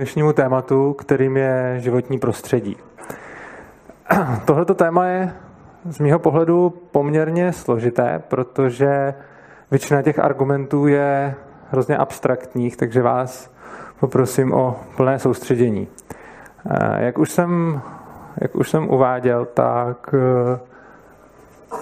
[0.00, 2.76] dnešnímu tématu, kterým je životní prostředí.
[4.44, 5.32] Tohleto téma je
[5.88, 9.14] z mého pohledu poměrně složité, protože
[9.70, 11.34] většina těch argumentů je
[11.70, 13.50] hrozně abstraktních, takže vás
[14.00, 15.88] poprosím o plné soustředění.
[16.70, 17.80] Eh, jak už jsem,
[18.40, 20.58] jak už jsem uváděl, tak, eh,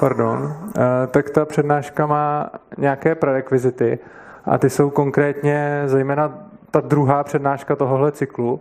[0.00, 3.98] pardon, eh, tak ta přednáška má nějaké prerekvizity
[4.44, 6.43] a ty jsou konkrétně zejména
[6.74, 8.60] ta druhá přednáška tohohle cyklu.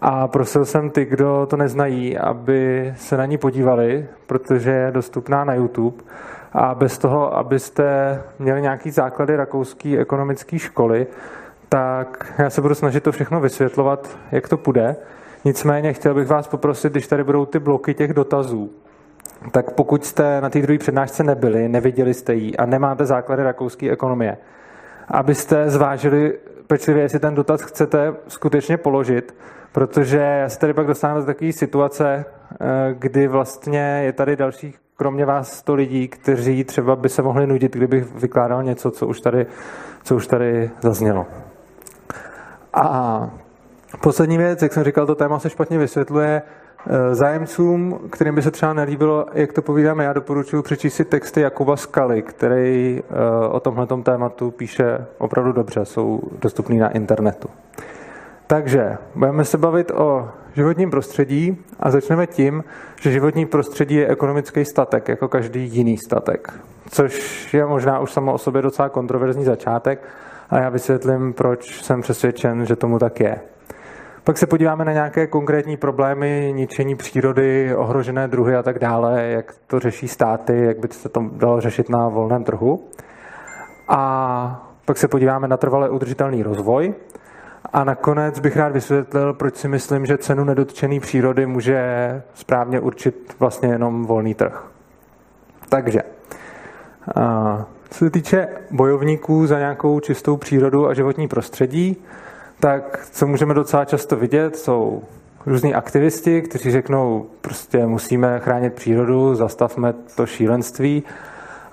[0.00, 5.44] A prosil jsem ty, kdo to neznají, aby se na ní podívali, protože je dostupná
[5.44, 5.96] na YouTube.
[6.52, 7.84] A bez toho, abyste
[8.38, 11.06] měli nějaký základy rakouské ekonomické školy,
[11.68, 14.96] tak já se budu snažit to všechno vysvětlovat, jak to půjde.
[15.44, 18.70] Nicméně chtěl bych vás poprosit, když tady budou ty bloky těch dotazů,
[19.52, 23.90] tak pokud jste na té druhé přednášce nebyli, neviděli jste ji a nemáte základy rakouské
[23.90, 24.36] ekonomie,
[25.08, 26.38] abyste zvážili
[26.70, 29.34] pečlivě, jestli ten dotaz chcete skutečně položit,
[29.72, 35.26] protože se tady pak dostaneme do takové situace, eh, kdy vlastně je tady dalších, kromě
[35.26, 39.46] vás, 100 lidí, kteří třeba by se mohli nudit, kdybych vykládal něco, co už tady,
[40.02, 41.26] co už tady zaznělo.
[42.74, 43.30] A
[44.02, 46.42] poslední věc, jak jsem říkal, to téma se špatně vysvětluje,
[47.12, 51.76] zájemcům, kterým by se třeba nelíbilo, jak to povídáme, já doporučuji přečíst si texty Jakuba
[51.76, 57.48] Skaly, který eh, o tomhle tématu píše opravdu dobře, jsou dostupný na internetu.
[58.46, 62.64] Takže budeme se bavit o životním prostředí a začneme tím,
[63.00, 66.52] že životní prostředí je ekonomický statek, jako každý jiný statek.
[66.90, 70.08] Což je možná už samo o sobě docela kontroverzní začátek
[70.50, 73.40] a já vysvětlím, proč jsem přesvědčen, že tomu tak je.
[74.24, 79.54] Pak se podíváme na nějaké konkrétní problémy, ničení přírody, ohrožené druhy a tak dále, jak
[79.66, 82.84] to řeší státy, jak by se to dalo řešit na volném trhu.
[83.88, 86.94] A pak se podíváme na trvalé udržitelný rozvoj.
[87.72, 91.82] A nakonec bych rád vysvětlil, proč si myslím, že cenu nedotčené přírody může
[92.34, 94.64] správně určit vlastně jenom volný trh.
[95.68, 96.00] Takže,
[97.90, 101.96] co se týče bojovníků za nějakou čistou přírodu a životní prostředí,
[102.60, 105.02] tak co můžeme docela často vidět, jsou
[105.46, 111.02] různí aktivisti, kteří řeknou, prostě musíme chránit přírodu, zastavme to šílenství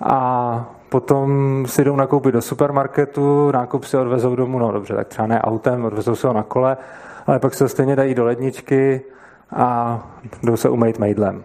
[0.01, 5.27] a potom si jdou nakoupit do supermarketu, nákup si odvezou domů, no dobře, tak třeba
[5.27, 6.77] ne autem, odvezou si ho na kole,
[7.27, 9.01] ale pak se ho stejně dají do ledničky
[9.51, 9.99] a
[10.43, 11.43] jdou se umýt mejdlem.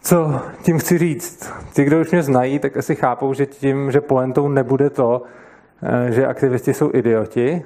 [0.00, 1.52] Co tím chci říct?
[1.72, 5.22] Ti, kdo už mě znají, tak asi chápou, že tím, že poentou nebude to,
[5.82, 7.62] eh, že aktivisti jsou idioti,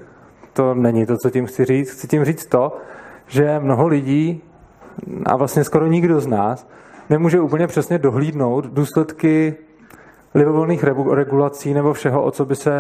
[0.53, 1.91] to není to, co tím chci říct.
[1.91, 2.77] Chci tím říct to,
[3.27, 4.43] že mnoho lidí
[5.27, 6.69] a vlastně skoro nikdo z nás
[7.11, 9.55] nemůže úplně přesně dohlídnout důsledky
[10.35, 12.73] libovolných regulací nebo všeho, o co by se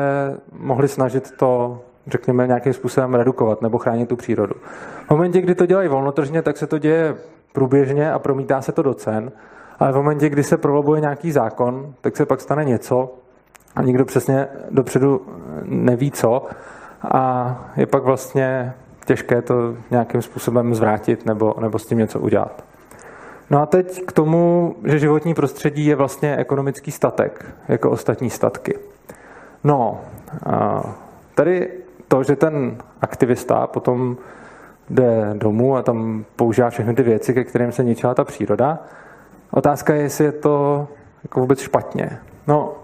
[0.59, 4.55] mohli snažit to, řekněme, nějakým způsobem redukovat nebo chránit tu přírodu.
[5.07, 7.17] V momentě, kdy to dělají volnotržně, tak se to děje
[7.53, 9.33] průběžně a promítá se to do cen,
[9.79, 13.15] ale v momentě, kdy se prolobuje nějaký zákon, tak se pak stane něco
[13.77, 15.21] a nikdo přesně dopředu
[15.65, 16.47] neví co
[17.03, 18.73] a je pak vlastně
[19.05, 22.65] těžké to nějakým způsobem zvrátit nebo, nebo s tím něco udělat.
[23.51, 28.79] No a teď k tomu, že životní prostředí je vlastně ekonomický statek, jako ostatní statky.
[29.65, 30.01] No,
[31.35, 31.71] tady
[32.09, 34.17] to, že ten aktivista potom
[34.91, 38.79] jde domů a tam používá všechny ty věci, ke kterým se ničila ta příroda,
[39.51, 40.89] otázka je, jestli je to
[41.23, 42.19] jako vůbec špatně.
[42.47, 42.75] No,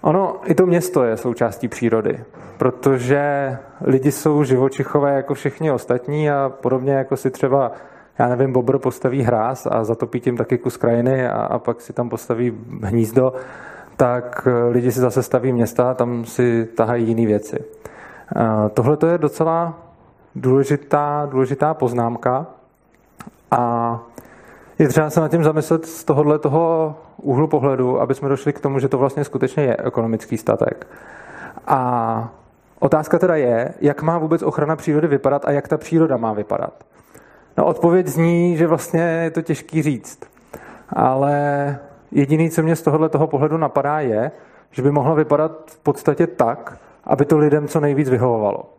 [0.00, 2.24] Ono, i to město je součástí přírody,
[2.60, 7.72] protože lidi jsou živočichové jako všichni ostatní a podobně jako si třeba,
[8.18, 11.92] já nevím, bobr postaví hráz a zatopí tím taky kus krajiny a, a pak si
[11.92, 13.32] tam postaví hnízdo,
[13.96, 17.64] tak lidi si zase staví města a tam si tahají jiné věci.
[18.74, 19.78] Tohle to je docela
[20.34, 22.46] důležitá, důležitá poznámka
[23.50, 23.98] a
[24.78, 28.60] je třeba se nad tím zamyslet z tohohle toho úhlu pohledu, aby jsme došli k
[28.60, 30.86] tomu, že to vlastně skutečně je ekonomický statek.
[31.66, 32.32] A
[32.80, 36.84] otázka teda je, jak má vůbec ochrana přírody vypadat a jak ta příroda má vypadat.
[37.56, 40.20] No odpověď zní, že vlastně je to těžký říct.
[40.88, 41.78] Ale
[42.10, 44.30] jediný, co mě z tohohle toho pohledu napadá, je,
[44.70, 48.72] že by mohlo vypadat v podstatě tak, aby to lidem co nejvíc vyhovovalo.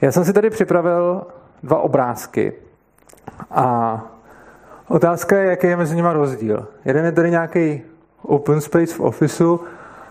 [0.00, 1.26] Já jsem si tady připravil
[1.62, 2.52] dva obrázky
[3.50, 4.00] a
[4.88, 6.68] Otázka je, jaký je mezi nimi rozdíl.
[6.84, 7.82] Jeden je tady nějaký
[8.22, 9.60] open space v ofisu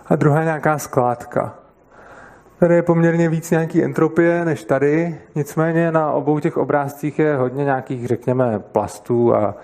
[0.05, 1.55] a druhá nějaká skládka.
[2.59, 7.63] Tady je poměrně víc nějaký entropie než tady, nicméně na obou těch obrázcích je hodně
[7.63, 9.55] nějakých, řekněme, plastů a,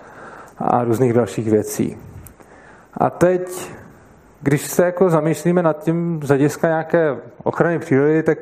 [0.58, 1.96] a různých dalších věcí.
[2.94, 3.70] A teď,
[4.40, 8.38] když se jako zamýšlíme nad tím z hlediska nějaké ochrany přírody, tak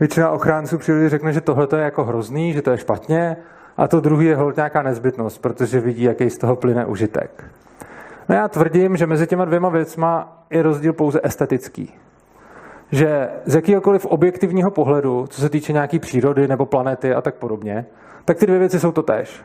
[0.00, 3.36] většina ochránců přírody řekne, že tohle je jako hrozný, že to je špatně,
[3.76, 7.44] a to druhý je hold nějaká nezbytnost, protože vidí, jaký z toho plyne užitek.
[8.28, 11.94] No já tvrdím, že mezi těma dvěma věcma je rozdíl pouze estetický.
[12.90, 17.86] Že z jakýhokoliv objektivního pohledu, co se týče nějaký přírody nebo planety a tak podobně,
[18.24, 19.42] tak ty dvě věci jsou to též.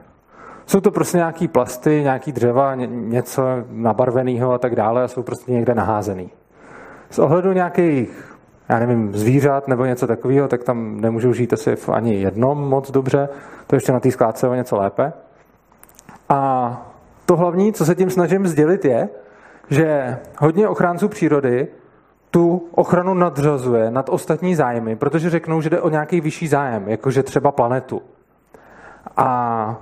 [0.66, 5.52] Jsou to prostě nějaký plasty, nějaký dřeva, něco nabarveného a tak dále a jsou prostě
[5.52, 6.30] někde naházený.
[7.10, 8.36] Z ohledu nějakých,
[8.70, 12.92] já nevím, zvířat nebo něco takového, tak tam nemůžou žít asi v ani jednom moc
[12.92, 13.30] dobře.
[13.68, 15.14] To ještě na té skládce o něco lépe.
[16.30, 16.92] A
[17.26, 19.10] to hlavní, co se tím snažím sdělit, je,
[19.70, 21.68] že hodně ochránců přírody
[22.34, 27.24] tu ochranu nadřazuje nad ostatní zájmy, protože řeknou, že jde o nějaký vyšší zájem, jakože
[27.24, 28.02] třeba planetu.
[29.18, 29.78] A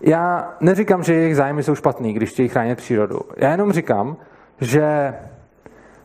[0.00, 3.20] já neříkám, že jejich zájmy jsou špatný, když chtějí chránit přírodu.
[3.36, 4.16] Já jenom říkám,
[4.60, 5.14] že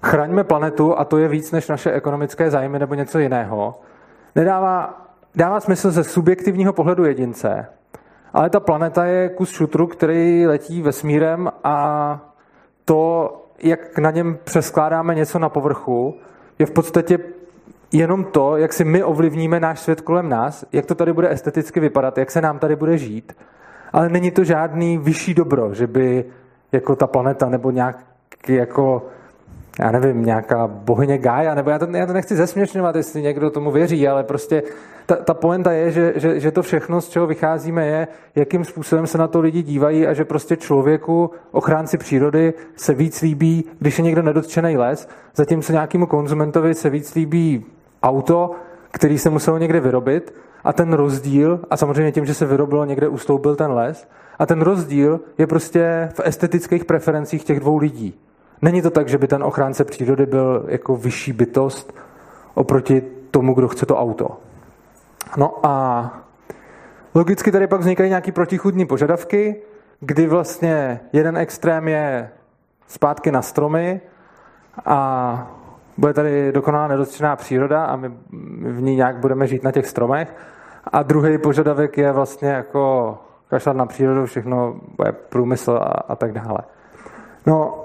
[0.03, 3.79] chraňme planetu a to je víc než naše ekonomické zájmy nebo něco jiného.
[4.35, 7.67] Nedává, dává smysl ze subjektivního pohledu jedince,
[8.33, 12.19] ale ta planeta je kus šutru, který letí vesmírem a
[12.85, 16.15] to, jak na něm přeskládáme něco na povrchu,
[16.59, 17.19] je v podstatě
[17.91, 21.79] jenom to, jak si my ovlivníme náš svět kolem nás, jak to tady bude esteticky
[21.79, 23.37] vypadat, jak se nám tady bude žít.
[23.93, 26.25] Ale není to žádný vyšší dobro, že by
[26.71, 28.03] jako ta planeta nebo nějaký
[28.47, 29.05] jako
[29.79, 33.71] já nevím, nějaká bohyně Gaia, nebo já to, já to nechci zesměšňovat, jestli někdo tomu
[33.71, 34.63] věří, ale prostě
[35.05, 39.07] ta, ta poenta je, že, že, že to všechno, z čeho vycházíme, je, jakým způsobem
[39.07, 43.97] se na to lidi dívají a že prostě člověku, ochránci přírody, se víc líbí, když
[43.97, 47.65] je někdo nedotčený les, zatímco nějakému konzumentovi se víc líbí
[48.03, 48.51] auto,
[48.91, 50.33] který se muselo někde vyrobit
[50.63, 54.07] a ten rozdíl, a samozřejmě tím, že se vyrobilo někde, ustoupil ten les,
[54.39, 58.19] a ten rozdíl je prostě v estetických preferencích těch dvou lidí.
[58.65, 61.93] Není to tak, že by ten ochránce přírody byl jako vyšší bytost
[62.53, 63.01] oproti
[63.31, 64.37] tomu, kdo chce to auto.
[65.37, 66.13] No a
[67.15, 69.61] logicky tady pak vznikají nějaký protichudní požadavky,
[69.99, 72.29] kdy vlastně jeden extrém je
[72.87, 74.01] zpátky na stromy
[74.85, 75.51] a
[75.97, 78.11] bude tady dokonalá nedotčená příroda a my
[78.61, 80.35] v ní nějak budeme žít na těch stromech.
[80.83, 83.17] A druhý požadavek je vlastně jako
[83.49, 86.59] kašlat na přírodu, všechno bude průmysl a, a tak dále.
[87.45, 87.84] No,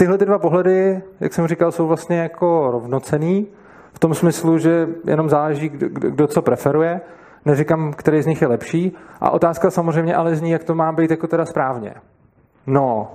[0.00, 3.46] tyhle ty dva pohledy, jak jsem říkal, jsou vlastně jako rovnocený,
[3.92, 7.00] v tom smyslu, že jenom záleží, kdo, kdo co preferuje.
[7.44, 8.92] Neříkám, který z nich je lepší.
[9.20, 11.94] A otázka samozřejmě ale zní, jak to má být jako teda správně.
[12.66, 13.12] No,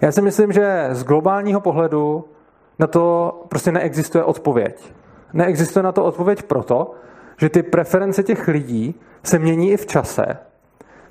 [0.00, 2.24] já si myslím, že z globálního pohledu
[2.78, 4.94] na to prostě neexistuje odpověď.
[5.32, 6.94] Neexistuje na to odpověď proto,
[7.36, 10.26] že ty preference těch lidí se mění i v čase.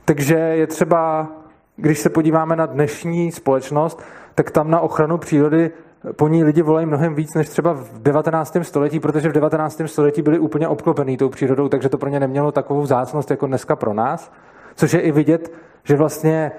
[0.05, 1.27] Takže je třeba,
[1.75, 4.03] když se podíváme na dnešní společnost,
[4.35, 5.71] tak tam na ochranu přírody
[6.15, 8.57] po ní lidi volají mnohem víc než třeba v 19.
[8.61, 9.81] století, protože v 19.
[9.85, 13.75] století byli úplně obklopený tou přírodou, takže to pro ně nemělo takovou vzácnost jako dneska
[13.75, 14.31] pro nás.
[14.75, 15.53] Což je i vidět,
[15.83, 16.51] že vlastně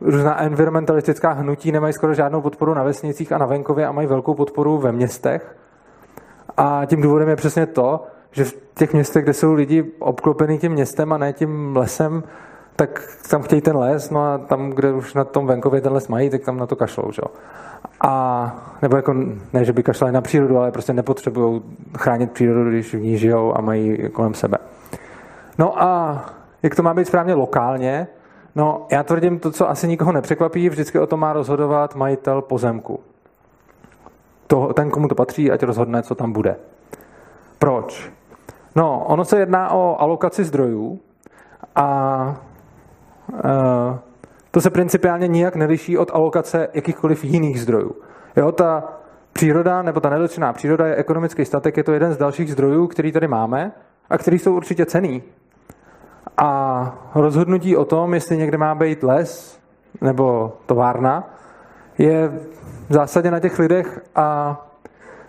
[0.00, 4.06] uh, různá environmentalistická hnutí nemají skoro žádnou podporu na vesnicích a na venkově a mají
[4.06, 5.56] velkou podporu ve městech.
[6.56, 10.72] A tím důvodem je přesně to, že v těch městech, kde jsou lidi obklopení tím
[10.72, 12.22] městem a ne tím lesem,
[12.76, 16.08] tak tam chtějí ten les, no a tam, kde už na tom venkově ten les
[16.08, 17.22] mají, tak tam na to kašlou, že?
[18.00, 19.14] A, nebo jako,
[19.52, 21.62] ne, že by kašlali na přírodu, ale prostě nepotřebují
[21.98, 24.58] chránit přírodu, když v ní žijou a mají kolem sebe.
[25.58, 26.24] No a
[26.62, 28.06] jak to má být správně lokálně?
[28.54, 33.00] No, já tvrdím to, co asi nikoho nepřekvapí, vždycky o tom má rozhodovat majitel pozemku.
[34.46, 36.56] To, ten, komu to patří, ať rozhodne, co tam bude.
[37.58, 38.12] Proč?
[38.76, 41.00] No, ono se jedná o alokaci zdrojů
[41.76, 42.36] a
[44.50, 47.96] to se principiálně nijak neliší od alokace jakýchkoliv jiných zdrojů.
[48.36, 48.84] Jo, ta
[49.32, 53.12] příroda nebo ta nedotčená příroda je ekonomický statek, je to jeden z dalších zdrojů, který
[53.12, 53.72] tady máme
[54.10, 55.22] a který jsou určitě cený.
[56.38, 59.58] A rozhodnutí o tom, jestli někde má být les
[60.00, 61.34] nebo továrna,
[61.98, 62.28] je
[62.88, 64.60] v zásadě na těch lidech a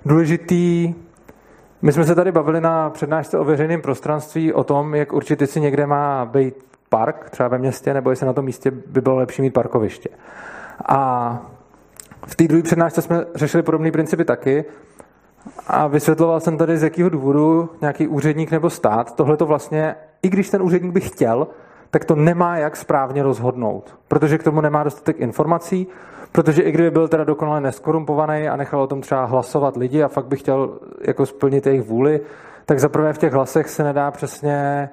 [0.05, 0.95] důležitý.
[1.81, 5.61] My jsme se tady bavili na přednášce o veřejném prostranství o tom, jak určitě si
[5.61, 6.55] někde má být
[6.89, 10.09] park, třeba ve městě, nebo jestli na tom místě by bylo lepší mít parkoviště.
[10.85, 11.39] A
[12.27, 14.65] v té druhé přednášce jsme řešili podobné principy taky
[15.67, 20.29] a vysvětloval jsem tady, z jakého důvodu nějaký úředník nebo stát tohle to vlastně, i
[20.29, 21.47] když ten úředník by chtěl,
[21.89, 25.87] tak to nemá jak správně rozhodnout, protože k tomu nemá dostatek informací,
[26.31, 30.07] protože i kdyby byl teda dokonale neskorumpovaný a nechal o tom třeba hlasovat lidi a
[30.07, 32.21] fakt by chtěl jako splnit jejich vůli,
[32.65, 34.89] tak zaprvé v těch hlasech se nedá přesně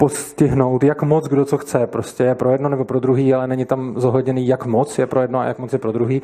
[0.00, 1.86] postihnout, jak moc kdo co chce.
[1.86, 5.20] Prostě je pro jedno nebo pro druhý, ale není tam zohledněný, jak moc je pro
[5.20, 6.22] jedno a jak moc je pro druhý.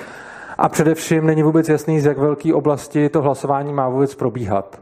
[0.59, 4.81] A především není vůbec jasný, z jak velké oblasti to hlasování má vůbec probíhat.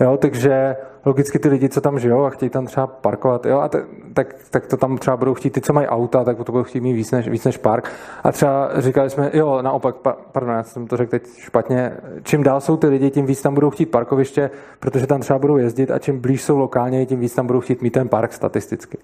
[0.00, 3.68] Jo, takže logicky ty lidi, co tam žijou a chtějí tam třeba parkovat, jo, a
[3.68, 6.64] te, tak, tak, to tam třeba budou chtít, ty, co mají auta, tak to budou
[6.64, 7.90] chtít mít víc než, víc než park.
[8.24, 12.42] A třeba říkali jsme, jo, naopak, pa, pardon, já jsem to řekl teď špatně, čím
[12.42, 15.90] dál jsou ty lidi, tím víc tam budou chtít parkoviště, protože tam třeba budou jezdit
[15.90, 18.98] a čím blíž jsou lokálně, tím víc tam budou chtít mít ten park statisticky.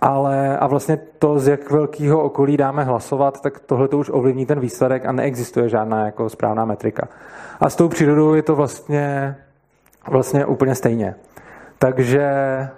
[0.00, 4.46] Ale a vlastně to, z jak velkého okolí dáme hlasovat, tak tohle to už ovlivní
[4.46, 7.08] ten výsledek a neexistuje žádná jako správná metrika.
[7.60, 9.36] A s tou přírodou je to vlastně,
[10.08, 11.14] vlastně úplně stejně.
[11.78, 12.68] Takže eh,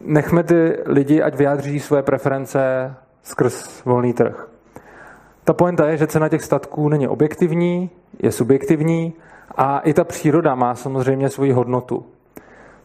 [0.00, 4.48] nechme ty lidi, ať vyjádří své preference skrz volný trh.
[5.44, 7.90] Ta pointa je, že cena těch statků není objektivní,
[8.22, 9.14] je subjektivní
[9.56, 12.06] a i ta příroda má samozřejmě svoji hodnotu.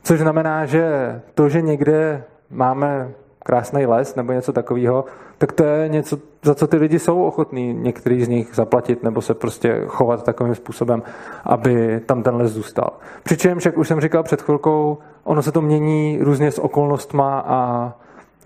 [0.04, 0.86] Což znamená, že
[1.34, 3.12] to, že někde máme
[3.44, 5.06] krásný les nebo něco takového,
[5.40, 9.22] tak to je něco, za co ty lidi jsou ochotní některý z nich zaplatit nebo
[9.22, 11.04] se prostě chovat takovým způsobem,
[11.44, 12.90] aby tam ten les zůstal.
[13.24, 17.92] Přičemž, jak už jsem říkal před chvilkou, ono se to mění různě s okolnostma a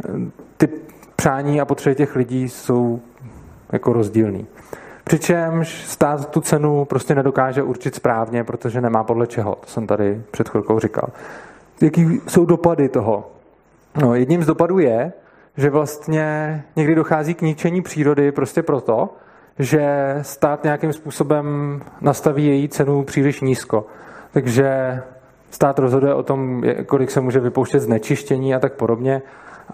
[0.06, 0.70] e, ty
[1.16, 3.00] přání a potřeby těch lidí jsou
[3.72, 4.48] jako rozdílný.
[5.04, 9.56] Přičemž stát tu cenu prostě nedokáže určit správně, protože nemá podle čeho.
[9.56, 11.10] To jsem tady před chvilkou říkal.
[11.82, 13.30] Jaký jsou dopady toho?
[14.02, 15.14] No, jedním z dopadů je,
[15.58, 19.14] že vlastně někdy dochází k ničení přírody prostě proto,
[19.60, 23.86] že stát nějakým způsobem nastaví její cenu příliš nízko.
[24.32, 25.02] Takže
[25.50, 29.22] stát rozhoduje o tom, kolik se může vypouštět znečištění a tak podobně.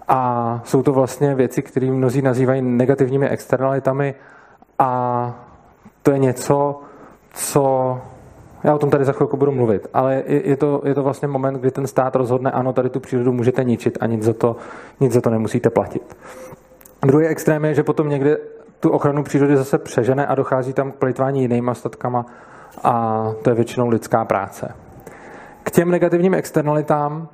[0.08, 4.16] A jsou to vlastně věci, které mnozí nazývají negativními externalitami
[4.80, 5.34] a
[6.02, 6.82] to je něco,
[7.34, 8.02] co
[8.64, 11.28] já o tom tady za chvilku budu mluvit, ale je, je, to, je to vlastně
[11.28, 14.56] moment, kdy ten stát rozhodne, ano, tady tu přírodu můžete ničit a nic za to,
[15.00, 16.18] nic za to nemusíte platit.
[17.06, 18.38] Druhý extrém je, že potom někde
[18.80, 22.26] tu ochranu přírody zase přežene a dochází tam k plýtvání jinýma statkama
[22.84, 24.76] a to je většinou lidská práce.
[25.64, 27.28] K těm negativním externalitám,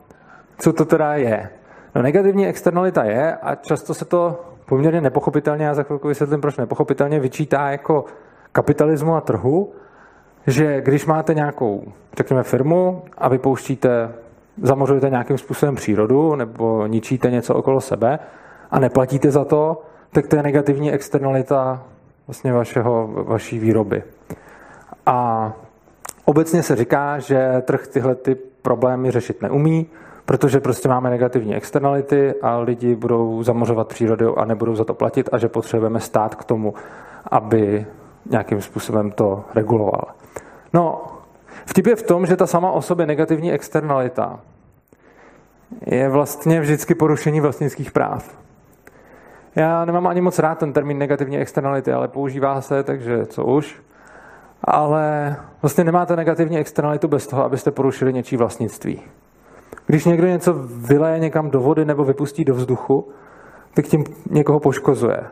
[0.57, 1.49] co to teda je?
[1.95, 6.57] No negativní externalita je, a často se to poměrně nepochopitelně, já za chvilku vysvětlím, proč
[6.57, 8.05] nepochopitelně, vyčítá jako
[8.51, 9.73] kapitalismu a trhu,
[10.47, 11.83] že když máte nějakou,
[12.17, 14.11] řekněme, firmu a vypouštíte,
[14.61, 18.19] zamořujete nějakým způsobem přírodu nebo ničíte něco okolo sebe
[18.71, 21.83] a neplatíte za to, tak to je negativní externalita
[22.27, 24.03] vlastně vašeho, vaší výroby.
[25.05, 25.51] A
[26.25, 29.87] obecně se říká, že trh tyhle ty problémy řešit neumí,
[30.25, 35.29] protože prostě máme negativní externality a lidi budou zamořovat přírodu a nebudou za to platit
[35.31, 36.73] a že potřebujeme stát k tomu,
[37.31, 37.85] aby
[38.29, 40.14] nějakým způsobem to reguloval.
[40.75, 41.01] No,
[41.65, 44.39] vtip je v tom, že ta sama o sobě negativní externalita
[45.85, 48.37] je vlastně vždycky porušení vlastnických práv.
[49.55, 53.81] Já nemám ani moc rád ten termín negativní externality, ale používá se, takže co už.
[54.63, 59.01] Ale vlastně nemáte negativní externalitu bez toho, abyste porušili něčí vlastnictví.
[59.85, 63.09] Když někdo něco vyleje někam do vody nebo vypustí do vzduchu,
[63.73, 65.23] tak tím někoho poškozuje.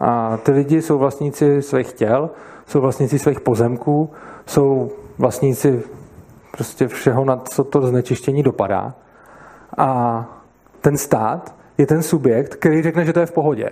[0.00, 2.30] A ty lidi jsou vlastníci svých těl,
[2.68, 4.10] jsou vlastníci svých pozemků,
[4.46, 5.82] jsou vlastníci
[6.52, 8.94] prostě všeho, na co to znečištění dopadá.
[9.78, 10.24] A
[10.80, 13.70] ten stát je ten subjekt, který řekne, že to je v pohodě.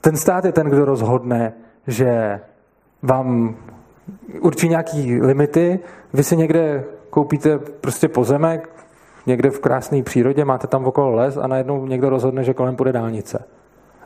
[0.00, 1.52] Ten stát je ten, kdo rozhodne,
[1.86, 2.40] že
[3.02, 3.56] vám
[4.40, 5.80] určí nějaký limity,
[6.12, 8.68] vy si někde koupíte prostě pozemek,
[9.26, 12.92] někde v krásné přírodě, máte tam okolo les a najednou někdo rozhodne, že kolem půjde
[12.92, 13.44] dálnice.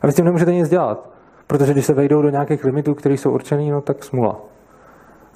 [0.01, 1.09] A vy s tím nemůžete nic dělat,
[1.51, 4.39] protože když se vejdou do nějakých limitů, které jsou určený, no tak smula.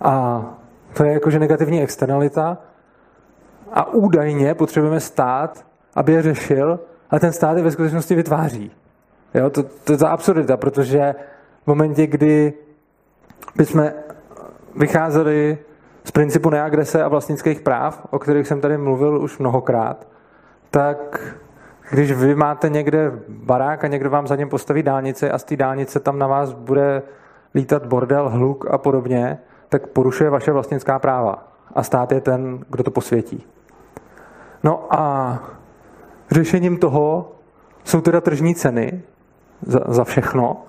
[0.02, 0.44] A
[0.94, 2.58] to je jakože negativní externalita
[3.72, 6.80] a údajně potřebujeme stát, aby je řešil,
[7.10, 8.72] a ten stát je ve skutečnosti vytváří.
[9.34, 11.16] Jo, to, to je ta absurdita, protože
[11.64, 12.54] v momentě, kdy
[13.56, 13.92] bychom
[14.76, 15.58] vycházeli
[16.04, 20.08] z principu neagrese a vlastnických práv, o kterých jsem tady mluvil už mnohokrát,
[20.72, 21.36] tak
[21.92, 25.56] když vy máte někde barák a někdo vám za něm postaví dálnici a z té
[25.56, 27.02] dálnice tam na vás bude
[27.56, 29.38] lítat bordel, hluk a podobně,
[29.70, 31.48] tak porušuje vaše vlastnická práva.
[31.76, 33.46] A stát je ten, kdo to posvětí.
[34.64, 35.40] No a
[36.32, 37.32] řešením toho
[37.84, 39.02] jsou teda tržní ceny
[39.62, 40.64] za, za všechno,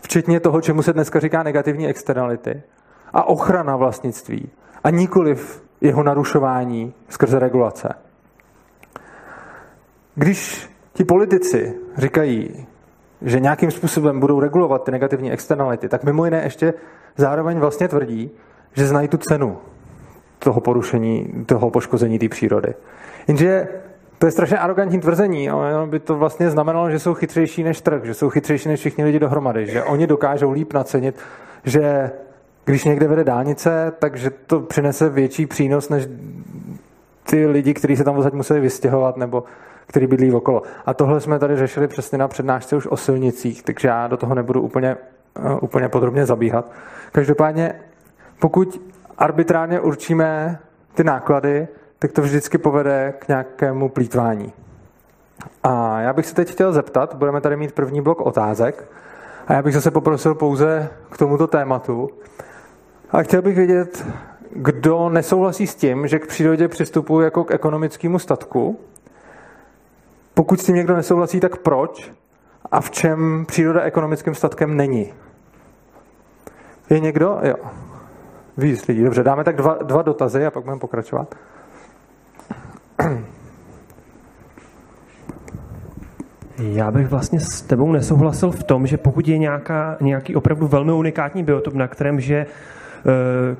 [0.00, 2.62] včetně toho, čemu se dneska říká negativní externality
[3.12, 4.50] a ochrana vlastnictví
[4.84, 7.94] a nikoliv jeho narušování skrze regulace.
[10.14, 12.66] Když ti politici říkají,
[13.22, 16.74] že nějakým způsobem budou regulovat ty negativní externality, tak mimo jiné ještě
[17.16, 18.30] zároveň vlastně tvrdí,
[18.72, 19.58] že znají tu cenu
[20.38, 22.74] toho porušení, toho poškození té přírody.
[23.28, 23.68] Jenže
[24.18, 28.04] to je strašně arrogantní tvrzení, ale by to vlastně znamenalo, že jsou chytřejší než trh,
[28.04, 31.18] že jsou chytřejší než všichni lidi dohromady, že oni dokážou líp nacenit,
[31.64, 32.10] že
[32.64, 36.08] když někde vede dálnice, takže to přinese větší přínos než
[37.30, 39.44] ty lidi, kteří se tam vozit museli vystěhovat nebo
[39.86, 40.62] který bydlí okolo.
[40.86, 44.34] A tohle jsme tady řešili přesně na přednášce už o silnicích, takže já do toho
[44.34, 44.96] nebudu úplně,
[45.38, 46.70] uh, úplně podrobně zabíhat.
[47.12, 47.74] Každopádně,
[48.38, 48.82] pokud
[49.18, 50.58] arbitrárně určíme
[50.94, 54.52] ty náklady, tak to vždycky povede k nějakému plítvání.
[55.62, 58.88] A já bych se teď chtěl zeptat, budeme tady mít první blok otázek,
[59.46, 62.10] a já bych zase poprosil pouze k tomuto tématu.
[63.10, 64.06] A chtěl bych vědět,
[64.50, 68.80] kdo nesouhlasí s tím, že k přírodě přistupuje jako k ekonomickému statku.
[70.34, 72.12] Pokud s tím někdo nesouhlasí, tak proč?
[72.70, 75.12] A v čem příroda ekonomickým statkem není?
[76.90, 77.38] Je někdo?
[77.42, 77.54] Jo.
[78.56, 79.04] Víc lidí.
[79.04, 81.34] Dobře, dáme tak dva, dva dotazy a pak budeme pokračovat.
[86.58, 90.92] Já bych vlastně s tebou nesouhlasil v tom, že pokud je nějaká, nějaký opravdu velmi
[90.92, 92.46] unikátní biotop, na kterém že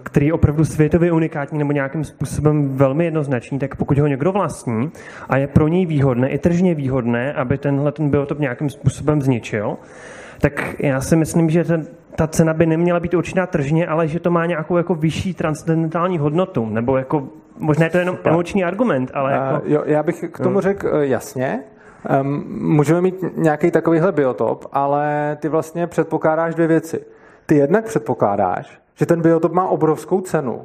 [0.03, 4.91] který je opravdu světově unikátní nebo nějakým způsobem velmi jednoznačný, tak pokud ho někdo vlastní
[5.29, 9.77] a je pro něj výhodné, i tržně výhodné, aby tenhle ten biotop nějakým způsobem zničil,
[10.41, 11.87] tak já si myslím, že ten,
[12.17, 16.19] ta cena by neměla být určitá tržně, ale že to má nějakou jako vyšší transcendentální
[16.19, 19.65] hodnotu, nebo jako, možná je to jenom emoční argument, ale jako...
[19.65, 21.61] Uh, jo, já bych k tomu řekl uh, jasně,
[22.21, 22.45] Um,
[22.77, 27.05] můžeme mít nějaký takovýhle biotop, ale ty vlastně předpokládáš dvě věci.
[27.47, 30.65] Ty jednak předpokládáš, že ten biotop má obrovskou cenu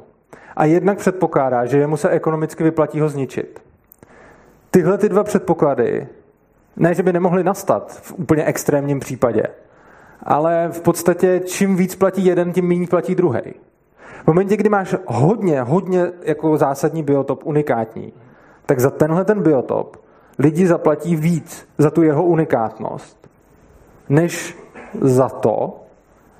[0.56, 3.62] a jednak předpokládáš, že jemu se ekonomicky vyplatí ho zničit.
[4.70, 6.08] Tyhle ty dva předpoklady,
[6.76, 9.42] ne, že by nemohly nastat v úplně extrémním případě,
[10.22, 13.40] ale v podstatě čím víc platí jeden, tím méně platí druhý.
[14.24, 18.12] V momentě, kdy máš hodně, hodně jako zásadní biotop, unikátní,
[18.66, 19.96] tak za tenhle ten biotop
[20.38, 23.28] lidi zaplatí víc za tu jeho unikátnost,
[24.08, 24.58] než
[25.00, 25.80] za to,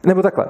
[0.06, 0.47] nebo takhle.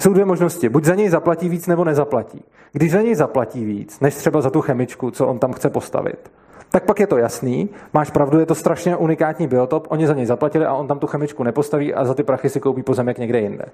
[0.00, 0.68] Jsou dvě možnosti.
[0.68, 2.44] Buď za něj zaplatí víc, nebo nezaplatí.
[2.72, 6.30] Když za něj zaplatí víc, než třeba za tu chemičku, co on tam chce postavit,
[6.70, 10.26] tak pak je to jasný, máš pravdu, je to strašně unikátní biotop, oni za něj
[10.26, 13.40] zaplatili a on tam tu chemičku nepostaví a za ty prachy si koupí pozemek někde
[13.40, 13.64] jinde.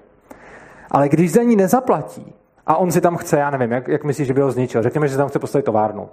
[0.91, 2.33] Ale když za ní nezaplatí,
[2.67, 4.81] a on si tam chce, já nevím, jak, jak myslíš, že by ho zničil?
[4.81, 6.09] Řekněme, že si tam chce postavit továrnu.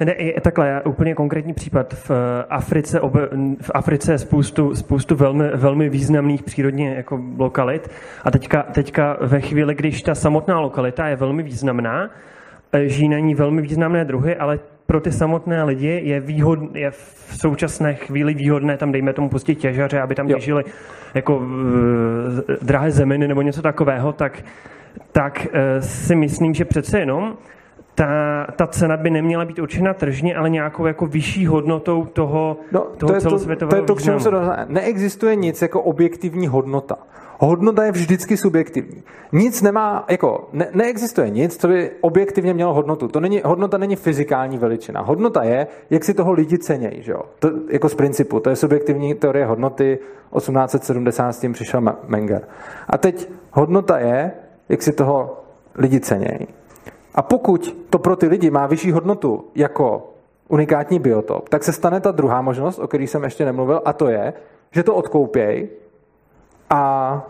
[0.00, 1.94] Ne, je, takhle, úplně konkrétní případ.
[1.94, 3.14] V eh, Africe, ob,
[3.60, 7.90] v Africe je spoustu, spoustu velmi, velmi významných přírodně jako lokalit
[8.24, 12.10] a teďka, teďka ve chvíli, když ta samotná lokalita je velmi významná,
[12.72, 16.90] eh, žijí na ní velmi významné druhy, ale pro ty samotné lidi je, výhod, je
[16.90, 20.64] v současné chvíli výhodné tam, dejme tomu, pustit těžaře, aby tam těžili
[21.14, 21.46] jako uh,
[22.62, 24.44] drahé zeminy nebo něco takového, tak
[25.12, 27.36] tak eh, si myslím, že přece jenom
[27.94, 32.80] ta, ta cena by neměla být určena tržně, ale nějakou jako vyšší hodnotou toho, no,
[32.80, 34.66] toho to je celosvětového to, to je to, k čemu se dostane.
[34.68, 36.98] Neexistuje nic jako objektivní hodnota.
[37.38, 39.02] Hodnota je vždycky subjektivní.
[39.32, 43.08] Nic nemá, jako, ne, neexistuje nic, co by objektivně mělo hodnotu.
[43.08, 45.00] To není, hodnota není fyzikální veličina.
[45.00, 47.22] Hodnota je, jak si toho lidi cenějí, že jo?
[47.38, 48.40] To, jako z principu.
[48.40, 49.98] To je subjektivní teorie hodnoty.
[50.38, 52.48] 1870 s tím přišel Menger.
[52.88, 54.32] A teď hodnota je,
[54.68, 55.36] jak si toho
[55.74, 56.46] lidi cenějí.
[57.14, 60.10] A pokud to pro ty lidi má vyšší hodnotu jako
[60.48, 64.08] unikátní biotop, tak se stane ta druhá možnost, o které jsem ještě nemluvil, a to
[64.08, 64.32] je,
[64.70, 65.68] že to odkoupějí
[66.70, 67.22] a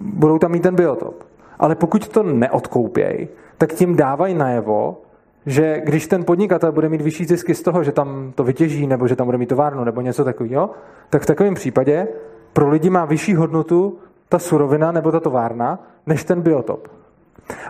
[0.00, 1.22] budou tam mít ten biotop.
[1.58, 5.00] Ale pokud to neodkoupějí, tak tím dávají najevo,
[5.46, 9.08] že když ten podnikatel bude mít vyšší zisky z toho, že tam to vytěží, nebo
[9.08, 10.70] že tam bude mít továrnu, nebo něco takového,
[11.10, 12.08] tak v takovém případě
[12.52, 13.98] pro lidi má vyšší hodnotu
[14.30, 16.88] ta surovina nebo ta továrna, než ten biotop.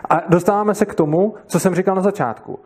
[0.09, 2.59] A dostáváme se k tomu, co jsem říkal na začátku.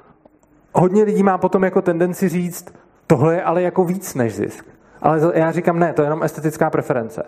[0.74, 2.74] Hodně lidí má potom jako tendenci říct,
[3.08, 4.66] tohle je ale jako víc než zisk.
[5.02, 7.24] Ale já říkám, ne, to je jenom estetická preference.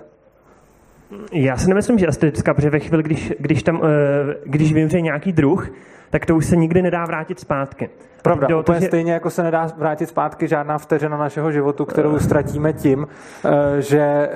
[1.32, 5.32] Já si nemyslím, že estetická, protože ve chvíli, když, když, tam, eh, když vymře nějaký
[5.32, 5.70] druh,
[6.10, 7.90] tak to už se nikdy nedá vrátit zpátky.
[8.22, 8.88] Pravda, to, úplně že...
[8.88, 13.08] stejně jako se nedá vrátit zpátky žádná vteřina našeho životu, kterou ztratíme tím,
[13.46, 14.32] eh, že eh,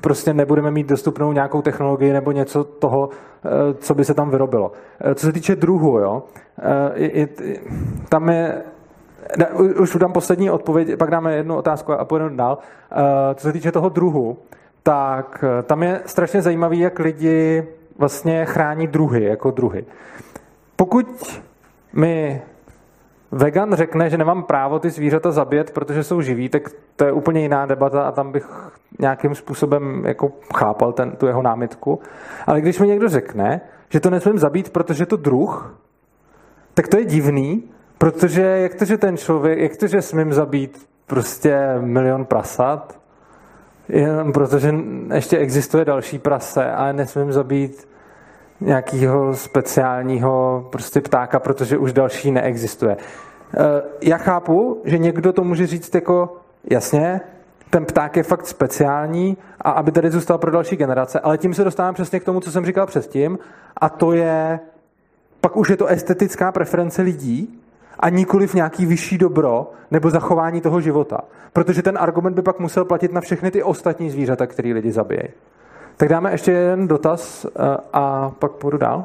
[0.00, 3.08] prostě nebudeme mít dostupnou nějakou technologii nebo něco toho,
[3.44, 4.72] eh, co by se tam vyrobilo.
[5.14, 6.22] Co se týče druhu, jo,
[8.08, 8.62] tam je
[9.80, 12.58] už dám poslední odpověď, pak dáme jednu otázku a půjdeme dál.
[13.34, 14.38] Co se týče toho druhu,
[14.82, 17.66] tak tam je strašně zajímavý, jak lidi
[17.98, 19.84] vlastně chrání druhy, jako druhy.
[20.76, 21.40] Pokud
[21.92, 22.42] mi
[23.30, 26.62] vegan řekne, že nemám právo ty zvířata zabít, protože jsou živí, tak
[26.96, 31.42] to je úplně jiná debata a tam bych nějakým způsobem jako chápal ten, tu jeho
[31.42, 32.00] námitku.
[32.46, 35.78] Ale když mi někdo řekne, že to nesmím zabít, protože to druh,
[36.74, 40.88] tak to je divný, protože jak to, že ten člověk, jak to, že smím zabít
[41.06, 43.01] prostě milion prasat,
[43.92, 44.74] jen protože
[45.14, 47.88] ještě existuje další prase, ale nesmím zabít
[48.60, 52.96] nějakého speciálního prostě ptáka, protože už další neexistuje.
[52.96, 56.36] Eh, já chápu, že někdo to může říct jako,
[56.70, 57.20] jasně,
[57.70, 61.64] ten pták je fakt speciální a aby tady zůstal pro další generace, ale tím se
[61.64, 63.38] dostávám přesně k tomu, co jsem říkal předtím,
[63.76, 64.60] a to je,
[65.40, 67.61] pak už je to estetická preference lidí
[68.02, 71.18] a nikoliv nějaký vyšší dobro nebo zachování toho života.
[71.52, 75.22] Protože ten argument by pak musel platit na všechny ty ostatní zvířata, které lidi zabijí.
[75.96, 79.04] Tak dáme ještě jeden dotaz eh, a pak půjdu dál.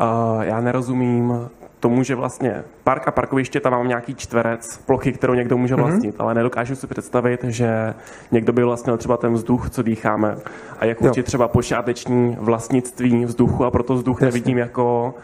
[0.00, 1.48] Uh, já nerozumím
[1.80, 5.84] tomu, že vlastně park a parkoviště tam mám nějaký čtverec plochy, kterou někdo může mhm.
[5.84, 6.22] vlastnit, mm-hmm.
[6.22, 7.94] ale nedokážu si představit, že
[8.30, 10.36] někdo by vlastnil třeba ten vzduch, co dýcháme
[10.78, 14.26] a jak určitě třeba počáteční vlastnictví vzduchu a proto vzduch Jasně.
[14.26, 15.14] nevidím jako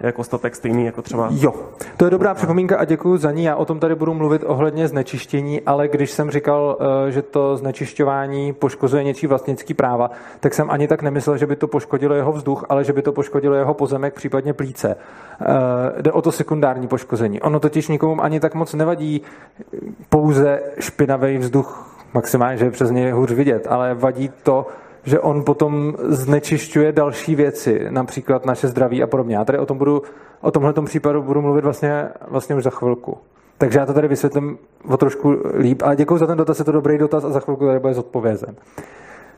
[0.00, 1.28] jako statek stejný jako třeba...
[1.30, 1.54] Jo,
[1.96, 3.44] to je dobrá připomínka a děkuji za ní.
[3.44, 7.56] Já o tom tady budu mluvit ohledně znečištění, ale když jsem říkal, eh, že to
[7.56, 12.32] znečišťování poškozuje něčí vlastnický práva, tak jsem ani tak nemyslel, že by to poškodilo jeho
[12.32, 14.96] vzduch, ale že by to poškodilo jeho pozemek, případně plíce.
[15.40, 17.40] Eh, jde o to sekundární poškození.
[17.40, 19.22] Ono totiž nikomu ani tak moc nevadí
[20.08, 24.66] pouze špinavý vzduch, maximálně, že je přes něj hůř vidět, ale vadí to,
[25.06, 29.36] že on potom znečišťuje další věci, například naše zdraví a podobně.
[29.36, 30.02] Já tady o tom budu,
[30.40, 33.18] o tomhle případu budu mluvit vlastně, vlastně už za chvilku.
[33.58, 36.72] Takže já to tady vysvětlím o trošku líp, ale děkuji za ten dotaz, je to
[36.72, 38.54] dobrý dotaz a za chvilku tady bude zodpovězen.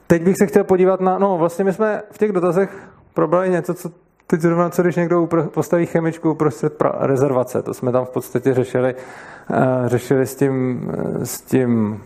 [0.07, 2.71] Teď bych se chtěl podívat na, no vlastně my jsme v těch dotazech
[3.15, 3.91] probrali něco, co
[4.27, 8.95] teď zrovna, co když někdo postaví chemičku uprostřed rezervace, to jsme tam v podstatě řešili,
[8.95, 10.81] uh, řešili s tím,
[11.23, 12.01] s tím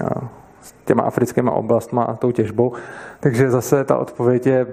[0.00, 0.28] uh,
[0.62, 2.72] s těma africkýma oblastma a tou těžbou.
[3.20, 4.66] Takže zase ta odpověď je,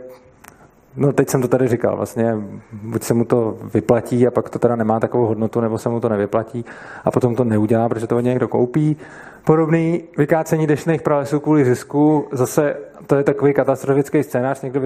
[0.96, 2.36] no teď jsem to tady říkal, vlastně
[2.72, 6.00] buď se mu to vyplatí a pak to teda nemá takovou hodnotu, nebo se mu
[6.00, 6.66] to nevyplatí
[7.06, 8.98] a potom to neudělá, protože to někdo koupí.
[9.46, 12.76] Podobný vykácení dešných pralesů kvůli zisku, zase
[13.08, 14.82] to je takový katastrofický scénář, někdo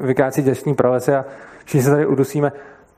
[0.00, 1.24] vykácí dešní pralesy a
[1.64, 2.52] všichni se tady udusíme.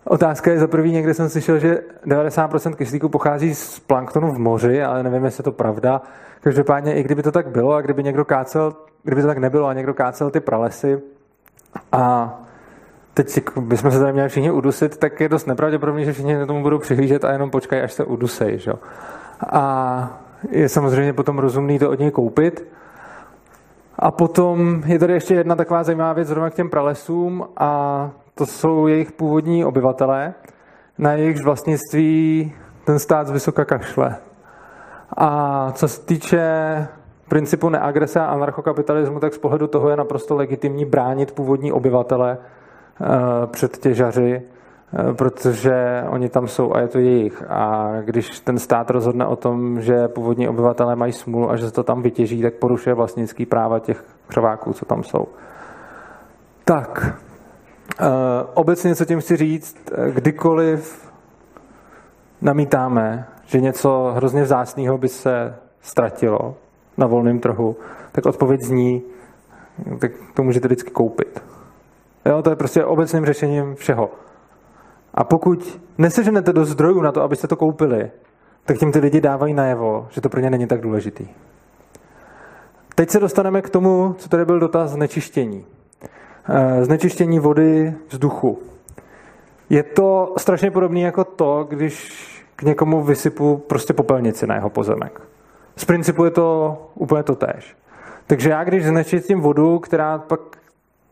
[0.05, 4.83] Otázka je za prvý, někde jsem slyšel, že 90% kyslíku pochází z planktonu v moři,
[4.83, 6.03] ale nevím, jestli je to pravda.
[6.41, 9.73] Každopádně, i kdyby to tak bylo a kdyby někdo kácel, kdyby to tak nebylo a
[9.73, 11.01] někdo kácel ty pralesy
[11.93, 12.35] a
[13.15, 16.79] teď bychom se tady měli všichni udusit, tak je dost nepravděpodobné, že všichni tomu budou
[16.79, 18.59] přihlížet a jenom počkají, až se udusej.
[18.59, 18.73] Že?
[19.51, 22.67] A je samozřejmě potom rozumný to od něj koupit.
[23.99, 28.47] A potom je tady ještě jedna taková zajímavá věc zrovna k těm pralesům a to
[28.47, 30.35] jsou jejich původní obyvatelé,
[30.99, 32.53] na jejich vlastnictví
[32.85, 34.17] ten stát z vysoka kašle.
[35.17, 36.43] A co se týče
[37.29, 43.07] principu neagrese a anarchokapitalismu, tak z pohledu toho je naprosto legitimní bránit původní obyvatele eh,
[43.47, 47.43] před těžaři, eh, protože oni tam jsou a je to jejich.
[47.49, 51.73] A když ten stát rozhodne o tom, že původní obyvatelé mají smůlu a že se
[51.73, 55.29] to tam vytěží, tak porušuje vlastnický práva těch křováků, co tam jsou.
[56.65, 57.19] Tak,
[58.01, 58.05] eh,
[58.55, 59.77] obecně co tím chci říct,
[60.11, 61.11] kdykoliv
[62.43, 66.55] namítáme, že něco hrozně vzácného by se ztratilo
[66.97, 67.77] na volném trhu,
[68.13, 69.03] tak odpověď zní,
[69.99, 71.43] tak to můžete vždycky koupit.
[72.27, 74.11] Jo, to je prostě obecným řešením všeho.
[75.15, 78.11] A pokud neseženete do zdrojů na to, abyste to koupili,
[78.65, 81.29] tak tím ty lidi dávají najevo, že to pro ně není tak důležitý.
[82.95, 85.65] Teď se dostaneme k tomu, co tady byl dotaz znečištění.
[86.49, 88.59] Eh, znečištění vody, vzduchu.
[89.71, 92.27] Je to strašně podobné jako to, když
[92.61, 95.21] k někomu vysypu prostě popelnici na jeho pozemek.
[95.77, 97.77] Z principu je to úplně to též.
[98.27, 100.41] Takže já, když znečistím vodu, která pak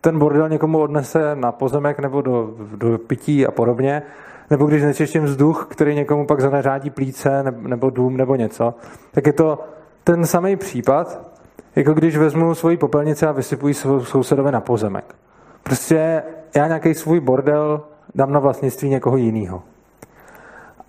[0.00, 4.02] ten bordel někomu odnese na pozemek nebo do, do pití a podobně,
[4.50, 8.74] nebo když znečistím vzduch, který někomu pak zaneřádí plíce nebo dům nebo něco,
[9.10, 9.58] tak je to
[10.04, 11.30] ten samý případ,
[11.76, 15.14] jako když vezmu svoji popelnici a vysypuji sousedovi na pozemek.
[15.62, 16.22] Prostě
[16.56, 17.80] já nějaký svůj bordel
[18.14, 19.62] dám na vlastnictví někoho jiného.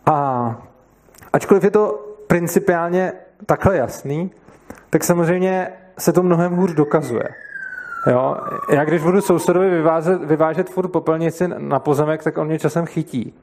[0.05, 0.57] A
[1.33, 3.13] ačkoliv je to principiálně
[3.45, 4.31] takhle jasný,
[4.89, 7.29] tak samozřejmě se to mnohem hůř dokazuje.
[8.07, 8.35] Jo?
[8.71, 13.33] Já když budu sousedovi vyvážet, vyvážet furt popelnici na pozemek, tak on mě časem chytí.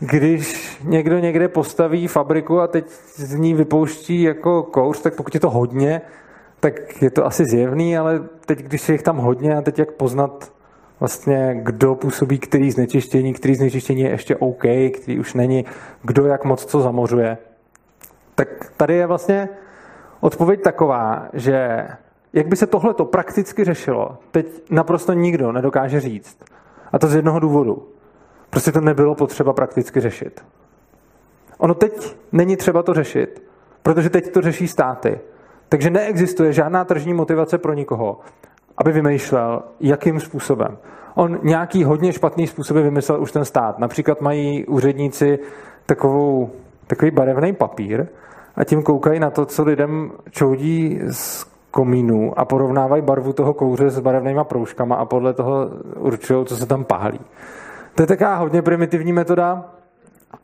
[0.00, 5.40] Když někdo někde postaví fabriku a teď z ní vypouští jako kouř, tak pokud je
[5.40, 6.00] to hodně,
[6.60, 9.92] tak je to asi zjevný, ale teď, když je jich tam hodně a teď jak
[9.92, 10.52] poznat,
[11.02, 14.62] vlastně kdo působí který znečištění, který znečištění je ještě OK,
[14.94, 15.64] který už není,
[16.02, 17.38] kdo jak moc co zamořuje.
[18.34, 19.48] Tak tady je vlastně
[20.20, 21.86] odpověď taková, že
[22.32, 26.38] jak by se tohle to prakticky řešilo, teď naprosto nikdo nedokáže říct.
[26.92, 27.88] A to z jednoho důvodu.
[28.50, 30.44] Prostě to nebylo potřeba prakticky řešit.
[31.58, 33.42] Ono teď není třeba to řešit,
[33.82, 35.20] protože teď to řeší státy.
[35.68, 38.20] Takže neexistuje žádná tržní motivace pro nikoho,
[38.78, 40.78] aby vymýšlel, jakým způsobem.
[41.14, 43.78] On nějaký hodně špatný způsoby vymyslel už ten stát.
[43.78, 45.38] Například mají úředníci
[45.86, 46.50] takovou,
[46.86, 48.06] takový barevný papír
[48.56, 53.90] a tím koukají na to, co lidem čoudí z komínů a porovnávají barvu toho kouře
[53.90, 57.20] s barevnýma proužkama a podle toho určují, co se tam pálí.
[57.94, 59.64] To je taková hodně primitivní metoda,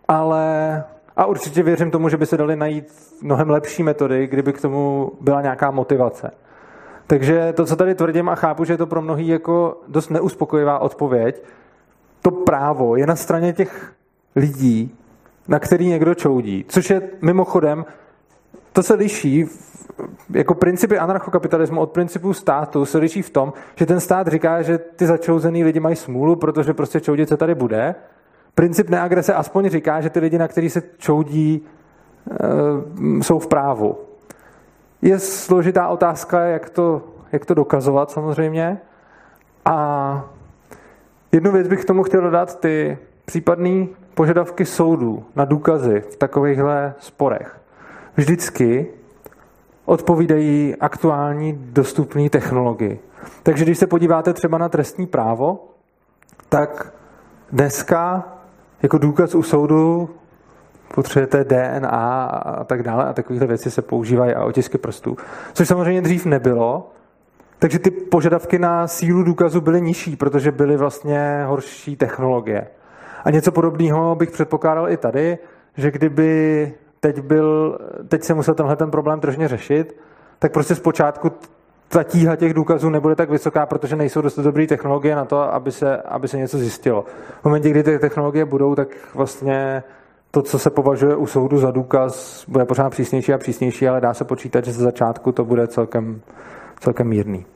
[0.09, 0.85] ale
[1.17, 2.85] a určitě věřím tomu, že by se daly najít
[3.23, 6.31] mnohem lepší metody, kdyby k tomu byla nějaká motivace.
[7.09, 10.79] Takže to, co tady tvrdím a chápu, že je to pro mnohý jako dost neuspokojivá
[10.79, 11.42] odpověď,
[12.23, 13.92] to právo je na straně těch
[14.37, 14.94] lidí,
[15.49, 16.64] na který někdo čoudí.
[16.68, 17.85] Což je mimochodem,
[18.73, 19.47] to se liší,
[20.31, 24.79] jako principy anarchokapitalismu od principů státu se liší v tom, že ten stát říká, že
[24.79, 27.94] ty začouzený lidi mají smůlu, protože prostě čoudit se tady bude.
[28.55, 31.66] Princip neagrese aspoň říká, že ty lidi, na který se čoudí,
[32.31, 34.08] eh, jsou v právu.
[35.03, 38.79] Je složitá otázka, jak to, jak to dokazovat samozřejmě.
[39.65, 40.25] A
[41.33, 46.95] jednu věc bych k tomu chtěl dodat, ty případné požadavky soudů na důkazy v takovýchhle
[46.99, 47.59] sporech
[48.19, 48.87] vždycky
[49.85, 53.01] odpovídají aktuální dostupné technologii.
[53.43, 55.69] Takže když se podíváte třeba na trestní právo,
[56.49, 56.93] tak
[57.53, 58.29] dneska
[58.83, 60.11] jako důkaz u soudu
[60.99, 65.17] potřebujete DNA a tak dále a takovéhle věci se používají a otisky prstů.
[65.53, 66.91] Což samozřejmě dřív nebylo,
[67.59, 72.67] takže ty požadavky na sílu důkazu byly nižší, protože byly vlastně horší technologie.
[73.25, 75.39] A něco podobného bych předpokládal i tady,
[75.77, 79.97] že kdyby teď, byl, teď se musel tenhle ten problém tržně řešit,
[80.39, 81.33] tak prostě zpočátku
[81.89, 85.73] ta tíha těch důkazů nebude tak vysoká, protože nejsou dost dobré technologie na to, aby
[85.73, 87.05] se, aby se něco zjistilo.
[87.41, 89.83] V momentě, kdy ty technologie budou, tak vlastně
[90.31, 94.14] to, co se považuje u soudu za důkaz, bude pořád přísnější a přísnější, ale dá
[94.14, 96.21] se počítat, že ze začátku to bude celkem,
[96.81, 97.47] celkem mírný.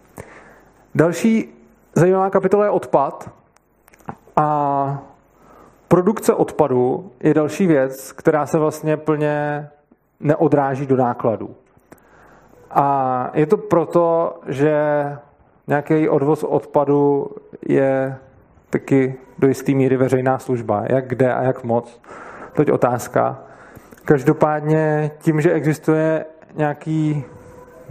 [0.94, 1.48] Další
[1.94, 3.30] zajímavá kapitola je odpad.
[4.37, 5.02] A
[5.88, 9.68] produkce odpadu je další věc, která se vlastně plně
[10.20, 11.54] neodráží do nákladů.
[12.70, 14.74] A je to proto, že
[15.66, 17.30] nějaký odvoz odpadu
[17.68, 18.16] je
[18.70, 20.85] taky do jisté míry veřejná služba.
[20.87, 22.00] Jak kde a jak moc
[22.54, 23.38] teď otázka.
[24.04, 27.24] Každopádně tím, že existuje nějaký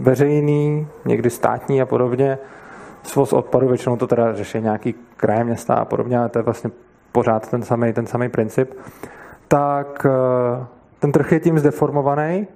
[0.00, 2.38] veřejný, někdy státní a podobně,
[3.02, 6.70] svoz odpadu, většinou to teda řeší nějaký kraje, města a podobně, ale to je vlastně
[7.12, 8.74] pořád ten samý, ten samý princip,
[9.48, 10.66] tak eh,
[10.98, 12.46] ten trh je tím zdeformovaný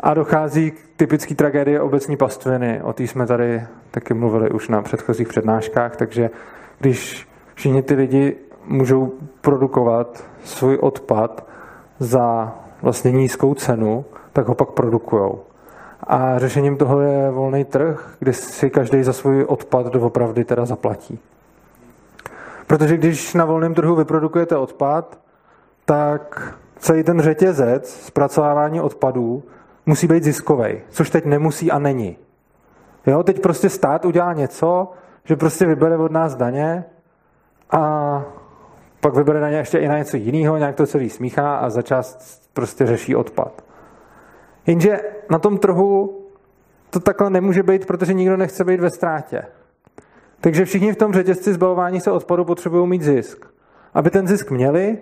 [0.00, 2.82] a dochází k typické tragédii obecní pastviny.
[2.82, 6.30] O té jsme tady taky mluvili už na předchozích přednáškách, takže
[6.78, 11.46] když všichni ty lidi můžou produkovat svůj odpad
[11.98, 15.32] za vlastně nízkou cenu, tak ho pak produkují.
[16.06, 21.18] A řešením toho je volný trh, kde si každý za svůj odpad doopravdy teda zaplatí.
[22.66, 25.18] Protože když na volném trhu vyprodukujete odpad,
[25.84, 29.42] tak celý ten řetězec zpracovávání odpadů
[29.86, 32.16] musí být ziskový, což teď nemusí a není.
[33.06, 34.90] Jo, teď prostě stát udělá něco,
[35.24, 36.84] že prostě vybere od nás daně
[37.70, 38.22] a
[39.04, 41.82] pak vybere na ně ještě i na něco jiného, nějak to celý smíchá a za
[41.82, 43.64] část prostě řeší odpad.
[44.66, 46.20] Jenže na tom trhu
[46.90, 49.42] to takhle nemůže být, protože nikdo nechce být ve ztrátě.
[50.40, 53.46] Takže všichni v tom řetězci zbavování se odpadu potřebují mít zisk.
[53.94, 54.98] Aby ten zisk měli,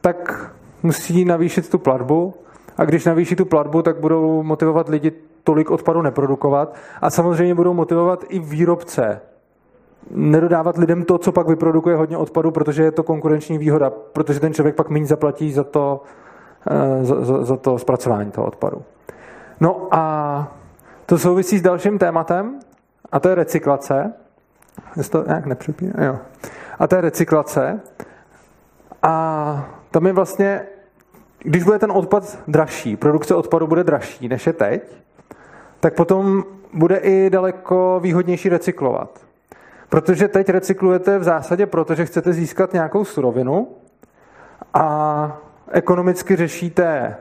[0.00, 0.50] tak
[0.82, 2.34] musí navýšit tu platbu
[2.76, 5.12] a když navýší tu platbu, tak budou motivovat lidi
[5.44, 9.20] tolik odpadu neprodukovat a samozřejmě budou motivovat i výrobce
[10.10, 14.54] nedodávat lidem to, co pak vyprodukuje hodně odpadu, protože je to konkurenční výhoda, protože ten
[14.54, 16.02] člověk pak méně zaplatí za to,
[16.70, 18.82] eh, za, za, za to zpracování toho odpadu.
[19.60, 20.52] No a
[21.06, 22.60] to souvisí s dalším tématem,
[23.12, 24.12] a to je recyklace.
[24.96, 26.18] Jestli to nějak nepřepíne, jo.
[26.78, 27.80] A to je recyklace.
[29.02, 30.60] A tam je vlastně,
[31.38, 34.82] když bude ten odpad dražší, produkce odpadu bude dražší než je teď,
[35.80, 39.27] tak potom bude i daleko výhodnější recyklovat.
[39.88, 43.68] Protože teď recyklujete v zásadě proto, že chcete získat nějakou surovinu
[44.74, 47.16] a ekonomicky řešíte,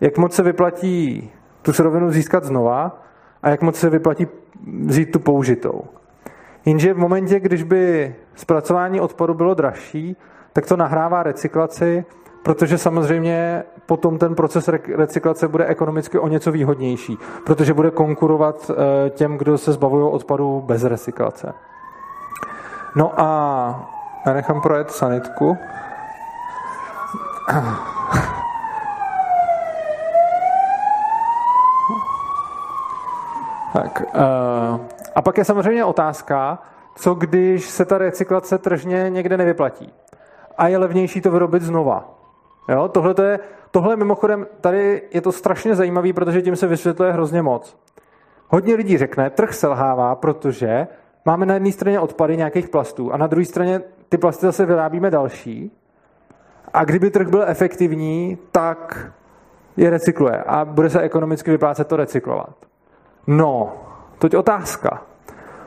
[0.00, 1.30] jak moc se vyplatí
[1.62, 3.02] tu surovinu získat znova
[3.42, 4.26] a jak moc se vyplatí
[4.86, 5.84] vzít tu použitou.
[6.64, 10.16] Jenže v momentě, když by zpracování odpadu bylo dražší,
[10.52, 12.04] tak to nahrává recyklaci,
[12.42, 19.10] protože samozřejmě potom ten proces recyklace bude ekonomicky o něco výhodnější, protože bude konkurovat eh,
[19.10, 21.52] těm, kdo se zbavují odpadu bez recyklace.
[22.96, 23.90] No a
[24.26, 25.58] já nechám projet sanitku.
[33.72, 34.80] Tak, uh,
[35.14, 36.58] A pak je samozřejmě otázka,
[36.94, 39.92] co když se ta recyklace tržně někde nevyplatí
[40.58, 42.14] a je levnější to vyrobit znova.
[42.68, 42.88] Jo?
[42.88, 43.38] Tohle, to je,
[43.70, 47.76] tohle mimochodem, tady je to strašně zajímavé, protože tím se vysvětluje hrozně moc.
[48.48, 50.86] Hodně lidí řekne, trh selhává, protože
[51.24, 55.10] máme na jedné straně odpady nějakých plastů a na druhé straně ty plasty zase vyrábíme
[55.10, 55.70] další.
[56.74, 59.12] A kdyby trh byl efektivní, tak
[59.76, 62.54] je recykluje a bude se ekonomicky vyplácet to recyklovat.
[63.26, 63.72] No,
[64.18, 65.02] toť otázka.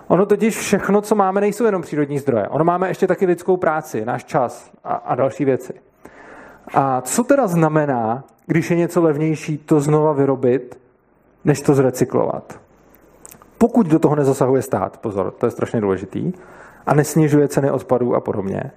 [0.07, 2.47] Ono totiž všechno, co máme, nejsou jenom přírodní zdroje.
[2.47, 5.73] Ono máme ještě taky lidskou práci, náš čas a, a další věci.
[6.73, 10.79] A co teda znamená, když je něco levnější, to znova vyrobit,
[11.45, 12.59] než to zrecyklovat?
[13.57, 16.33] Pokud do toho nezasahuje stát, pozor, to je strašně důležitý,
[16.85, 18.71] a nesnižuje ceny odpadů a podobně,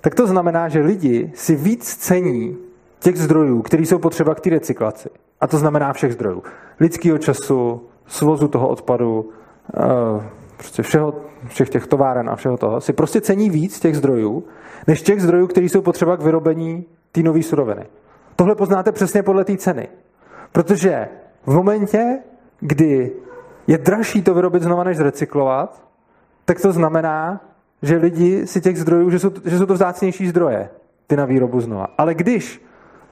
[0.00, 2.56] tak to znamená, že lidi si víc cení
[2.98, 5.08] těch zdrojů, které jsou potřeba k té recyklaci.
[5.40, 6.42] A to znamená všech zdrojů.
[6.80, 9.30] Lidského času, svozu toho odpadu,
[9.76, 11.14] eh, prostě všeho,
[11.48, 14.44] všech těch továren a všeho toho, si prostě cení víc těch zdrojů,
[14.86, 17.86] než těch zdrojů, které jsou potřeba k vyrobení té nové suroviny.
[18.36, 19.88] Tohle poznáte přesně podle té ceny.
[20.52, 21.08] Protože
[21.46, 22.18] v momentě,
[22.60, 23.12] kdy
[23.66, 25.82] je dražší to vyrobit znova, než zrecyklovat,
[26.44, 27.40] tak to znamená,
[27.82, 30.70] že lidi si těch zdrojů, že jsou, že jsou to vzácnější zdroje,
[31.06, 31.86] ty na výrobu znova.
[31.98, 32.62] Ale když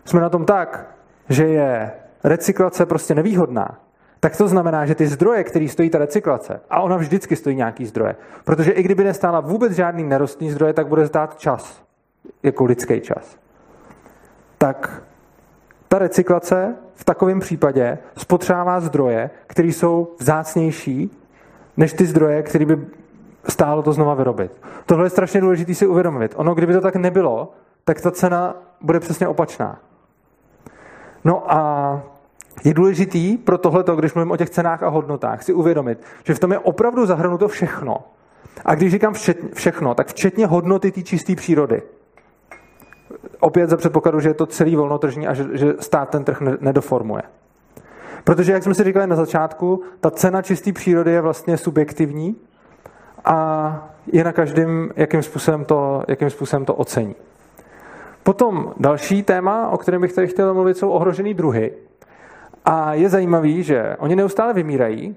[0.05, 0.95] jsme na tom tak,
[1.29, 1.93] že je
[2.25, 3.81] recyklace prostě nevýhodná,
[4.21, 7.87] tak to znamená, že ty zdroje, které stojí ta recyklace, a ona vždycky stojí nějaký
[7.87, 11.83] zdroje, protože i kdyby nestála vůbec žádný nerostný zdroje, tak bude zdát čas,
[12.43, 13.37] jako lidský čas.
[14.59, 15.03] Tak
[15.95, 21.11] ta recyklace v takovém případě spotřebává zdroje, které jsou vzácnější
[21.77, 22.87] než ty zdroje, které by
[23.49, 24.53] stálo to znova vyrobit.
[24.87, 26.33] Tohle je strašně důležité si uvědomit.
[26.37, 27.53] Ono, kdyby to tak nebylo,
[27.85, 29.79] tak ta cena bude přesně opačná.
[31.25, 32.03] No a
[32.65, 36.39] je důležitý pro tohleto, když mluvím o těch cenách a hodnotách, si uvědomit, že v
[36.39, 37.97] tom je opravdu zahrnuto všechno.
[38.65, 39.15] A když říkám
[39.55, 41.83] všechno, tak včetně hodnoty té čisté přírody.
[43.41, 47.23] Opět za předpokladu, že je to celý volnotržní a že, že stát ten trh nedoformuje.
[48.25, 52.37] Protože, jak jsme si říkali na začátku, ta cena čisté přírody je vlastně subjektivní
[53.25, 57.15] a je na každém, jakým způsobem to, jakým způsobem to ocení.
[58.23, 61.73] Potom další téma, o kterém bych tady chtěl mluvit, jsou ohrožený druhy.
[62.65, 65.17] A je zajímavý, že oni neustále vymírají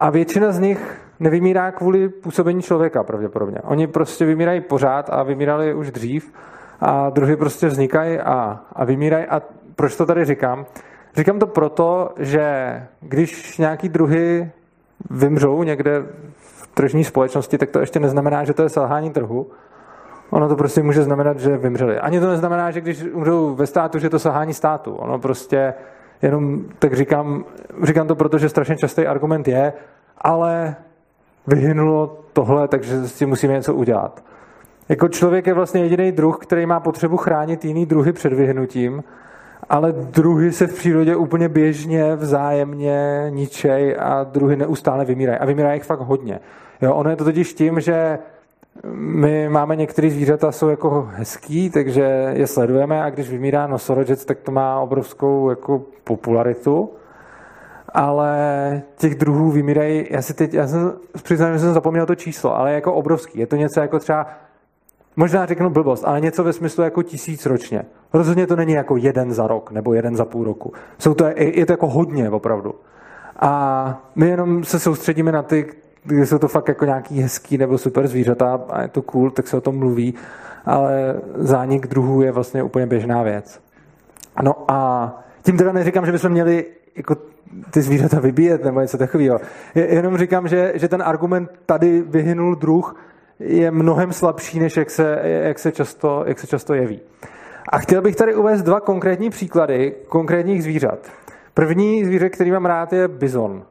[0.00, 3.58] a většina z nich nevymírá kvůli působení člověka pravděpodobně.
[3.64, 6.32] Oni prostě vymírají pořád a vymírali už dřív
[6.80, 9.26] a druhy prostě vznikají a, a vymírají.
[9.26, 9.42] A
[9.76, 10.66] proč to tady říkám?
[11.16, 12.46] Říkám to proto, že
[13.00, 14.50] když nějaký druhy
[15.10, 16.02] vymřou někde
[16.36, 19.46] v tržní společnosti, tak to ještě neznamená, že to je selhání trhu.
[20.30, 21.98] Ono to prostě může znamenat, že vymřeli.
[21.98, 24.94] Ani to neznamená, že když umřou ve státu, že to selhání státu.
[24.94, 25.74] Ono prostě
[26.22, 27.44] jenom tak říkám,
[27.82, 29.72] říkám to proto, že strašně častý argument je,
[30.18, 30.76] ale
[31.46, 34.24] vyhynulo tohle, takže s tím musíme něco udělat.
[34.88, 39.04] Jako člověk je vlastně jediný druh, který má potřebu chránit jiný druhy před vyhnutím,
[39.68, 45.38] ale druhy se v přírodě úplně běžně, vzájemně ničej a druhy neustále vymírají.
[45.38, 46.40] A vymírá jich fakt hodně.
[46.82, 48.18] Jo, ono je to totiž tím, že
[48.94, 54.38] my máme některé zvířata, jsou jako hezký, takže je sledujeme a když vymírá nosorožec, tak
[54.38, 56.90] to má obrovskou jako popularitu.
[57.88, 62.56] Ale těch druhů vymírají, já si teď, já jsem přiznám, že jsem zapomněl to číslo,
[62.56, 63.38] ale je jako obrovský.
[63.38, 64.26] Je to něco jako třeba,
[65.16, 67.84] možná řeknu blbost, ale něco ve smyslu jako tisíc ročně.
[68.12, 70.72] Rozhodně to není jako jeden za rok nebo jeden za půl roku.
[70.98, 72.74] Jsou to, je to jako hodně opravdu.
[73.40, 75.66] A my jenom se soustředíme na ty,
[76.04, 79.48] když jsou to fakt jako nějaký hezký nebo super zvířata a je to cool, tak
[79.48, 80.14] se o tom mluví,
[80.64, 83.60] ale zánik druhů je vlastně úplně běžná věc.
[84.42, 86.64] No a tím teda neříkám, že bychom měli
[86.96, 87.16] jako
[87.70, 89.40] ty zvířata vybíjet nebo něco takového.
[89.74, 92.96] Jenom říkám, že, že ten argument tady vyhynul druh
[93.38, 97.00] je mnohem slabší, než jak se, jak se, často, jak se často jeví.
[97.68, 100.98] A chtěl bych tady uvést dva konkrétní příklady konkrétních zvířat.
[101.54, 103.62] První zvíře, který mám rád, je bizon.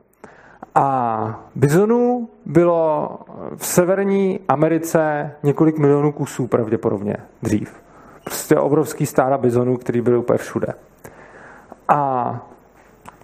[0.76, 3.10] A bizonů bylo
[3.56, 7.82] v severní Americe několik milionů kusů pravděpodobně dřív.
[8.24, 10.68] Prostě obrovský stáda bizonů, který byly úplně všude.
[11.88, 12.50] A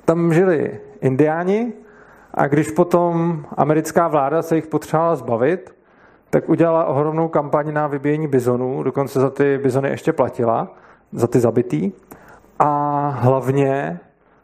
[0.06, 1.74] tam žili indiáni
[2.34, 5.76] a když potom americká vláda se jich potřebovala zbavit,
[6.32, 10.76] tak udělala ohromnou kampaň na vybíjení bizonů, dokonce za ty bizony ještě platila,
[11.12, 11.92] za ty zabitý.
[12.60, 14.00] A hlavně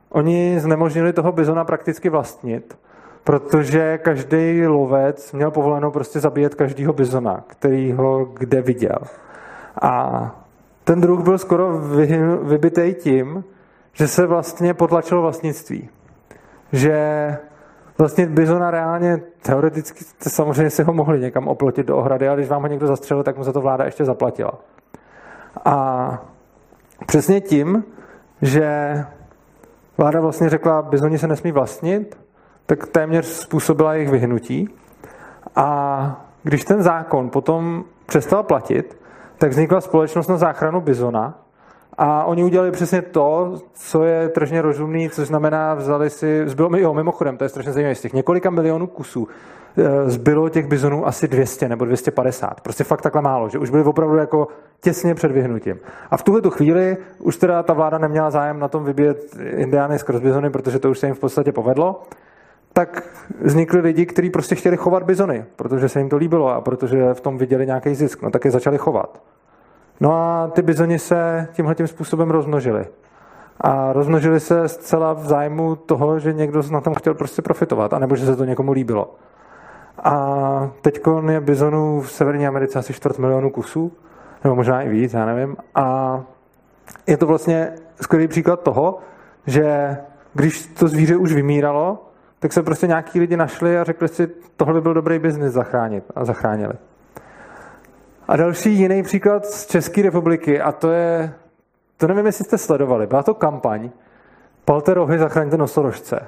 [0.09, 2.77] oni znemožnili toho bizona prakticky vlastnit,
[3.23, 8.99] protože každý lovec měl povoleno prostě zabíjet každýho bizona, který ho kde viděl.
[9.81, 10.31] A
[10.83, 11.77] ten druh byl skoro
[12.43, 13.43] vybitý tím,
[13.93, 15.89] že se vlastně potlačilo vlastnictví.
[16.71, 16.97] Že
[17.97, 22.61] vlastně bizona reálně, teoreticky samozřejmě si ho mohli někam oplotit do ohrady, ale když vám
[22.61, 24.53] ho někdo zastřelil, tak mu za to vláda ještě zaplatila.
[25.65, 26.07] A
[27.05, 27.83] přesně tím,
[28.41, 28.97] že
[29.97, 32.17] vláda vlastně řekla, bizoni se nesmí vlastnit,
[32.65, 34.69] tak téměř způsobila jejich vyhnutí.
[35.55, 38.97] A když ten zákon potom přestal platit,
[39.37, 41.46] tak vznikla společnost na záchranu bizona
[41.97, 46.93] a oni udělali přesně to, co je tržně rozumný, což znamená, vzali si, zbylo jo,
[46.93, 49.27] mimochodem, to je strašně zajímavé, z těch několika milionů kusů
[49.77, 52.61] eh, zbylo těch bizonů asi 200 nebo 250.
[52.61, 54.47] Prostě fakt takhle málo, že už byli opravdu jako
[54.81, 55.79] těsně před vyhnutím.
[56.11, 59.99] A v tuhle tu chvíli už teda ta vláda neměla zájem na tom vybíjet indiány
[59.99, 62.01] skrz bizony, protože to už se jim v podstatě povedlo
[62.73, 63.03] tak
[63.41, 67.21] vznikli lidi, kteří prostě chtěli chovat bizony, protože se jim to líbilo a protože v
[67.21, 69.21] tom viděli nějaký zisk, no tak je začali chovat.
[69.99, 72.85] No a ty bizoni se tímhle tím způsobem rozmnožili.
[73.61, 78.15] A rozmnožili se zcela v zájmu toho, že někdo na tom chtěl prostě profitovat, anebo
[78.15, 79.15] že se to někomu líbilo.
[80.03, 83.91] A teď je bizonů v Severní Americe asi čtvrt milionu kusů,
[84.43, 85.57] nebo možná i víc, já nevím.
[85.75, 86.19] A
[87.07, 88.99] je to vlastně skvělý příklad toho,
[89.47, 89.97] že
[90.33, 92.03] když to zvíře už vymíralo,
[92.39, 94.27] tak se prostě nějaký lidi našli a řekli si,
[94.57, 96.73] tohle by byl dobrý biznis zachránit a zachránili.
[98.27, 101.33] A další jiný příklad z České republiky, a to je,
[101.97, 103.89] to nevím, jestli jste sledovali, byla to kampaň
[104.67, 106.19] Palte rohy, zachraňte nosorožce.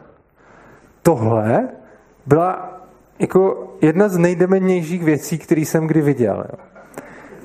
[1.01, 1.67] Tohle
[2.25, 2.79] byla
[3.19, 6.45] jako jedna z nejdemennějších věcí, které jsem kdy viděl.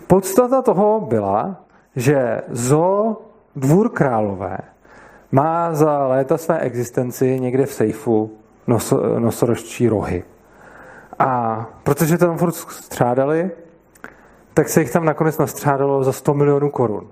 [0.07, 1.65] Podstata toho byla,
[1.97, 3.17] že zo
[3.57, 4.59] Dvůr Králové
[5.33, 8.31] má za léta své existenci někde v sejfu
[8.67, 10.25] noso, nosorožčí rohy.
[11.19, 13.51] A protože tam furt střádali,
[14.55, 17.09] tak se jich tam nakonec nastřádalo za 100 milionů korun.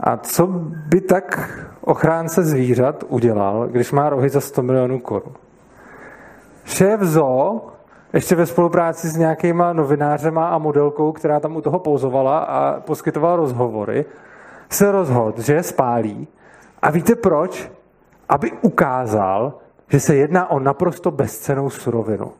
[0.00, 0.46] A co
[0.86, 1.50] by tak
[1.80, 5.34] ochránce zvířat udělal, když má rohy za 100 milionů korun?
[6.64, 7.66] Šéf zoo,
[8.12, 13.36] ještě ve spolupráci s nějakýma novinářema a modelkou, která tam u toho pouzovala a poskytovala
[13.36, 14.04] rozhovory,
[14.70, 16.28] se rozhodl, že je spálí.
[16.82, 17.70] A víte proč?
[18.28, 19.54] Aby ukázal,
[19.88, 22.32] že se jedná o naprosto bezcenou surovinu.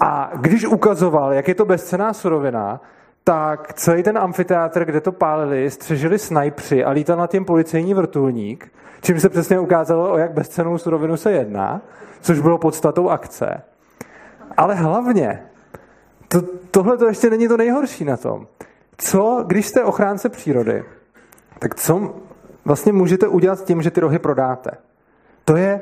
[0.00, 2.80] A když ukazoval, jak je to bezcená surovina,
[3.24, 8.72] tak celý ten amfiteátr, kde to pálili, střežili snajpři a lítal na tím policejní vrtulník,
[9.02, 11.80] čím se přesně ukázalo, o jak bezcenou surovinu se jedná,
[12.20, 13.62] což bylo podstatou akce.
[14.56, 15.42] Ale hlavně,
[16.28, 18.46] to, tohle to ještě není to nejhorší na tom.
[18.98, 20.84] Co, když jste ochránce přírody,
[21.58, 22.14] tak co
[22.64, 24.70] vlastně můžete udělat s tím, že ty rohy prodáte?
[25.44, 25.80] To je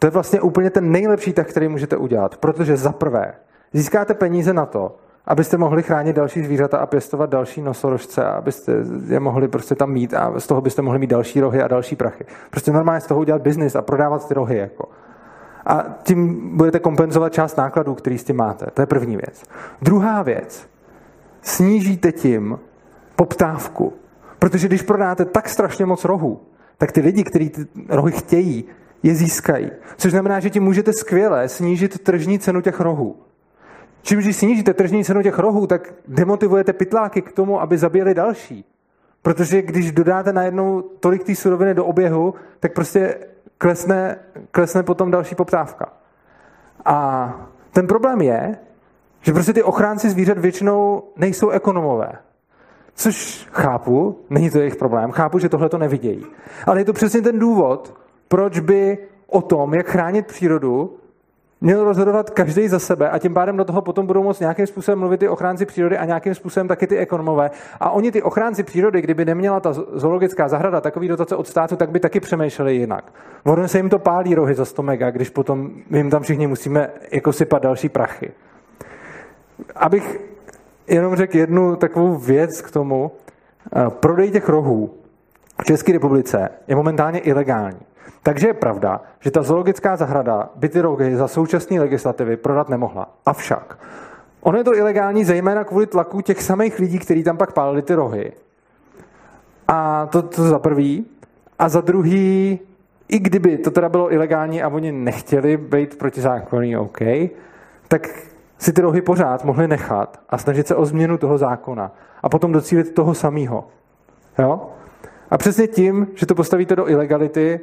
[0.00, 3.32] to je vlastně úplně ten nejlepší tak, který můžete udělat, protože za prvé
[3.72, 4.96] získáte peníze na to,
[5.26, 8.72] abyste mohli chránit další zvířata a pěstovat další nosorožce a abyste
[9.06, 11.96] je mohli prostě tam mít a z toho byste mohli mít další rohy a další
[11.96, 12.24] prachy.
[12.50, 14.56] Prostě normálně z toho udělat biznis a prodávat ty rohy.
[14.56, 14.88] Jako.
[15.66, 18.66] A tím budete kompenzovat část nákladů, který s tím máte.
[18.74, 19.42] To je první věc.
[19.82, 20.68] Druhá věc.
[21.42, 22.58] Snížíte tím
[23.16, 23.92] poptávku.
[24.38, 26.40] Protože když prodáte tak strašně moc rohů,
[26.78, 28.64] tak ty lidi, kteří ty rohy chtějí,
[29.02, 29.70] je získají.
[29.96, 33.16] Což znamená, že ti můžete skvěle snížit tržní cenu těch rohů.
[34.02, 38.64] Čím, když snížíte tržní cenu těch rohů, tak demotivujete pytláky k tomu, aby zabili další.
[39.22, 43.14] Protože když dodáte najednou tolik té suroviny do oběhu, tak prostě
[43.58, 44.16] klesne,
[44.50, 45.92] klesne potom další poptávka.
[46.84, 48.56] A ten problém je,
[49.20, 52.12] že prostě ty ochránci zvířat většinou nejsou ekonomové.
[52.94, 56.26] Což chápu, není to jejich problém, chápu, že tohle to nevidějí.
[56.66, 57.99] Ale je to přesně ten důvod,
[58.30, 60.96] proč by o tom, jak chránit přírodu,
[61.60, 64.98] měl rozhodovat každý za sebe a tím pádem do toho potom budou moct nějakým způsobem
[64.98, 67.50] mluvit ty ochránci přírody a nějakým způsobem taky ty ekonomové.
[67.80, 71.90] A oni ty ochránci přírody, kdyby neměla ta zoologická zahrada takový dotace od státu, tak
[71.90, 73.12] by taky přemýšleli jinak.
[73.44, 76.90] Ono se jim to pálí rohy za 100 mega, když potom jim tam všichni musíme
[77.12, 78.30] jako sypat další prachy.
[79.76, 80.20] Abych
[80.88, 83.10] jenom řekl jednu takovou věc k tomu.
[83.76, 84.90] Eh, prodej těch rohů
[85.62, 87.80] v České republice je momentálně ilegální.
[88.22, 93.08] Takže je pravda, že ta zoologická zahrada by ty rohy za současné legislativy prodat nemohla.
[93.26, 93.78] Avšak,
[94.40, 97.94] ono je to ilegální zejména kvůli tlaku těch samých lidí, kteří tam pak pálili ty
[97.94, 98.32] rohy.
[99.68, 101.06] A to, to za prvý.
[101.58, 102.60] A za druhý,
[103.08, 106.98] i kdyby to teda bylo ilegální a oni nechtěli být protizákonní, OK,
[107.88, 108.08] tak
[108.58, 111.92] si ty rohy pořád mohli nechat a snažit se o změnu toho zákona
[112.22, 113.68] a potom docílit toho samého.
[114.38, 114.70] Jo?
[115.30, 117.60] A přesně tím, že to postavíte do ilegality,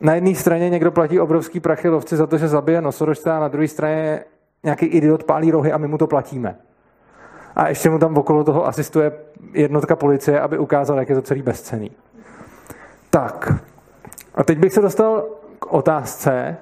[0.00, 3.48] na jedné straně někdo platí obrovský prachy lovci za to, že zabije nosorožce a na
[3.48, 4.24] druhé straně
[4.64, 6.56] nějaký idiot pálí rohy a my mu to platíme.
[7.56, 9.12] A ještě mu tam okolo toho asistuje
[9.52, 11.90] jednotka policie, aby ukázal, jak je to celý bezcený.
[13.10, 13.52] Tak.
[14.34, 15.24] A teď bych se dostal
[15.58, 16.56] k otázce,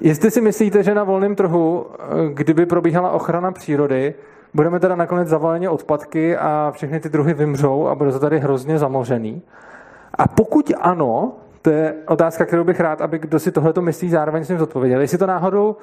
[0.00, 1.86] jestli si myslíte, že na volném trhu,
[2.32, 4.14] kdyby probíhala ochrana přírody,
[4.54, 8.78] budeme teda nakonec zavaleni odpadky a všechny ty druhy vymřou a bude to tady hrozně
[8.78, 9.42] zamořený.
[10.14, 11.32] A pokud ano,
[11.62, 15.00] to je otázka, kterou bych rád, aby kdo si tohle myslí, zároveň s ním zodpověděl.
[15.00, 15.76] Jestli to náhodou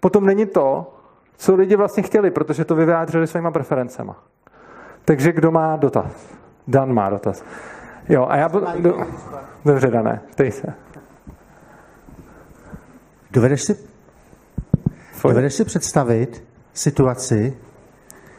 [0.00, 0.94] potom není to,
[1.36, 4.16] co lidi vlastně chtěli, protože to vyjádřili svýma preferencema.
[5.04, 6.34] Takže kdo má dotaz?
[6.68, 7.44] Dan má dotaz.
[8.08, 8.48] Jo, a já...
[8.78, 9.06] Do...
[9.64, 10.74] Dobře, Dané, ptej se.
[13.30, 13.76] Dovedeš si,
[15.22, 17.56] dovedeš si představit situaci,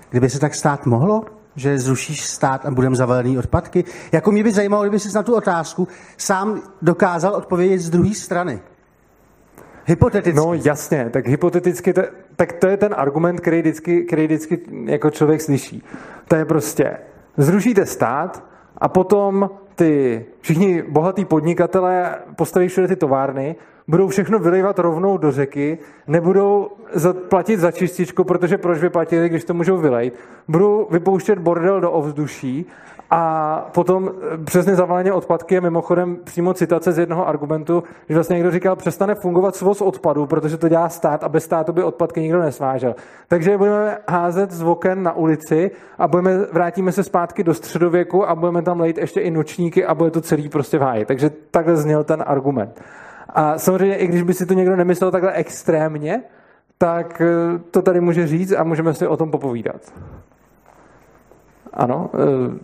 [0.09, 1.25] kdyby se tak stát mohlo?
[1.55, 3.83] Že zrušíš stát a budeme zavalený odpadky?
[4.11, 5.87] Jako mě by zajímalo, kdyby jsi na tu otázku
[6.17, 8.59] sám dokázal odpovědět z druhé strany.
[9.85, 10.37] Hypoteticky.
[10.37, 12.01] No jasně, tak hypoteticky, to,
[12.35, 15.83] tak to je ten argument, který vždycky, který vždycky jako člověk slyší.
[16.27, 16.97] To je prostě,
[17.37, 18.43] zrušíte stát
[18.77, 23.55] a potom ty všichni bohatí podnikatelé postaví všude ty továrny,
[23.89, 25.77] budou všechno vylivat rovnou do řeky,
[26.07, 26.67] nebudou
[27.29, 30.13] platit za čističku, protože proč by platili, když to můžou vylejt,
[30.47, 32.65] budou vypouštět bordel do ovzduší
[33.11, 34.11] a potom
[34.45, 39.15] přesně zavaleně odpadky je mimochodem přímo citace z jednoho argumentu, že vlastně někdo říkal, přestane
[39.15, 42.95] fungovat svoz odpadů, protože to dělá stát a bez státu by odpadky nikdo nesvážel.
[43.27, 48.35] Takže budeme házet z oken na ulici a budeme, vrátíme se zpátky do středověku a
[48.35, 51.05] budeme tam lejt ještě i nočníky a bude to celý prostě v háji.
[51.05, 52.81] Takže takhle zněl ten argument.
[53.29, 56.21] A samozřejmě, i když by si to někdo nemyslel takhle extrémně,
[56.77, 59.93] tak eh, to tady může říct a můžeme si o tom popovídat.
[61.73, 62.17] Ano, eh,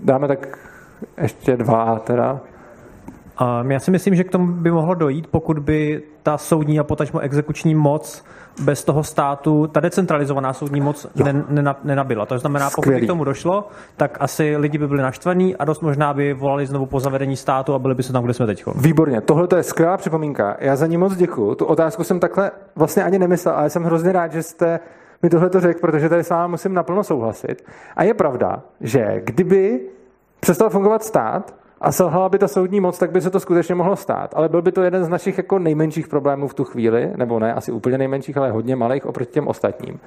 [0.04, 0.60] dáme tak
[1.22, 2.42] ještě dva teda.
[3.68, 7.20] Já si myslím, že k tomu by mohlo dojít, pokud by ta soudní a potažmo
[7.20, 8.26] exekuční moc
[8.62, 11.08] bez toho státu, ta decentralizovaná soudní moc
[11.84, 12.26] nenabila.
[12.26, 13.02] To znamená, pokud Skvělý.
[13.02, 16.66] by k tomu došlo, tak asi lidi by byli naštvaní a dost možná by volali
[16.66, 18.64] znovu po zavedení státu a byli by se tam, kde jsme teď.
[18.76, 20.58] Výborně, tohle je skvělá připomínka.
[20.60, 21.56] Já za ní moc děkuji.
[21.56, 24.80] Tu otázku jsem takhle vlastně ani nemyslel, ale jsem hrozně rád, že jste
[25.24, 27.66] mi tohle to řekl, protože tady s vámi musím naplno souhlasit.
[27.96, 29.80] A je pravda, že kdyby
[30.40, 33.96] přestal fungovat stát, a selhala by ta soudní moc, tak by se to skutečně mohlo
[33.96, 34.34] stát.
[34.36, 37.54] Ale byl by to jeden z našich jako nejmenších problémů v tu chvíli, nebo ne
[37.54, 40.00] asi úplně nejmenších, ale hodně malých oproti těm ostatním.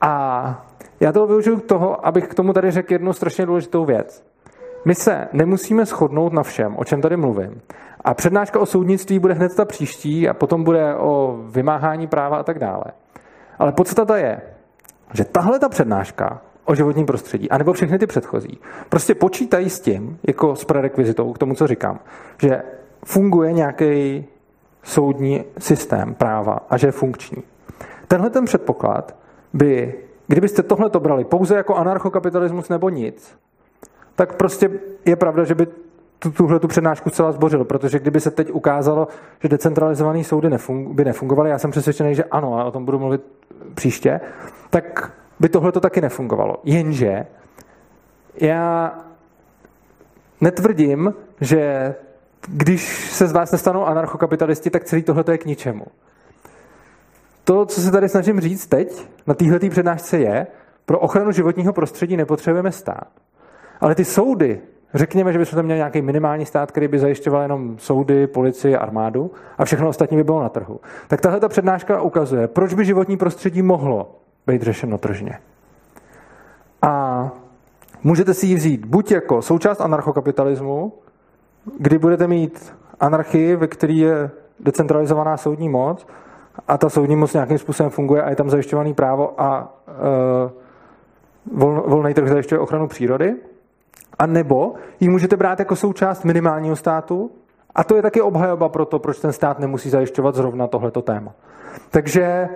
[0.00, 0.66] A
[1.00, 4.24] já to využiju k toho, abych k tomu tady řekl jednu strašně důležitou věc.
[4.84, 7.60] My se nemusíme shodnout na všem, o čem tady mluvím.
[8.04, 12.42] A přednáška o soudnictví bude hned ta příští a potom bude o vymáhání práva a
[12.42, 12.84] tak dále.
[13.58, 14.40] Ale podstata je,
[15.12, 18.58] že tahle ta přednáška o životním prostředí, anebo všechny ty předchozí,
[18.88, 21.98] prostě počítají s tím, jako s prerekvizitou k tomu, co říkám,
[22.42, 22.62] že
[23.04, 24.24] funguje nějaký
[24.82, 27.42] soudní systém práva a že je funkční.
[28.08, 29.16] Tenhle ten předpoklad
[29.52, 29.94] by,
[30.26, 33.38] kdybyste tohle to brali pouze jako anarchokapitalismus nebo nic,
[34.16, 34.70] tak prostě
[35.04, 35.66] je pravda, že by
[36.36, 39.08] tuhle tu přednášku celá zbořil, protože kdyby se teď ukázalo,
[39.42, 42.98] že decentralizované soudy nefung, by nefungovaly, já jsem přesvědčený, že ano, ale o tom budu
[42.98, 43.22] mluvit
[43.74, 44.20] příště,
[44.70, 46.56] tak by tohle to taky nefungovalo.
[46.64, 47.26] Jenže
[48.36, 48.92] já
[50.40, 51.94] netvrdím, že
[52.48, 55.84] když se z vás nestanou anarchokapitalisti, tak celý tohle je k ničemu.
[57.44, 60.46] To, co se tady snažím říct teď na téhle přednášce je,
[60.86, 63.08] pro ochranu životního prostředí nepotřebujeme stát.
[63.80, 64.60] Ale ty soudy,
[64.94, 69.30] řekněme, že bychom tam měli nějaký minimální stát, který by zajišťoval jenom soudy, policii, armádu
[69.58, 70.80] a všechno ostatní by bylo na trhu.
[71.08, 75.38] Tak tahle ta přednáška ukazuje, proč by životní prostředí mohlo být řešeno tržně.
[76.82, 77.30] A
[78.02, 80.92] můžete si ji vzít buď jako součást anarchokapitalismu,
[81.78, 84.30] kdy budete mít anarchii, ve které je
[84.60, 86.06] decentralizovaná soudní moc
[86.68, 91.84] a ta soudní moc nějakým způsobem funguje a je tam zajišťovaný právo a uh, vol,
[91.86, 93.34] volný trh zajišťuje ochranu přírody.
[94.18, 97.30] A nebo ji můžete brát jako součást minimálního státu
[97.74, 101.32] a to je taky obhajoba pro to, proč ten stát nemusí zajišťovat zrovna tohleto téma.
[101.90, 102.48] Takže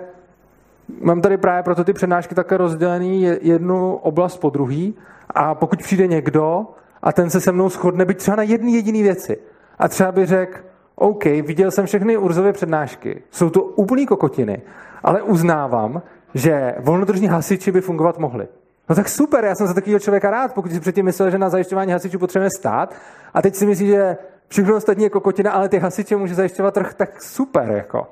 [1.01, 4.95] mám tady právě proto ty přednášky také rozdělený jednu oblast po druhý
[5.29, 6.67] a pokud přijde někdo
[7.01, 9.37] a ten se se mnou shodne byť třeba na jedné jediné věci
[9.79, 10.59] a třeba by řekl,
[10.95, 14.61] OK, viděl jsem všechny Urzové přednášky, jsou to úplný kokotiny,
[15.03, 16.01] ale uznávám,
[16.33, 18.47] že volnodržní hasiči by fungovat mohli.
[18.89, 21.49] No tak super, já jsem za takového člověka rád, pokud si předtím myslel, že na
[21.49, 22.95] zajišťování hasičů potřebujeme stát
[23.33, 24.17] a teď si myslí, že
[24.47, 28.07] všechno ostatní je kokotina, ale ty hasiče může zajišťovat trh, tak super, jako.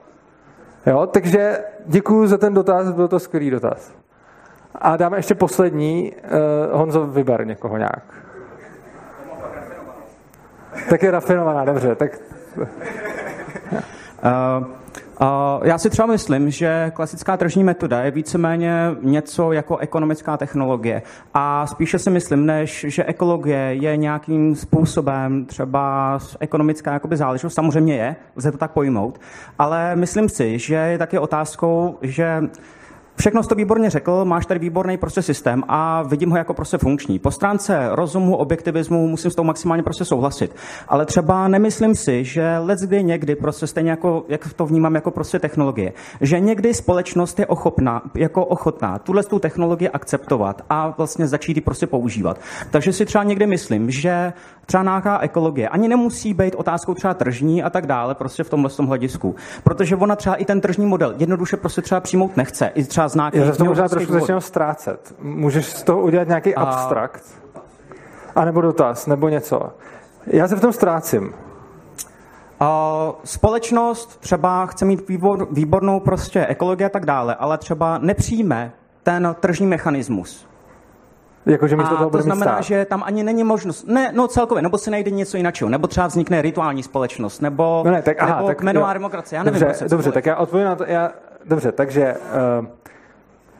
[0.85, 3.91] Jo, takže děkuji za ten dotaz, byl to skvělý dotaz.
[4.75, 6.13] A dáme ještě poslední.
[6.71, 8.03] Uh, Honzo, vyber někoho nějak.
[10.89, 11.95] Tak je rafinovaná, dobře.
[11.95, 12.11] Tak...
[12.57, 12.67] Uh,
[15.63, 21.01] Já si třeba myslím, že klasická tržní metoda je víceméně něco jako ekonomická technologie.
[21.33, 27.53] A spíše si myslím, než že ekologie je nějakým způsobem třeba ekonomická jakoby záležitost.
[27.53, 29.19] Samozřejmě je, lze to tak pojmout.
[29.59, 32.41] Ale myslím si, že je taky otázkou, že
[33.19, 36.77] Všechno jsi to výborně řekl, máš tady výborný prostě systém a vidím ho jako prostě
[36.77, 37.19] funkční.
[37.19, 40.55] Po stránce rozumu, objektivismu musím s tou maximálně prostě souhlasit.
[40.87, 45.11] Ale třeba nemyslím si, že let kdy někdy prostě stejně jako, jak to vnímám jako
[45.11, 51.27] prostě technologie, že někdy společnost je ochotná, jako ochotná tuhle tu technologii akceptovat a vlastně
[51.27, 52.39] začít ji prostě používat.
[52.71, 54.33] Takže si třeba někdy myslím, že
[54.67, 58.69] třeba nějaká ekologie ani nemusí být otázkou třeba tržní a tak dále, prostě v tomhle
[58.69, 59.35] tom hledisku.
[59.63, 62.67] Protože ona třeba i ten tržní model jednoduše prostě třeba přijmout nechce.
[62.67, 65.15] I třeba zná Já to možná trošku začínám ztrácet.
[65.19, 66.61] Můžeš z toho udělat nějaký a...
[66.61, 67.23] abstrakt?
[68.35, 69.73] A nebo dotaz, nebo něco.
[70.27, 71.33] Já se v tom ztrácím.
[72.61, 72.67] Uh,
[73.23, 78.71] společnost třeba chce mít výbor, výbornou prostě ekologii a tak dále, ale třeba nepřijme
[79.03, 80.47] ten tržní mechanismus.
[81.47, 82.63] Jako, že a toho to znamená, stát.
[82.63, 86.07] že tam ani není možnost, ne, no celkově, nebo se najde něco jiného, nebo třeba
[86.07, 89.59] vznikne rituální společnost, nebo, no ne, tak, aha, nebo tak, kmenová demokracie, já nevím.
[89.59, 91.11] Dobře, dobře tak já odpovím na to, já,
[91.45, 92.15] dobře, takže
[92.59, 92.65] uh,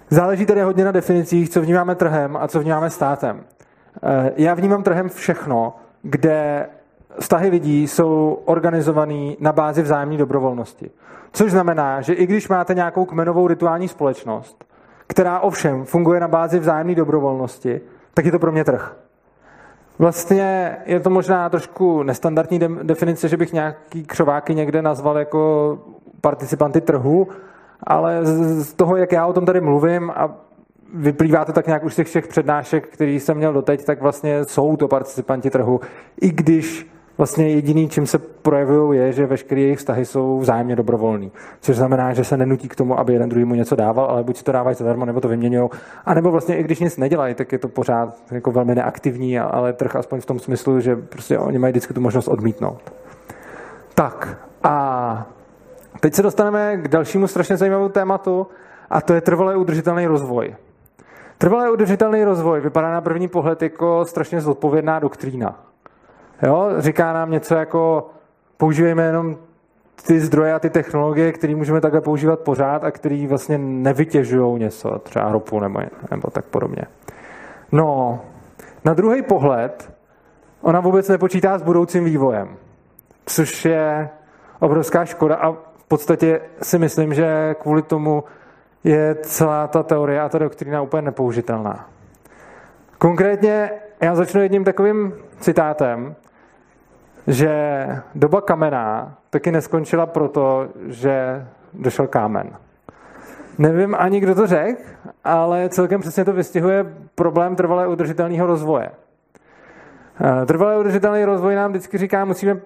[0.10, 3.36] záleží tady hodně na definicích, co vnímáme trhem a co vnímáme státem.
[3.38, 6.68] Uh, já vnímám trhem všechno, kde
[7.20, 10.92] vztahy lidí jsou organizované na bázi vzájemné dobrovolnosti.
[11.32, 14.66] Což znamená, že i když máte nějakou kmenovou rituální společnost,
[15.08, 17.82] která ovšem funguje na bázi vzájemné dobrovolnosti,
[18.14, 18.95] tak je to pro mě trh.
[19.99, 25.80] Vlastně je to možná trošku nestandardní de- definice, že bych nějaký křováky někde nazval jako
[26.22, 27.28] participanty trhu,
[27.84, 28.26] ale
[28.62, 30.36] z toho, jak já o tom tady mluvím a
[30.93, 34.45] vyplývá to tak nějak už z těch všech přednášek, který jsem měl doteď, tak vlastně
[34.45, 35.80] jsou to participanti trhu.
[36.22, 36.88] I když
[37.18, 41.32] vlastně jediný, čím se projevují, je, že veškeré jejich vztahy jsou vzájemně dobrovolný.
[41.61, 44.43] Což znamená, že se nenutí k tomu, aby jeden druhýmu něco dával, ale buď si
[44.43, 45.70] to dávají zadarmo, nebo to vyměňují.
[46.05, 49.74] A nebo vlastně i když nic nedělají, tak je to pořád jako velmi neaktivní, ale
[49.74, 52.93] trh aspoň v tom smyslu, že prostě oni mají vždycky tu možnost odmítnout.
[53.93, 55.28] Tak a
[55.99, 58.47] teď se dostaneme k dalšímu strašně zajímavému tématu
[58.89, 60.55] a to je trvalý udržitelný rozvoj.
[61.38, 65.66] Trvalý udržitelný rozvoj vypadá na první pohled jako strašně zodpovědná doktrína.
[66.44, 66.70] Jo?
[66.78, 68.10] Říká nám něco jako
[68.58, 69.38] používejme jenom
[70.08, 75.00] ty zdroje a ty technologie, které můžeme takhle používat pořád a které vlastně nevytěžují něco,
[75.00, 75.80] třeba ropu nebo,
[76.12, 76.82] nebo tak podobně.
[77.72, 78.20] No,
[78.86, 79.92] na druhý pohled
[80.62, 82.58] ona vůbec nepočítá s budoucím vývojem,
[83.26, 84.10] což je
[84.60, 88.24] obrovská škoda a v podstatě si myslím, že kvůli tomu
[88.84, 91.90] je celá ta teorie a ta doktrína úplně nepoužitelná.
[92.98, 93.72] Konkrétně
[94.02, 96.16] já začnu jedním takovým citátem,
[97.28, 102.52] že doba kamená taky neskončila proto, že došel kámen.
[103.58, 104.82] Nevím ani, kdo to řekl,
[105.24, 108.90] ale celkem přesně to vystihuje problém trvalé udržitelného rozvoje.
[110.22, 112.58] Eh, trvalé udržitelný rozvoj nám vždycky říká, musíme,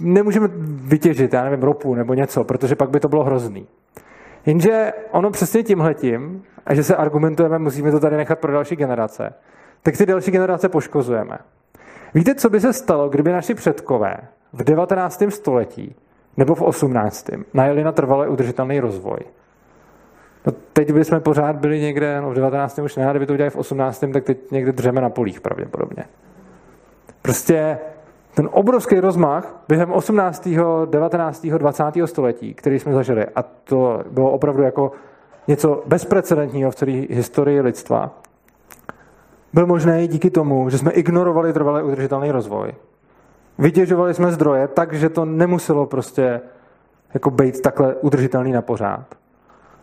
[0.00, 0.48] nemůžeme
[0.84, 3.66] vytěžit, já nevím, ropu nebo něco, protože pak by to bylo hrozný.
[4.46, 9.34] Jenže ono přesně tímhletím, a že se argumentujeme, musíme to tady nechat pro další generace,
[9.82, 11.38] tak ty další generace poškozujeme.
[12.14, 14.16] Víte, co by se stalo, kdyby naši předkové
[14.52, 15.22] v 19.
[15.28, 15.94] století
[16.36, 17.30] nebo v 18.
[17.54, 19.18] najeli na trvalé udržitelný rozvoj?
[20.46, 22.78] No teď bychom pořád byli někde, no v 19.
[22.78, 24.04] už ne, kdyby to udělali v 18.
[24.12, 26.04] tak teď někde dřeme na polích pravděpodobně.
[27.22, 27.78] Prostě
[28.34, 30.48] ten obrovský rozmach během 18.,
[30.84, 31.84] 19., 20.
[32.04, 34.92] století, který jsme zažili, a to bylo opravdu jako
[35.48, 38.20] něco bezprecedentního v celé historii lidstva,
[39.52, 42.72] byl možný díky tomu, že jsme ignorovali trvalý udržitelný rozvoj.
[43.58, 46.40] Vytěžovali jsme zdroje tak, že to nemuselo prostě
[47.14, 49.14] jako být takhle udržitelný na pořád.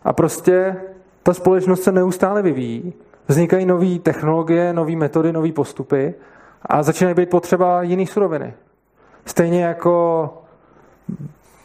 [0.03, 0.75] A prostě
[1.23, 2.93] ta společnost se neustále vyvíjí,
[3.27, 6.13] vznikají nové technologie, nové metody, nové postupy
[6.61, 8.53] a začínají být potřeba jiné suroviny.
[9.25, 10.29] Stejně jako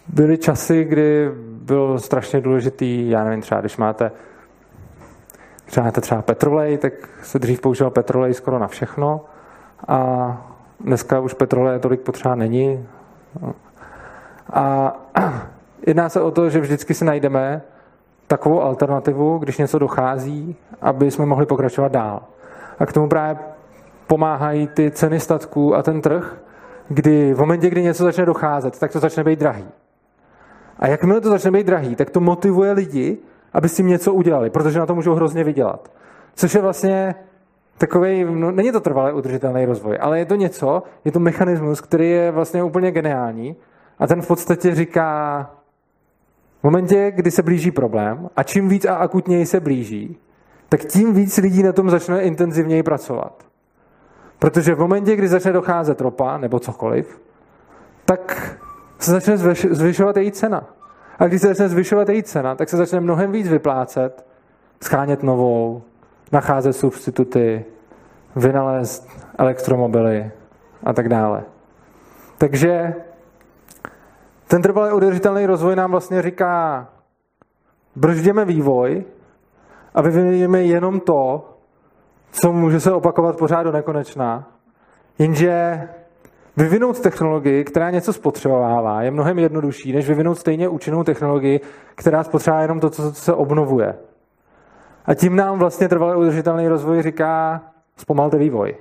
[0.08, 4.12] byly časy, kdy byl strašně důležitý, já nevím, třeba když máte
[5.80, 6.92] máte třeba petrolej, tak
[7.22, 9.24] se dřív používal petrolej skoro na všechno
[9.88, 12.88] a dneska už petroleje tolik potřeba není.
[14.52, 14.96] A
[15.86, 17.62] jedná se o to, že vždycky si najdeme
[18.26, 22.22] takovou alternativu, když něco dochází, aby jsme mohli pokračovat dál.
[22.78, 23.36] A k tomu právě
[24.06, 26.36] pomáhají ty ceny statků a ten trh,
[26.88, 29.64] kdy v momentě, kdy něco začne docházet, tak to začne být drahý.
[30.78, 33.18] A jakmile to začne být drahý, tak to motivuje lidi,
[33.52, 35.90] aby s tím něco udělali, protože na to můžou hrozně vydělat.
[36.34, 37.14] Což je vlastně
[37.78, 42.10] takový, no, není to trvalé udržitelný rozvoj, ale je to něco, je to mechanismus, který
[42.10, 43.56] je vlastně úplně geniální
[43.98, 45.50] a ten v podstatě říká,
[46.60, 50.18] v momentě, kdy se blíží problém a čím víc a akutněji se blíží,
[50.68, 53.44] tak tím víc lidí na tom začne intenzivněji pracovat.
[54.38, 57.20] Protože v momentě, kdy začne docházet ropa nebo cokoliv,
[58.04, 58.56] tak
[58.98, 59.36] se začne
[59.70, 60.66] zvyšovat její cena.
[61.22, 64.26] A když se začne zvyšovat její cena, tak se začne mnohem víc vyplácet,
[64.82, 65.82] schánět novou,
[66.32, 67.64] nacházet substituty,
[68.36, 69.08] vynalézt
[69.38, 70.30] elektromobily
[70.84, 71.42] a tak dále.
[72.38, 72.94] Takže
[74.48, 76.88] ten trvalý udržitelný rozvoj nám vlastně říká,
[77.96, 79.04] bržděme vývoj
[79.94, 81.50] a vyvinujeme jenom to,
[82.32, 84.48] co může se opakovat pořád do nekonečna.
[85.18, 85.88] Jenže
[86.56, 91.60] vyvinout technologii, která něco spotřebovává, je mnohem jednodušší, než vyvinout stejně účinnou technologii,
[91.94, 93.94] která spotřebuje jenom to, co se obnovuje.
[95.06, 97.62] A tím nám vlastně trvalý udržitelný rozvoj říká,
[97.96, 98.76] zpomalte vývoj.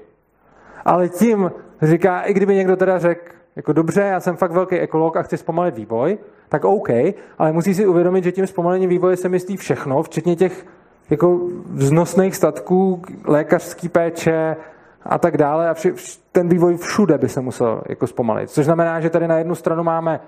[0.85, 1.51] Ale tím
[1.81, 5.37] říká, i kdyby někdo teda řekl, jako dobře, já jsem fakt velký ekolog a chci
[5.37, 6.17] zpomalit vývoj,
[6.49, 6.89] tak OK,
[7.37, 10.65] ale musí si uvědomit, že tím zpomalením vývoje se myslí všechno, včetně těch
[11.09, 14.55] jako vznosných statků, lékařský péče
[15.03, 15.93] a tak dále a vši,
[16.31, 18.49] ten vývoj všude by se musel jako zpomalit.
[18.49, 20.19] Což znamená, že tady na jednu stranu máme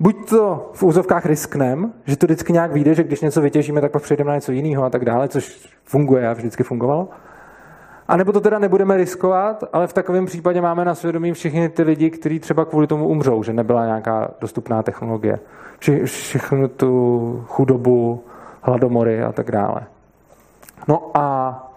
[0.00, 3.92] buď to v úzovkách risknem, že to vždycky nějak vyjde, že když něco vytěžíme, tak
[3.92, 7.08] pak přejdeme na něco jiného a tak dále, což funguje a vždycky fungovalo.
[8.08, 11.82] A nebo to teda nebudeme riskovat, ale v takovém případě máme na svědomí všichni ty
[11.82, 15.38] lidi, kteří třeba kvůli tomu umřou, že nebyla nějaká dostupná technologie.
[15.78, 18.24] Vši, všechnu tu chudobu,
[18.62, 19.80] hladomory a tak dále.
[20.88, 21.67] No a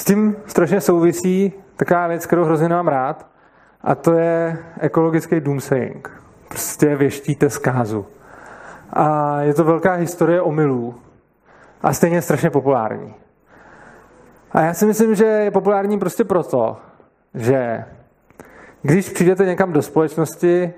[0.00, 3.26] s tím strašně souvisí taková věc, kterou hrozně mám rád,
[3.80, 6.10] a to je ekologický doomsaying.
[6.48, 8.06] Prostě věštíte zkázu.
[8.92, 10.94] A je to velká historie omylů.
[11.82, 13.14] A stejně strašně populární.
[14.52, 16.76] A já si myslím, že je populární prostě proto,
[17.34, 17.84] že
[18.82, 20.72] když přijdete někam do společnosti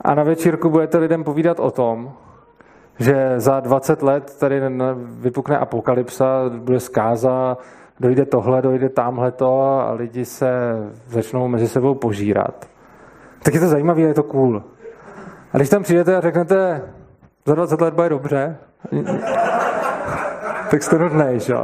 [0.00, 2.12] a na večírku budete lidem povídat o tom,
[2.98, 4.60] že za 20 let tady
[4.96, 7.56] vypukne apokalypsa, bude zkáza,
[8.00, 10.50] dojde tohle, dojde tamhle to a lidi se
[11.08, 12.68] začnou mezi sebou požírat.
[13.42, 14.62] Tak je to zajímavé, je to cool.
[15.52, 16.82] A když tam přijdete a řeknete,
[17.46, 18.56] za 20 let bude dobře,
[20.70, 21.54] tak jste nudnej, že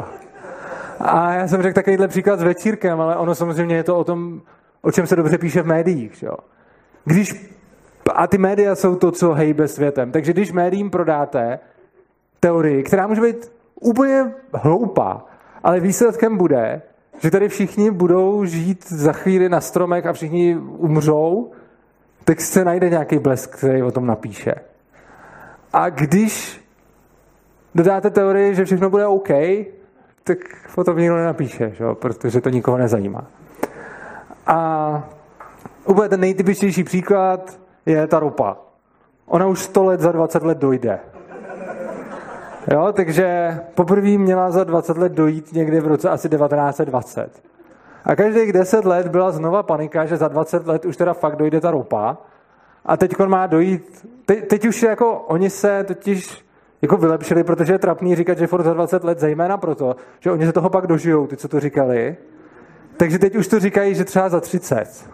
[1.01, 4.41] A já jsem řekl takovýhle příklad s večírkem, ale ono samozřejmě je to o tom,
[4.83, 6.29] o čem se dobře píše v médiích, že
[7.05, 7.49] Když
[8.15, 10.13] a ty média jsou to, co hejbe světem.
[10.13, 11.59] Takže když médiím prodáte
[12.41, 15.25] teorii, která může být úplně hloupá,
[15.69, 16.83] ale výsledkem bude,
[17.19, 21.51] že tady všichni budou žít za chvíli na stromech a všichni umřou,
[22.25, 24.55] tak se najde nějaký blesk, který o tom napíše.
[25.73, 26.61] A když
[27.75, 29.29] dodáte teorii, že všechno bude OK,
[30.25, 30.39] tak
[30.77, 31.85] o tom nikdo nenapíše, že?
[31.95, 33.27] protože to nikoho nezajímá.
[34.47, 35.11] A
[35.85, 38.57] úplně ten nejtypičtější příklad je ta ropa.
[39.27, 41.01] Ona už 100 let za 20 let dojde.
[42.73, 47.43] Jo, takže poprvé měla za 20 let dojít někdy v roce asi 1920.
[48.05, 51.61] A každých 10 let byla znova panika, že za 20 let už teda fakt dojde
[51.61, 52.19] ta ropa.
[52.85, 56.45] A teď má dojít, teď, teď už jako oni se totiž
[56.83, 60.47] jako vylepšili, protože je trapný říkat, že furt za 20 let, zejména proto, že oni
[60.47, 62.17] se toho pak dožijou, ty, co to říkali.
[62.97, 65.11] Takže teď už to říkají, že třeba za 30.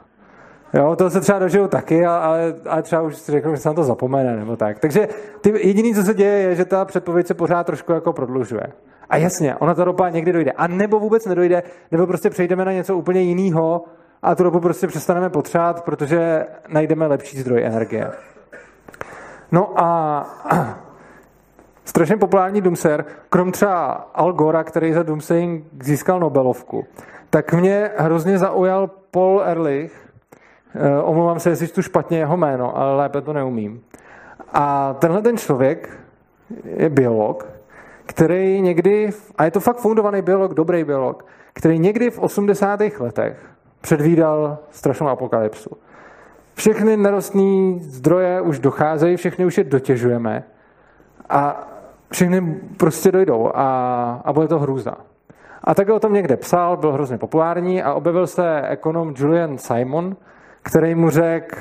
[0.75, 3.75] Jo, to se třeba dožijou taky, ale, ale třeba už si řeknu, že se na
[3.75, 4.79] to zapomene nebo tak.
[4.79, 5.09] Takže
[5.41, 8.67] ty, jediný, co se děje, je, že ta předpověď se pořád trošku jako prodlužuje.
[9.11, 10.53] A jasně, ona ta ropa někdy dojde.
[10.53, 13.85] A nebo vůbec nedojde, nebo prostě přejdeme na něco úplně jiného
[14.23, 18.11] a tu ropu prostě přestaneme potřebovat, protože najdeme lepší zdroj energie.
[19.53, 20.27] No a
[21.85, 26.87] strašně populární Doomsayer, krom třeba Al Gora, který za Doomsaying získal Nobelovku,
[27.31, 30.04] tak mě hrozně zaujal Paul Ehrlich, Eh,
[31.03, 33.83] omlouvám se, jestli tu špatně jeho jméno, ale lépe to neumím.
[34.53, 35.99] A tenhle ten člověk
[36.65, 37.47] je biolog,
[38.07, 42.81] který někdy, a je to fakt fundovaný biolog, dobrý biolog, který někdy v 80.
[43.01, 43.51] letech
[43.81, 45.71] předvídal strašnou apokalypsu.
[46.55, 50.45] Všechny nerostné zdroje už docházejí, všechny už je dotěžujeme
[51.29, 51.69] a
[52.11, 53.69] všechny prostě dojdou a,
[54.25, 54.95] a bude to hrůza.
[55.65, 60.17] A tak o tom někde psal, byl hrozně populární a objevil se ekonom Julian Simon,
[60.65, 61.57] který mu řekl,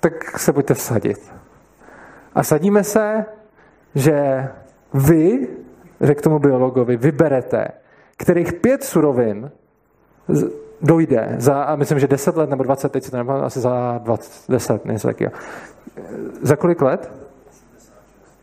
[0.00, 1.32] tak se pojďte vsadit.
[2.34, 3.24] A sadíme se,
[3.94, 4.48] že
[4.94, 5.48] vy,
[6.00, 7.68] řekl tomu biologovi, vyberete,
[8.16, 9.50] kterých pět surovin
[10.82, 14.00] dojde za, a myslím, že 10 let nebo 20, teď se to nemám, asi za
[14.04, 15.32] 20, 10, něco takového.
[16.42, 17.12] Za kolik let?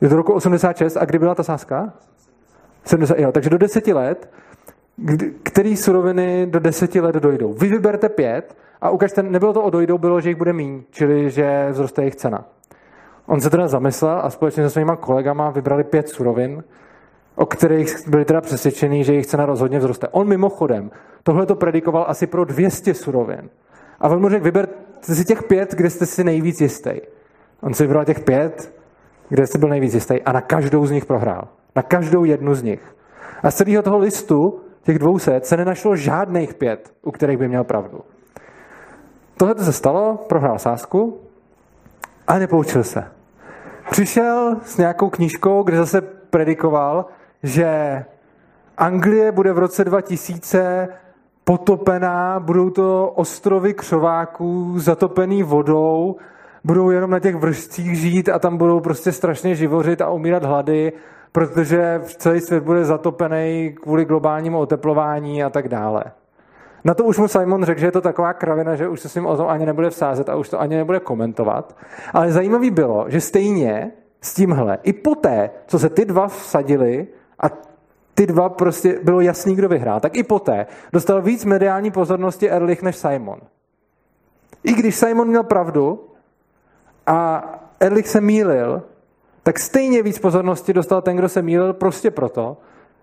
[0.02, 1.94] Je to roku 86 a kdy byla ta sázka?
[2.86, 4.30] 70, jo, takže do 10 let,
[5.44, 7.54] který suroviny do 10 let dojdou.
[7.54, 11.30] Vy vyberte pět a ukažte, nebylo to o dojdou, bylo, že jich bude míň, čili
[11.30, 12.46] že vzroste jejich cena.
[13.26, 16.64] On se teda zamyslel a společně se svýma kolegama vybrali pět surovin,
[17.36, 20.08] o kterých byli teda přesvědčení, že jejich cena rozhodně vzroste.
[20.08, 20.92] On mimochodem
[21.24, 23.50] tohle to predikoval asi pro 200 surovin.
[24.00, 26.92] A on mu řekl, vyberte si těch pět, kde jste si nejvíc jistý.
[27.62, 28.74] On si vybral těch pět,
[29.30, 31.48] kde jste byl nejvíc jistý a na každou z nich prohrál.
[31.76, 32.96] Na každou jednu z nich.
[33.44, 37.64] A z celého toho listu, těch 200, se nenašlo žádných pět, u kterých by měl
[37.64, 38.00] pravdu.
[39.38, 41.20] Tohle se stalo, prohrál sásku,
[42.28, 43.04] ale nepoučil se.
[43.92, 47.06] Přišel s nějakou knížkou, kde zase predikoval,
[47.44, 48.04] že
[48.78, 50.88] Anglie bude v roce 2000
[51.44, 56.16] potopená, budou to ostrovy křováků zatopený vodou,
[56.64, 60.94] budou jenom na těch vršcích žít a tam budou prostě strašně živořit a umírat hlady,
[61.32, 66.04] protože celý svět bude zatopený kvůli globálnímu oteplování a tak dále.
[66.86, 69.16] Na to už mu Simon řekl, že je to taková kravina, že už se s
[69.16, 71.78] ním o tom ani nebude vsázet a už to ani nebude komentovat.
[72.14, 77.08] Ale zajímavý bylo, že stejně s tímhle, i poté, co se ty dva vsadili
[77.40, 77.46] a
[78.16, 82.82] ty dva prostě bylo jasný, kdo vyhrál, tak i poté dostal víc mediální pozornosti Erlich
[82.82, 83.40] než Simon.
[84.64, 86.10] I když Simon měl pravdu
[87.08, 87.44] a
[87.80, 88.84] Erlich se mýlil,
[89.44, 92.58] tak stejně víc pozornosti dostal ten, kdo se mýlil, prostě proto,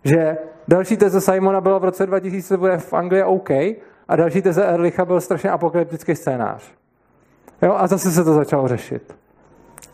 [0.04, 0.36] že
[0.68, 3.50] další teze Simona byla v roce 2000 bude v Anglii OK
[4.08, 6.62] a další teze Erlicha byl strašně apokalyptický scénář.
[7.62, 9.16] Jo, a zase se to začalo řešit.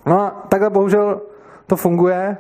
[0.07, 1.21] No a takhle bohužel
[1.67, 2.37] to funguje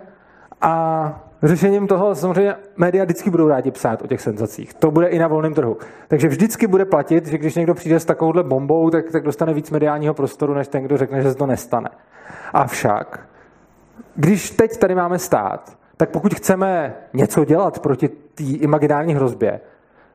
[0.60, 4.74] a řešením toho samozřejmě média vždycky budou rádi psát o těch senzacích.
[4.74, 5.76] To bude i na volném trhu.
[6.08, 9.70] Takže vždycky bude platit, že když někdo přijde s takovouhle bombou, tak, tak dostane víc
[9.70, 11.90] mediálního prostoru, než ten, kdo řekne, že se to nestane.
[12.52, 13.20] Avšak,
[14.14, 19.60] když teď tady máme stát, tak pokud chceme něco dělat proti té imaginární hrozbě,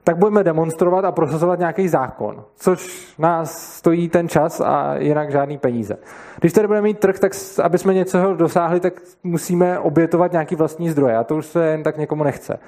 [0.04, 5.58] tak budeme demonstrovat a prosazovat nějaký zákon, což nás stojí ten čas a jinak žádný
[5.58, 5.98] peníze.
[6.40, 7.32] Když tady budeme mít trh, tak
[7.64, 11.84] aby jsme něco dosáhli, tak musíme obětovat nějaký vlastní zdroje a to už se jen
[11.84, 12.60] tak někomu nechce.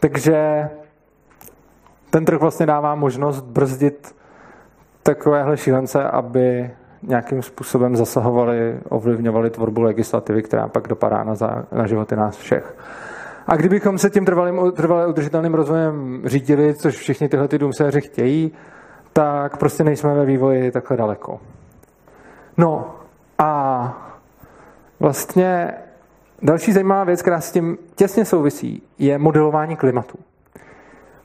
[0.00, 0.68] Takže
[2.10, 4.14] ten trh vlastně dává možnost brzdit
[5.02, 6.70] takovéhle šílence, aby
[7.02, 12.76] nějakým způsobem zasahovali, ovlivňovali tvorbu legislativy, která pak dopadá na, za, na životy nás všech.
[13.46, 18.52] A kdybychom se tím trvalým, trvalým udržitelným rozvojem řídili, což všichni tyhle ty důmséři chtějí,
[19.12, 21.40] tak prostě nejsme ve vývoji takhle daleko.
[22.56, 22.94] No
[23.38, 24.12] a
[25.00, 25.72] vlastně
[26.42, 30.18] další zajímavá věc, která s tím těsně souvisí, je modelování klimatu.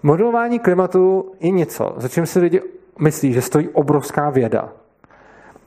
[0.03, 2.61] Modelování klimatu je něco, za čím si lidi
[2.99, 4.69] myslí, že stojí obrovská věda.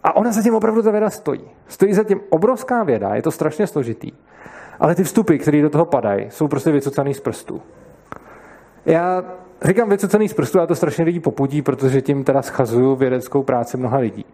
[0.08, 1.40] A ona za tím opravdu ta věda stojí.
[1.68, 4.12] Stojí za tím obrovská věda, je to strašně složitý.
[4.80, 7.62] Ale ty vstupy, které do toho padají, jsou prostě vycucaný z prstů.
[8.86, 9.24] Já
[9.62, 13.76] říkám vycucaný z prstů a to strašně lidí popudí, protože tím teda schazuju vědeckou práci
[13.76, 14.24] mnoha lidí.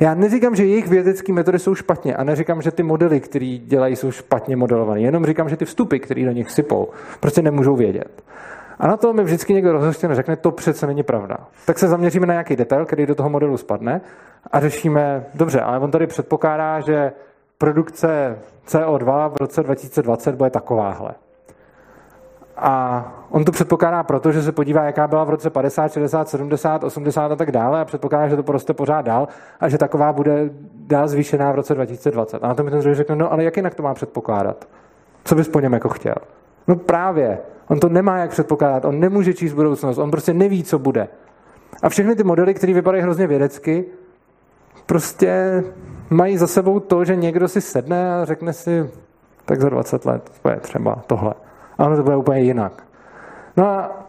[0.00, 3.96] Já neříkám, že jejich vědecké metody jsou špatně a neříkám, že ty modely, které dělají,
[3.96, 5.00] jsou špatně modelované.
[5.00, 6.88] Jenom říkám, že ty vstupy, které do nich sypou,
[7.20, 8.22] prostě nemůžou vědět.
[8.78, 11.36] A na to mi vždycky někdo rozhořčeně řekne, to přece není pravda.
[11.66, 14.00] Tak se zaměříme na nějaký detail, který do toho modelu spadne
[14.52, 17.12] a řešíme, dobře, ale on tady předpokládá, že
[17.58, 21.10] produkce CO2 v roce 2020 bude takováhle.
[22.56, 26.84] A on to předpokládá proto, že se podívá, jaká byla v roce 50, 60, 70,
[26.84, 29.28] 80 a tak dále a předpokládá, že to poroste pořád dál
[29.60, 32.44] a že taková bude dál zvýšená v roce 2020.
[32.44, 34.68] A na to mi ten druhý řekne, no ale jak jinak to má předpokládat?
[35.24, 36.14] Co bys po něm jako chtěl?
[36.68, 37.38] No právě,
[37.68, 41.08] on to nemá jak předpokládat, on nemůže číst budoucnost, on prostě neví, co bude.
[41.82, 43.84] A všechny ty modely, které vypadají hrozně vědecky,
[44.90, 45.64] prostě
[46.10, 48.90] mají za sebou to, že někdo si sedne a řekne si,
[49.44, 51.34] tak za 20 let je třeba tohle.
[51.78, 52.82] A ono to bude úplně jinak.
[53.56, 54.06] No a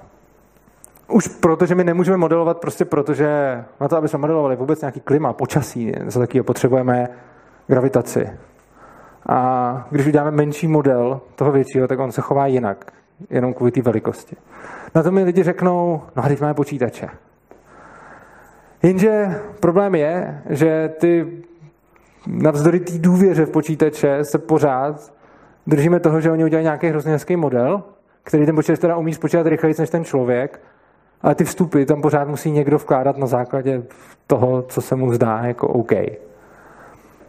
[1.08, 4.82] už proto, že my nemůžeme modelovat prostě proto, že na to, aby jsme modelovali vůbec
[4.82, 7.10] nějaký klima, počasí, za takového potřebujeme
[7.68, 8.30] gravitaci.
[9.30, 12.92] A když uděláme menší model toho většího, tak on se chová jinak,
[13.30, 14.36] jenom kvůli té velikosti.
[14.96, 17.10] Na to mi lidi řeknou, no a teď máme počítače.
[18.84, 21.28] Jenže problém je, že ty
[22.28, 25.14] navzdory té důvěře v počítače se pořád
[25.68, 27.84] držíme toho, že oni udělají nějaký hrozně hezký model,
[28.24, 30.62] který ten počítač teda umí spočítat rychleji než ten člověk,
[31.22, 33.84] ale ty vstupy tam pořád musí někdo vkládat na základě
[34.28, 35.92] toho, co se mu zdá jako OK.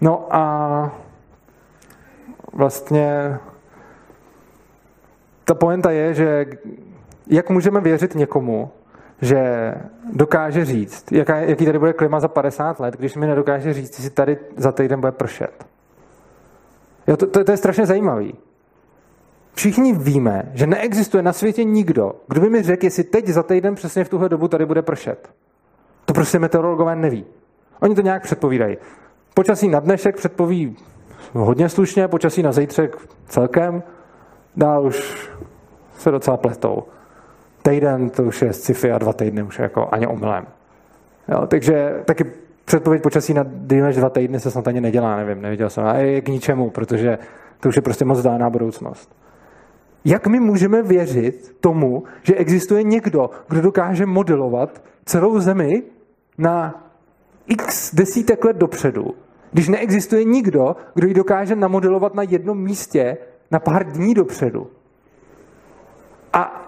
[0.00, 0.94] No a
[2.52, 3.38] vlastně
[5.44, 6.46] ta poenta je, že
[7.26, 8.70] jak můžeme věřit někomu,
[9.22, 9.74] že
[10.12, 14.10] dokáže říct, jaká, jaký tady bude klima za 50 let, když mi nedokáže říct, jestli
[14.10, 15.66] tady za týden bude pršet.
[17.06, 18.34] Jo, to, to, to je strašně zajímavý.
[19.54, 23.74] Všichni víme, že neexistuje na světě nikdo, kdo by mi řekl, jestli teď za týden
[23.74, 25.30] přesně v tuhle dobu tady bude pršet.
[26.04, 27.24] To prostě meteorologové neví.
[27.80, 28.76] Oni to nějak předpovídají.
[29.34, 30.76] Počasí na dnešek předpoví
[31.32, 32.96] hodně slušně, počasí na zítřek
[33.28, 33.82] celkem,
[34.56, 35.30] dál už
[35.98, 36.84] se docela pletou.
[37.62, 40.46] Týden to už je sci-fi a dva týdny už je jako ani omylem.
[41.28, 42.24] Jo, takže taky
[42.64, 45.84] předpověď počasí na díl než dva týdny se snad ani nedělá, nevím, neviděl jsem.
[45.84, 47.18] A je k ničemu, protože
[47.60, 49.16] to už je prostě moc dáná budoucnost.
[50.04, 55.82] Jak my můžeme věřit tomu, že existuje někdo, kdo dokáže modelovat celou zemi
[56.38, 56.84] na
[57.46, 59.14] x desítek let dopředu,
[59.52, 63.16] když neexistuje nikdo, kdo ji dokáže namodelovat na jednom místě
[63.50, 64.66] na pár dní dopředu.
[66.32, 66.61] A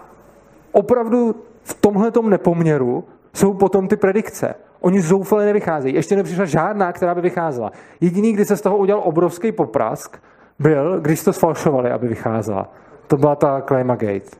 [0.75, 3.03] opravdu v tomhle nepoměru
[3.33, 4.55] jsou potom ty predikce.
[4.81, 5.95] Oni zoufale nevycházejí.
[5.95, 7.71] Ještě nepřišla žádná, která by vycházela.
[8.01, 10.17] Jediný, kdy se z toho udělal obrovský poprask,
[10.59, 12.71] byl, když to sfalšovali, aby vycházela.
[13.07, 14.37] To byla ta Gate.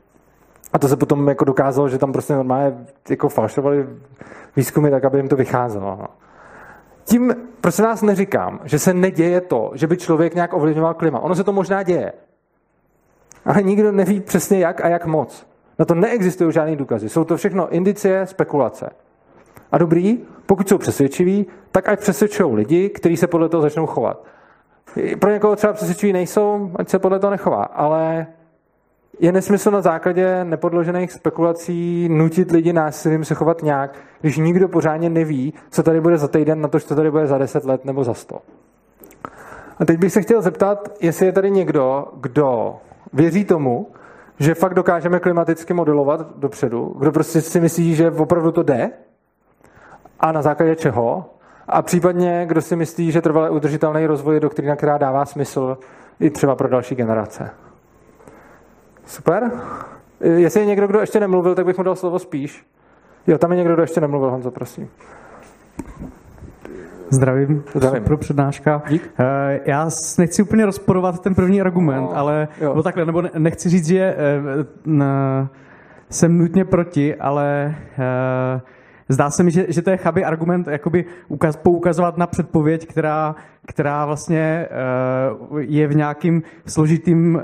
[0.74, 2.78] A to se potom jako dokázalo, že tam prostě normálně
[3.10, 3.88] jako falšovali
[4.56, 5.98] výzkumy tak, aby jim to vycházelo.
[6.02, 6.08] No.
[7.06, 11.20] Tím, prosím nás, neříkám, že se neděje to, že by člověk nějak ovlivňoval klima.
[11.20, 12.14] Ono se to možná děje.
[13.46, 15.55] Ale nikdo neví přesně jak a jak moc.
[15.80, 17.10] Na to neexistují žádné důkazy.
[17.10, 18.90] Jsou to všechno indicie, spekulace.
[19.72, 24.26] A dobrý, pokud jsou přesvědčiví, tak ať přesvědčují lidi, kteří se podle toho začnou chovat.
[25.20, 28.28] Pro někoho třeba přesvědčiví nejsou, ať se podle toho nechová, ale
[29.20, 35.10] je nesmysl na základě nepodložených spekulací nutit lidi násilím se chovat nějak, když nikdo pořádně
[35.10, 38.04] neví, co tady bude za týden, na to, co tady bude za deset let nebo
[38.04, 38.42] za sto.
[39.80, 42.76] A teď bych se chtěl zeptat, jestli je tady někdo, kdo
[43.14, 43.88] věří tomu,
[44.40, 48.92] že fakt dokážeme klimaticky modelovat dopředu, kdo prostě si myslí, že opravdu to jde
[50.20, 51.26] a na základě čeho,
[51.68, 55.78] a případně kdo si myslí, že trvalé udržitelný rozvoj je doktrina, která dává smysl
[56.20, 57.50] i třeba pro další generace.
[59.06, 59.52] Super.
[60.20, 62.66] Jestli je někdo, kdo ještě nemluvil, tak bych mu dal slovo spíš.
[63.28, 64.90] Jo, tam je někdo, kdo ještě nemluvil, Honzo, prosím.
[67.10, 68.04] Zdravím, Zdravím.
[68.04, 68.82] pro přednáška.
[68.90, 69.14] Dík.
[69.20, 72.70] Eh, já nechci úplně rozporovat ten první argument, no, ale jo.
[72.70, 75.48] nebo takhle, nebo nechci říct, že eh,
[76.10, 78.62] jsem nutně proti, ale eh,
[79.10, 83.36] zdá se mi, že, že to je chabý argument jakoby ukaz, poukazovat na předpověď, která,
[83.68, 84.68] která vlastně
[85.52, 87.42] uh, je v nějakým složitým uh,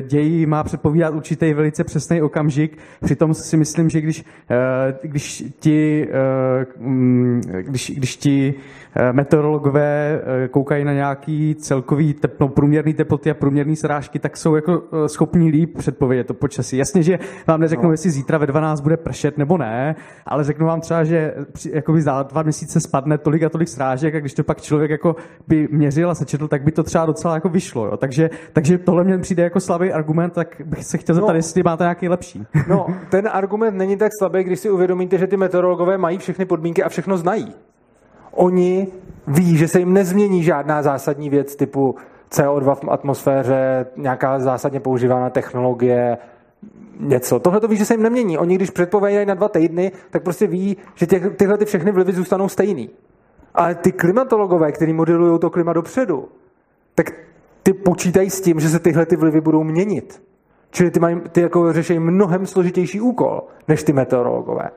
[0.00, 2.78] ději, má předpovídat určitý velice přesný okamžik.
[3.04, 6.08] Přitom si myslím, že když, uh, když ti,
[6.78, 8.54] um, když, když ti
[8.96, 14.54] Eh, meteorologové eh, koukají na nějaký celkový teplo, průměrný teploty a průměrný srážky, tak jsou
[14.54, 16.76] jako eh, schopní líp předpovědět to počasí.
[16.76, 17.92] Jasně, že vám neřeknou, no.
[17.92, 19.96] jestli zítra ve 12 bude pršet nebo ne,
[20.26, 21.34] ale řeknu vám třeba, že
[21.72, 25.16] jakoby za dva měsíce spadne tolik a tolik srážek a když to pak člověk jako
[25.52, 27.86] by měřil a sečetl, tak by to třeba docela jako vyšlo.
[27.86, 27.96] Jo.
[27.96, 31.62] Takže, takže tohle mě přijde jako slabý argument, tak bych se chtěl zeptat, no, jestli
[31.62, 32.46] máte nějaký lepší.
[32.68, 36.82] No, ten argument není tak slabý, když si uvědomíte, že ty meteorologové mají všechny podmínky
[36.82, 37.54] a všechno znají.
[38.30, 38.88] Oni
[39.26, 41.94] ví, že se jim nezmění žádná zásadní věc typu
[42.30, 46.18] CO2 v atmosféře, nějaká zásadně používaná technologie,
[47.00, 47.38] něco.
[47.38, 48.38] Tohle to ví, že se jim nemění.
[48.38, 52.12] Oni, když předpovídají na dva týdny, tak prostě ví, že těch, tyhle ty všechny vlivy
[52.12, 52.90] zůstanou stejný.
[53.54, 56.28] Ale ty klimatologové, kteří modelují to klima dopředu,
[56.94, 57.10] tak
[57.62, 60.22] ty počítají s tím, že se tyhle ty vlivy budou měnit.
[60.70, 64.70] Čili ty, mají, ty jako řeší mnohem složitější úkol, než ty meteorologové.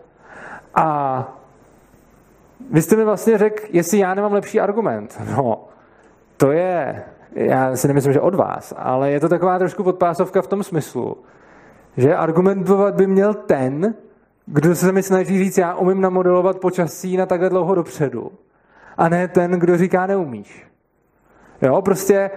[0.76, 1.38] A
[2.72, 5.22] vy jste mi vlastně řekl, jestli já nemám lepší argument.
[5.36, 5.68] No,
[6.38, 7.04] to je,
[7.36, 11.18] já si nemyslím, že od vás, ale je to taková trošku podpásovka v tom smyslu,
[11.98, 13.96] že argumentovat by měl ten,
[14.46, 18.32] kdo se mi snaží říct, já umím namodelovat počasí na takhle dlouho dopředu.
[18.98, 20.68] A ne ten, kdo říká, neumíš.
[21.62, 22.32] Jo, prostě,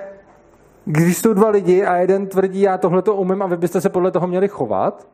[0.84, 3.88] když jsou dva lidi a jeden tvrdí, já tohle to umím a vy byste se
[3.88, 5.09] podle toho měli chovat,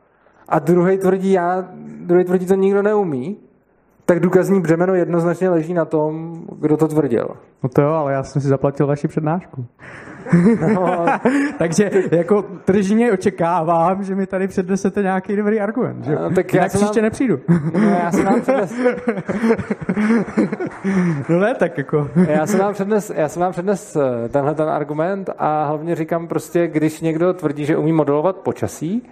[0.49, 1.68] a druhý tvrdí, já,
[2.01, 3.36] druhý tvrdí, to nikdo neumí,
[4.07, 7.28] tak důkazní břemeno jednoznačně leží na tom, kdo to tvrdil.
[7.62, 9.66] No to jo, ale já jsem si zaplatil vaši přednášku.
[10.74, 11.07] No,
[11.59, 16.05] Takže jako tržně očekávám, že mi tady přednesete nějaký dobrý argument.
[16.05, 16.14] Že?
[16.14, 17.02] No, tak já příště vám...
[17.05, 17.40] nepřijdu.
[17.72, 18.74] No, já jsem vám přednes...
[21.28, 22.09] no ne, tak jako...
[22.28, 26.26] já jsem vám přednes, já jsem vám přednes eh, tenhle ten argument a hlavně říkám
[26.26, 29.09] prostě, když někdo tvrdí, že umí modelovat počasí,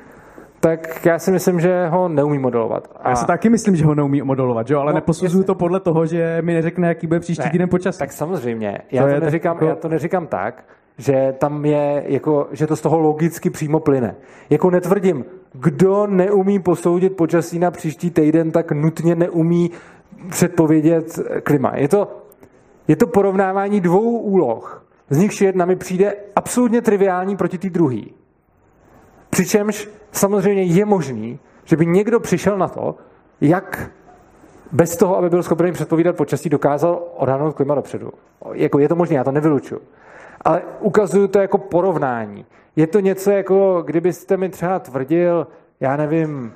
[0.63, 2.89] tak já si myslím, že ho neumí modelovat.
[3.01, 3.09] A...
[3.09, 4.75] Já si taky myslím, že ho neumí modelovat, že?
[4.75, 7.99] ale no, neposuzuju to podle toho, že mi neřekne, jaký bude příští ne, týden počasí.
[7.99, 8.79] Tak samozřejmě.
[8.93, 9.67] Já to, to neříkám, jako...
[9.67, 10.65] já to neříkám tak,
[10.99, 14.15] že tam je, jako, že to z toho logicky přímo plyne.
[14.51, 19.71] Jako netvrdím, kdo neumí posoudit počasí na příští týden, tak nutně neumí
[20.31, 21.73] předpovědět klima.
[21.77, 22.23] Je to,
[22.89, 24.87] je to porovnávání dvou úloh.
[25.11, 28.22] Z nichž jedna mi přijde absolutně triviální proti té druhé.
[29.33, 32.95] Přičemž samozřejmě je možný, že by někdo přišel na to,
[33.41, 33.91] jak
[34.73, 38.13] bez toho, aby byl schopný předpovídat počasí, dokázal odhadnout klima dopředu.
[38.53, 39.81] Jako je to možné, já to nevylučuju.
[40.41, 42.47] Ale ukazuju to jako porovnání.
[42.77, 45.47] Je to něco jako, kdybyste mi třeba tvrdil,
[45.81, 46.53] já nevím,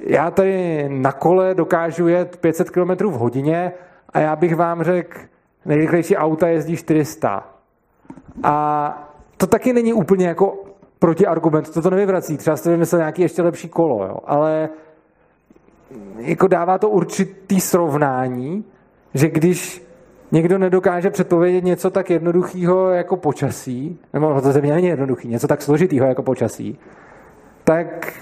[0.00, 3.72] já tady na kole dokážu jet 500 km v hodině
[4.08, 5.18] a já bych vám řekl,
[5.64, 7.46] nejrychlejší auta jezdí 400.
[8.42, 10.64] A to taky není úplně jako
[11.04, 12.36] protiargument, to to nevyvrací.
[12.36, 14.16] Třeba jste vymyslel nějaký ještě lepší kolo, jo.
[14.24, 14.68] ale
[16.16, 18.64] jako dává to určitý srovnání,
[19.14, 19.82] že když
[20.32, 25.62] někdo nedokáže předpovědět něco tak jednoduchého jako počasí, nebo to země není jednoduchý, něco tak
[25.62, 26.78] složitého jako počasí,
[27.64, 28.12] tak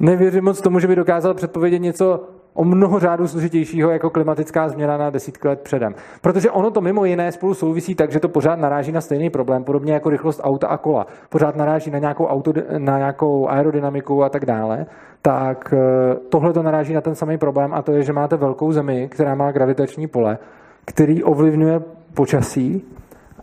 [0.00, 4.96] nevěřím moc tomu, že by dokázal předpovědět něco o mnoho řádů složitějšího jako klimatická změna
[4.96, 5.94] na desítky let předem.
[6.20, 9.64] Protože ono to mimo jiné spolu souvisí tak, že to pořád naráží na stejný problém,
[9.64, 11.06] podobně jako rychlost auta a kola.
[11.28, 14.86] Pořád naráží na nějakou, auto, na nějakou aerodynamiku a tak dále.
[15.22, 18.72] Tak eh, tohle to naráží na ten samý problém a to je, že máte velkou
[18.72, 20.38] zemi, která má gravitační pole,
[20.84, 21.80] který ovlivňuje
[22.14, 22.84] počasí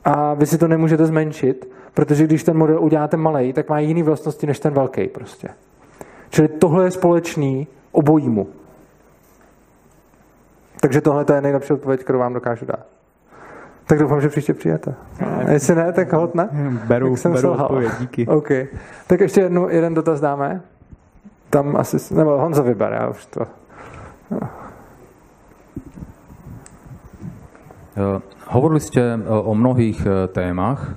[0.06, 4.04] a vy si to nemůžete zmenšit, protože když ten model uděláte malý, tak má jiný
[4.04, 5.48] vlastnosti než ten velký prostě.
[6.30, 8.59] Čili tohle je společný obojímu.
[10.80, 12.86] Takže tohle je nejlepší odpověď, kterou vám dokážu dát.
[13.86, 14.96] Tak doufám, že příště přijete.
[15.46, 16.50] A jestli ne, tak hod ne.
[16.88, 18.28] Beru, tak jsem beru odpověď, díky.
[18.28, 18.50] OK.
[19.08, 20.62] Tak ještě jednu, jeden dotaz dáme.
[21.50, 23.46] Tam asi, nebo Honzo vyber, já už to...
[27.98, 30.96] Uh, hovorili ste uh, o mnohých uh, témach.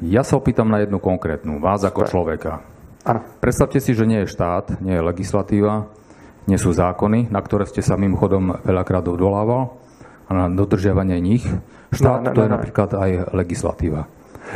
[0.00, 2.64] Ja sa opýtam na jednu konkrétnu, vás ako človeka.
[3.04, 3.20] Ano.
[3.44, 5.92] Predstavte si, že nie je štát, nie je legislatíva,
[6.46, 9.78] nie sú zákony, na ktoré ste sa mimochodom veľakrát odvolával
[10.28, 11.44] a na dodržiavanie nich.
[11.92, 12.54] Štát no, no, no, to je no.
[12.56, 14.02] napríklad aj legislatíva.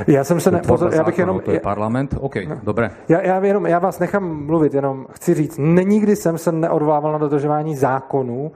[0.07, 0.61] Já jsem se ne...
[0.67, 1.41] Pozor, já bych jenom...
[1.41, 2.15] To je parlament?
[2.21, 2.57] OK, no.
[2.63, 2.91] dobré.
[3.09, 7.19] Já, já, jenom, já vás nechám mluvit, jenom chci říct, nikdy jsem se neodvolával na
[7.19, 8.53] dodržování zákonů.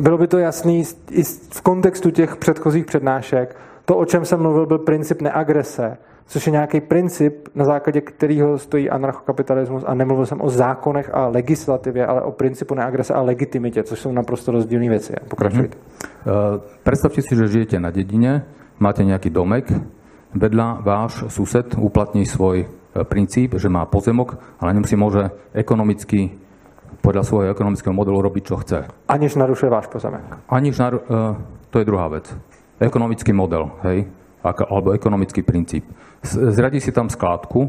[0.00, 3.56] Bylo by to jasný i v kontextu těch předchozích přednášek.
[3.84, 5.96] To, o čem jsem mluvil, byl princip neagrese
[6.26, 11.28] což je nějaký princip, na základě kterého stojí anarchokapitalismus a nemluvil jsem o zákonech a
[11.28, 15.12] legislativě, ale o principu neagrese a legitimitě, což jsou naprosto rozdílné věci.
[15.28, 15.76] Pokračujte.
[15.76, 16.54] Mm-hmm.
[16.54, 18.48] Uh, predstavte si, že žijete na dedine,
[18.80, 19.68] máte nejaký domek,
[20.34, 22.66] vedľa váš sused uplatní svoj e,
[23.04, 26.34] princíp, že má pozemok, ale na ňom si môže ekonomicky
[27.04, 28.78] podľa svojho ekonomického modelu robiť, čo chce.
[29.06, 30.24] Aniž narušuje váš pozemek.
[30.48, 30.98] Aniž naru...
[31.06, 31.36] Uh,
[31.70, 32.26] to je druhá vec.
[32.80, 34.08] Ekonomický model, hej?
[34.44, 35.88] alebo ekonomický princíp.
[36.24, 37.60] Zradí si tam skládku,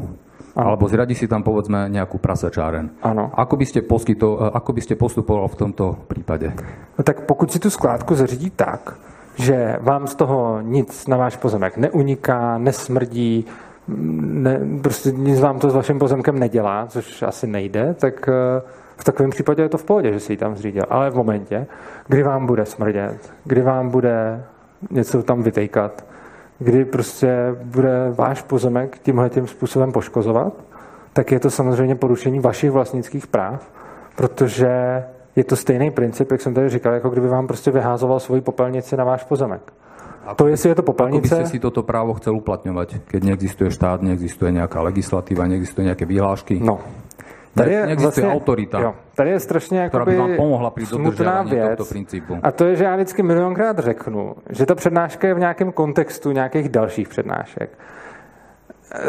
[0.56, 0.66] ano.
[0.72, 2.96] alebo zradí si tam povedzme nejakú prasačáren.
[3.04, 3.28] Ano.
[3.36, 6.48] Ako by ste, poskyto, ako by ste postupoval v tomto prípade?
[6.96, 8.96] No tak pokud si tu skládku zařídí tak,
[9.36, 13.44] že vám z toho nic na váš pozemek neuniká, nesmrdí,
[13.88, 18.62] ne, prostě nic vám to s vaším pozemkem nedělá, což asi nejde, tak eh,
[18.96, 20.84] v takovém případě je to v pohodě, že si ji tam zřídil.
[20.90, 21.66] Ale v momentě,
[22.08, 24.44] kdy vám bude smrdět, kdy vám bude
[24.90, 26.04] něco tam vytejkat,
[26.58, 30.52] kdy prostě bude váš pozemek tímhle tím způsobem poškozovat,
[31.12, 33.70] tak je to samozřejmě porušení vašich vlastnických práv,
[34.16, 35.04] protože
[35.36, 38.96] je to stejný princip, jak jsem tady říkal, jako kdyby vám prostě vyházoval svoji popelnici
[38.96, 39.72] na váš pozemek.
[40.26, 41.34] A to, jestli je to popelnice...
[41.34, 45.86] Ako by ste si toto právo chcel uplatňovať, keď neexistuje štát, neexistuje nejaká legislatíva, neexistuje
[45.86, 46.58] nejaké vyhlášky?
[46.58, 46.82] No,
[47.56, 51.88] Tady je Neexistuje vlastně, autorita, jo, tady je strašně jakoby vám pomohla při smutná věc.
[51.88, 52.38] principu.
[52.42, 56.30] A to je, že já vždycky milionkrát řeknu, že ta přednáška je v nějakém kontextu
[56.30, 57.78] nějakých dalších přednášek.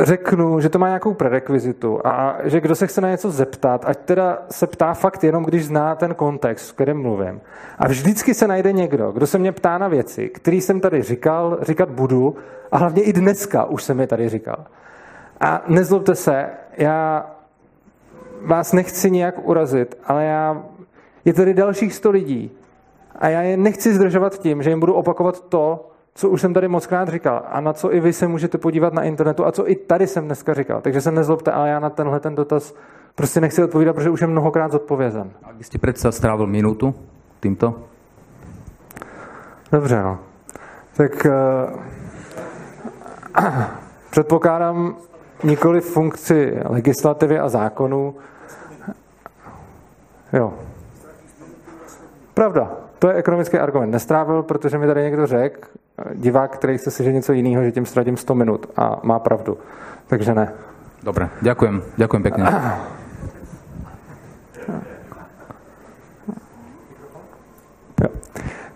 [0.02, 3.98] Řeknu, že to má nějakou prerekvizitu a že kdo se chce na něco zeptat, ať
[3.98, 7.42] teda se ptá fakt jenom, když zná ten kontext, v kterém mluvím.
[7.80, 11.58] A vždycky se najde někdo, kdo se mě ptá na věci, který jsem tady říkal,
[11.62, 12.36] říkat budu
[12.72, 14.66] a hlavně i dneska už jsem je tady říkal.
[15.40, 17.26] A nezlobte se, já
[18.42, 20.64] vás nechci nějak urazit, ale já,
[21.26, 22.52] je tady dalších sto lidí
[23.16, 26.68] a já je nechci zdržovat tím, že jim budu opakovat to, co už jsem tady
[26.68, 29.76] mockrát říkal a na co i vy se můžete podívat na internetu a co i
[29.76, 30.82] tady jsem dneska říkal.
[30.82, 32.74] Takže se nezlobte, ale já na tenhle ten dotaz
[33.16, 35.32] prostě nechci odpovídat, protože už je mnohokrát zodpovězen.
[35.44, 36.96] A byste představ strávil minutu
[37.40, 37.76] tímto?
[39.72, 40.20] Dobře, no.
[40.98, 41.82] Tak uh,
[44.12, 44.96] předpokládám,
[45.44, 48.16] nikoli funkci legislativy a zákonů.
[50.34, 50.54] Jo.
[52.34, 52.72] Pravda.
[53.00, 53.92] To je ekonomický argument.
[53.92, 55.68] Nestrávil, protože mi tady někdo řekl,
[56.14, 59.58] divák, který chce si že něco jiného, že tím ztratím 100 minut a má pravdu.
[60.08, 60.54] Takže ne.
[61.04, 61.84] Dobre, ďakujem.
[61.98, 62.44] Ďakujem pekne.
[68.04, 68.10] Jo.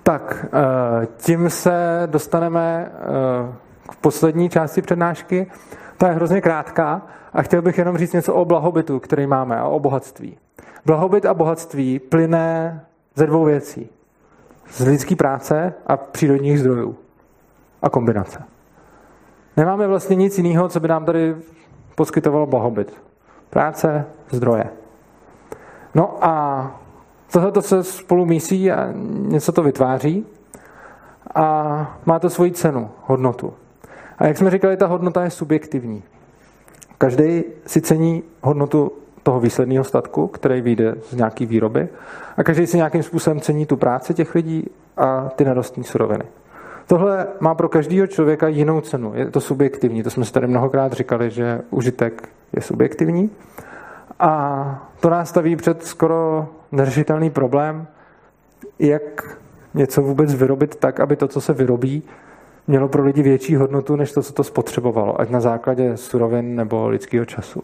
[0.03, 3.53] Tak, eh, tím se dostaneme eh,
[3.89, 5.47] k poslední části přednášky.
[6.01, 7.01] Ta je hrozně krátká
[7.33, 10.37] a chtěl bych jenom říct něco o blahobytu, který máme a o bohatství.
[10.85, 12.81] Blahobyt a bohatství plyne
[13.15, 13.89] ze dvou věcí.
[14.69, 16.95] Z lidské práce a přírodních zdrojů.
[17.81, 18.43] A kombinace.
[19.57, 21.35] Nemáme vlastně nic jiného, co by nám tady
[21.95, 23.01] poskytovalo blahobyt.
[23.49, 24.69] Práce, zdroje.
[25.95, 26.65] No a
[27.31, 28.89] tohle to se spolu mísí a
[29.27, 30.25] něco to vytváří
[31.35, 33.53] a má to svoji cenu, hodnotu.
[34.21, 36.03] A jak jsme říkali, ta hodnota je subjektivní.
[36.97, 38.91] Každý si cení hodnotu
[39.23, 41.89] toho výsledného statku, který vyjde z nějaké výroby
[42.37, 44.67] a každý si nějakým způsobem cení tu práci těch lidí
[44.97, 46.23] a ty nerostní suroviny.
[46.87, 49.11] Tohle má pro každého člověka jinou cenu.
[49.15, 50.03] Je to subjektivní.
[50.03, 53.29] To jsme si tady mnohokrát říkali, že užitek je subjektivní.
[54.19, 57.87] A to nás staví před skoro neřešitelný problém,
[58.79, 59.37] jak
[59.73, 62.03] něco vůbec vyrobit tak, aby to, co se vyrobí,
[62.67, 66.87] mělo pro lidi větší hodnotu, než to, co to spotřebovalo, ať na základě surovin nebo
[66.87, 67.63] lidského času.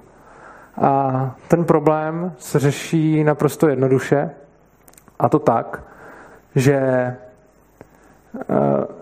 [0.81, 4.29] A ten problém se řeší naprosto jednoduše,
[5.19, 5.83] a to tak,
[6.55, 7.15] že eh,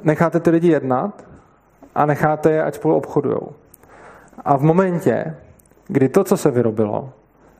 [0.03, 1.23] necháte ty lidi jednat
[1.95, 3.39] a necháte je, ať spolu obchodují.
[4.45, 5.35] A v momentě,
[5.87, 7.09] kdy to, co se vyrobilo,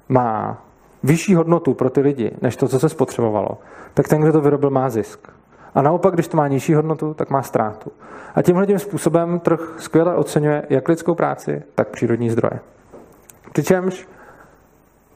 [0.10, 0.62] má
[1.04, 3.58] vyšší hodnotu pro ty lidi, než to, co se spotřebovalo,
[3.94, 5.30] tak ten, kdo to vyrobil, má zisk.
[5.76, 7.92] A naopak, když to má nižší hodnotu, tak má ztrátu.
[8.36, 12.60] A tímhle tím způsobem trh skvěle oceňuje jak lidskou práci, tak přírodní zdroje.
[13.52, 14.08] Přičemž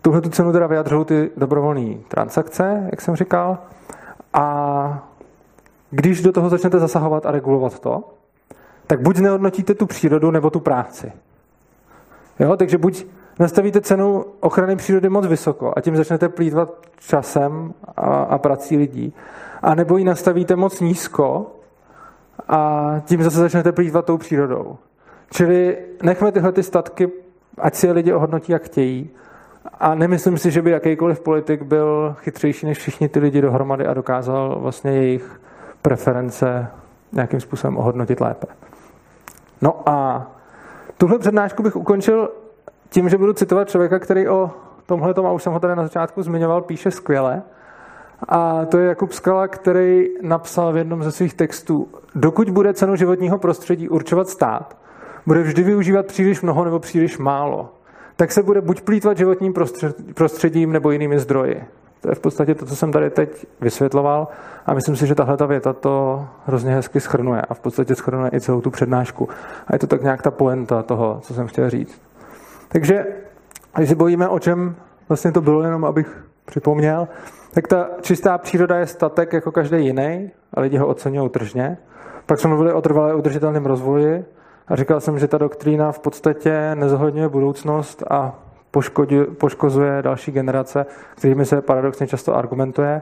[0.02, 3.58] tuhle tu cenu teda vyjadřují ty dobrovolné transakce, jak jsem říkal,
[4.34, 5.08] a
[5.92, 8.04] když do toho začnete zasahovat a regulovat to,
[8.88, 11.12] tak buď nehodnotíte tu přírodu, nebo tu práci.
[12.40, 12.58] Jo?
[12.58, 13.06] Takže buď
[13.40, 19.14] nastavíte cenu ochrany přírody moc vysoko a tím začnete plýtvat časem a, a prací lidí,
[19.62, 21.52] a nebo ji nastavíte moc nízko
[22.48, 24.78] a tím zase začnete plýtvat tou přírodou.
[25.32, 27.10] Čili nechme tyhle ty statky,
[27.58, 29.10] ať si je lidi ohodnotí, jak chtějí.
[29.80, 33.94] A nemyslím si, že by jakýkoliv politik byl chytřejší než všichni ty lidi dohromady a
[33.94, 35.42] dokázal vlastně jejich
[35.82, 36.68] preference
[37.12, 38.48] nějakým způsobem ohodnotit lépe.
[39.62, 40.28] No a
[40.98, 42.30] tuhle přednášku bych ukončil
[42.90, 44.52] tím, že budu citovat člověka, který o
[44.86, 47.42] tomhle, a už jsem ho tady na začátku zmiňoval, píše skvěle.
[48.30, 52.96] A to je Jakub Skala, který napsal v jednom ze svých textů, dokud bude cenu
[52.96, 54.78] životního prostředí určovat stát,
[55.26, 57.74] bude vždy využívat příliš mnoho nebo příliš málo,
[58.16, 59.54] tak se bude buď plítvat životním
[60.14, 61.64] prostředím nebo jinými zdroji.
[62.02, 64.28] To je v podstatě to, co jsem tady teď vysvětloval
[64.66, 68.32] a myslím si, že tahle ta věta to hrozně hezky schrnuje a v podstatě schrnuje
[68.34, 69.30] i celou tu přednášku.
[69.68, 72.02] A je to tak nějak ta poenta toho, co jsem chtěl říct.
[72.70, 73.06] Takže,
[73.78, 74.76] když se bojíme, o čem
[75.10, 77.08] vlastně to bylo, jenom abych připomněl,
[77.52, 81.78] tak ta čistá příroda je statek jako každý jiný a lidi ho oceňují tržně.
[82.26, 84.26] Pak jsme mluvili o trvalé udržitelném rozvoji
[84.68, 88.40] a říkal jsem, že ta doktrína v podstatě nezohledňuje budoucnost a
[89.38, 90.86] poškozuje další generace,
[91.16, 93.02] kterými se paradoxně často argumentuje.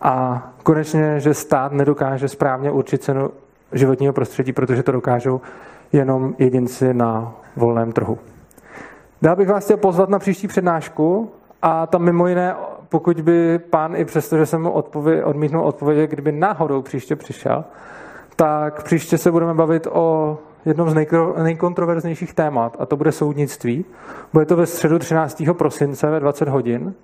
[0.00, 3.30] A konečně, že stát nedokáže správně určit cenu
[3.72, 5.40] životního prostředí, protože to dokážou
[5.92, 8.18] jenom jedinci na volném trhu.
[9.22, 11.30] Dál bych vás chtěl pozvat na příští přednášku
[11.62, 12.54] a tam mimo jiné,
[12.88, 17.64] pokud by pán i přesto, že jsem mu odpově- odmítnul odpovědět, kdyby náhodou příště přišel,
[18.36, 20.94] tak příště se budeme bavit o jednom z
[21.42, 23.84] nejkontroverznějších témat a to bude soudnictví.
[24.32, 25.42] Bude to ve středu 13.
[25.52, 26.94] prosince ve 20 hodin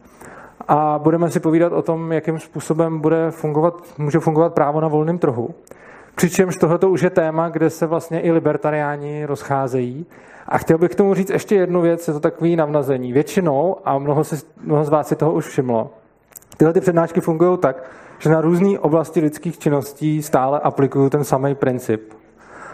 [0.68, 5.18] a budeme si povídat o tom, jakým způsobem bude fungovat, může fungovat právo na volném
[5.18, 5.54] trhu.
[6.16, 10.06] Přičemž tohle už je téma, kde se vlastně i libertariáni rozcházejí.
[10.48, 13.12] A chtěl bych k tomu říct ještě jednu věc, je to takový navnazení.
[13.12, 15.90] Většinou, a mnoho, si, mnoho z vás si toho už všimlo,
[16.56, 17.84] tyhle ty přednášky fungují tak,
[18.18, 22.12] že na různé oblasti lidských činností stále aplikují ten samý princip.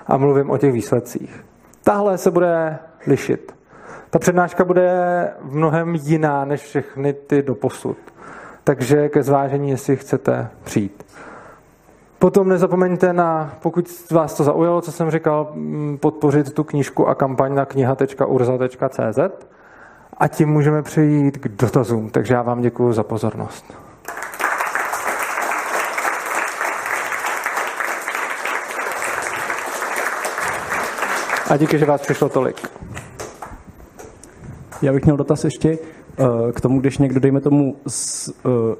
[0.06, 1.44] A mluvím o těch výsledcích.
[1.84, 3.54] Tahle se bude lišit.
[4.10, 4.90] Ta přednáška bude
[5.40, 7.96] v mnohem jiná než všechny ty doposud.
[8.64, 11.04] Takže ke zvážení, jestli chcete přijít.
[12.22, 15.54] Potom nezapomeňte na, pokud vás to zaujalo, co jsem říkal,
[16.00, 19.18] podpořit tu knížku a kampaň na kniha.urza.cz
[20.16, 22.10] a tím můžeme přejít k dotazům.
[22.10, 23.74] Takže já vám děkuji za pozornost.
[31.50, 32.68] A díky, že vás přišlo tolik.
[34.82, 38.74] Já bych měl dotaz ještě uh, k tomu, když někdo, dejme tomu, z, uh,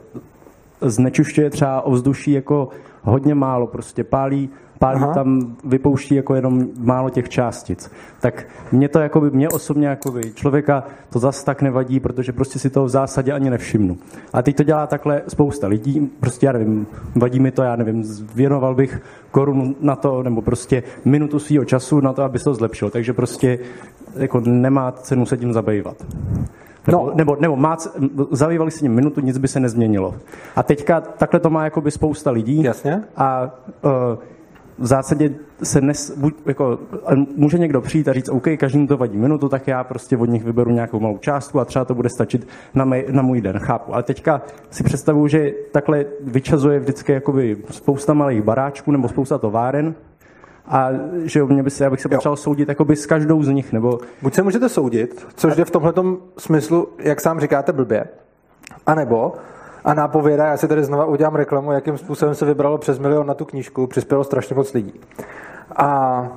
[0.80, 2.68] znečišťuje třeba ovzduší jako
[3.02, 5.14] hodně málo, prostě pálí, pálí Aha.
[5.14, 7.90] tam, vypouští jako jenom málo těch částic.
[8.20, 12.70] Tak mě to jakoby, mě osobně jakoby člověka to zas tak nevadí, protože prostě si
[12.70, 13.96] to v zásadě ani nevšimnu.
[14.32, 18.04] A teď to dělá takhle spousta lidí, prostě já nevím, vadí mi to, já nevím,
[18.34, 19.00] věnoval bych
[19.30, 22.90] korunu na to, nebo prostě minutu svého času na to, aby se to zlepšilo.
[22.90, 23.58] Takže prostě
[24.16, 25.96] jako nemá cenu se tím zabývat.
[26.86, 27.12] Nebo, no.
[27.14, 27.76] nebo, nebo má,
[28.30, 30.14] zabývali se ním minutu, nic by se nezměnilo.
[30.56, 32.62] A teďka takhle to má jakoby spousta lidí.
[32.62, 33.02] Jasně.
[33.16, 33.50] A
[33.82, 33.90] uh,
[34.78, 36.78] v zásadě se nes, buď, jako,
[37.36, 40.44] může někdo přijít a říct, OK, každému to vadí minutu, tak já prostě od nich
[40.44, 43.94] vyberu nějakou malou částku a třeba to bude stačit na, mé, na můj den, chápu.
[43.94, 49.94] Ale teďka si představuju, že takhle vyčazuje vždycky jakoby spousta malých baráčků nebo spousta továren,
[50.72, 50.90] a
[51.24, 53.98] že mě by se, já bych se potřeboval soudit jakoby s každou z nich, nebo...
[54.22, 55.92] Buď se můžete soudit, což je v tomhle
[56.38, 58.04] smyslu, jak sám říkáte, blbě,
[58.86, 59.32] anebo
[59.84, 63.34] a nápověda, já si tady znova udělám reklamu, jakým způsobem se vybralo přes milion na
[63.34, 65.00] tu knížku, přispělo strašně moc lidí.
[65.76, 66.28] A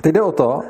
[0.00, 0.60] teď jde o to,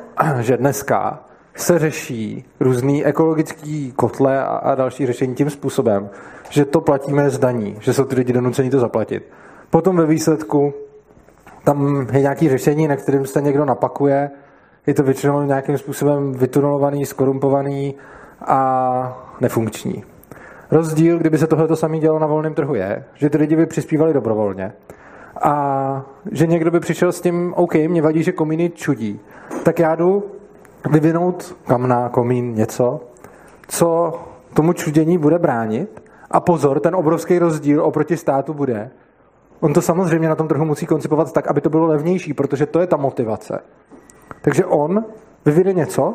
[0.40, 1.20] že dneska
[1.54, 6.08] se řeší různý ekologický kotle a, a další řešení tím způsobem,
[6.48, 9.22] že to platíme z daní, že jsou ty lidi donuceni to zaplatit.
[9.70, 10.74] Potom ve výsledku
[11.66, 14.30] tam je nějaké řešení, na kterým se někdo napakuje,
[14.86, 17.94] je to většinou nějakým způsobem vytunulovaný, skorumpovaný
[18.46, 20.04] a nefunkční.
[20.70, 24.12] Rozdíl, kdyby se tohle samé dělalo na volném trhu, je, že ty lidi by přispívali
[24.12, 24.72] dobrovolně
[25.42, 29.20] a že někdo by přišel s tím, OK, mě vadí, že komíny čudí,
[29.62, 30.24] tak já jdu
[30.90, 33.00] vyvinout kamna, komín, něco,
[33.68, 34.20] co
[34.54, 36.02] tomu čudění bude bránit.
[36.30, 38.90] A pozor, ten obrovský rozdíl oproti státu bude.
[39.60, 42.80] On to samozřejmě na tom trhu musí koncipovat tak, aby to bylo levnější, protože to
[42.80, 43.62] je ta motivace.
[44.40, 45.04] Takže on
[45.44, 46.14] vyvine něco,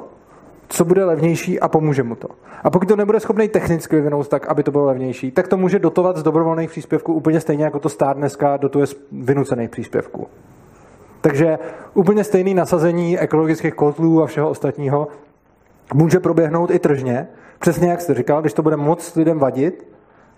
[0.67, 2.27] co bude levnější a pomůže mu to.
[2.63, 5.79] A pokud to nebude schopný technicky vyvinout tak, aby to bylo levnější, tak to může
[5.79, 10.27] dotovat z dobrovolných příspěvků úplně stejně jako to stát dneska dotuje z vynucených příspěvků.
[11.21, 11.59] Takže
[11.93, 15.07] úplně stejný nasazení ekologických kotlů a všeho ostatního
[15.93, 17.27] může proběhnout i tržně.
[17.59, 19.87] Přesně jak jste říkal, když to bude moc lidem vadit,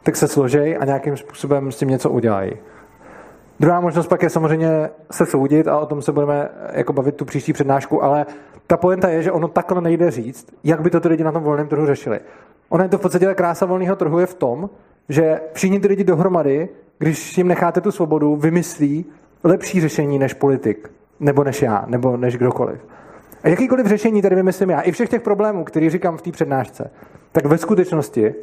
[0.03, 2.51] tak se složej a nějakým způsobem s tím něco udělají.
[3.63, 7.25] Druhá možnost pak je samozřejmě se soudit a o tom se budeme jako bavit tu
[7.25, 8.25] příští přednášku, ale
[8.67, 11.43] ta poenta je, že ono takhle nejde říct, jak by to ty lidi na tom
[11.43, 12.19] volném trhu řešili.
[12.69, 14.69] Ono je to v podstatě ta krása volného trhu je v tom,
[15.09, 19.05] že všichni ty lidi dohromady, když jim necháte tu svobodu, vymyslí
[19.43, 22.79] lepší řešení než politik, nebo než já, nebo než kdokoliv.
[23.43, 26.91] A jakýkoliv řešení tady vymyslím já, i všech těch problémů, který říkám v té přednášce,
[27.31, 28.35] tak ve skutečnosti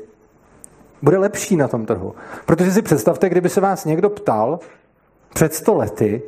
[1.03, 2.15] bude lepší na tom trhu.
[2.47, 4.59] Protože si představte, kdyby se vás někdo ptal
[5.35, 6.23] před sto lety,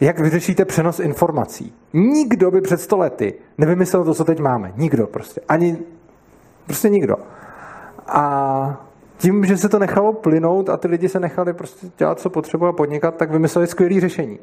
[0.00, 1.74] jak vyřešíte přenos informací.
[1.92, 4.72] Nikdo by před sto lety nevymyslel to, co teď máme.
[4.76, 5.40] Nikdo prostě.
[5.48, 5.78] Ani
[6.66, 7.16] prostě nikdo.
[8.06, 8.86] A
[9.18, 12.68] tím, že se to nechalo plynout a ty lidi se nechali prostě dělat, co potřebují
[12.68, 14.38] a podnikat, tak vymysleli skvělé řešení.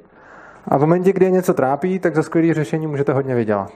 [0.67, 3.71] A v momentě, kdy je něco trápí, tak za skvělé řešení můžete hodně vydělat.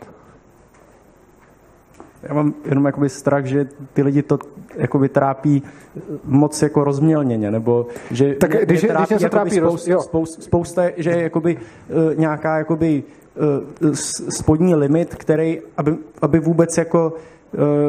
[2.23, 4.39] Já mám jenom jakoby strach, že ty lidi to
[4.75, 5.63] jakoby trápí
[6.25, 10.41] moc jako rozmělněně, nebo že tak mě, když, mě trápí, když trápí spousta, roz, spousta,
[10.41, 13.03] spousta, že je jakoby uh, nějaká jakoby
[13.81, 13.93] uh,
[14.29, 17.13] spodní limit, který, aby, aby vůbec jako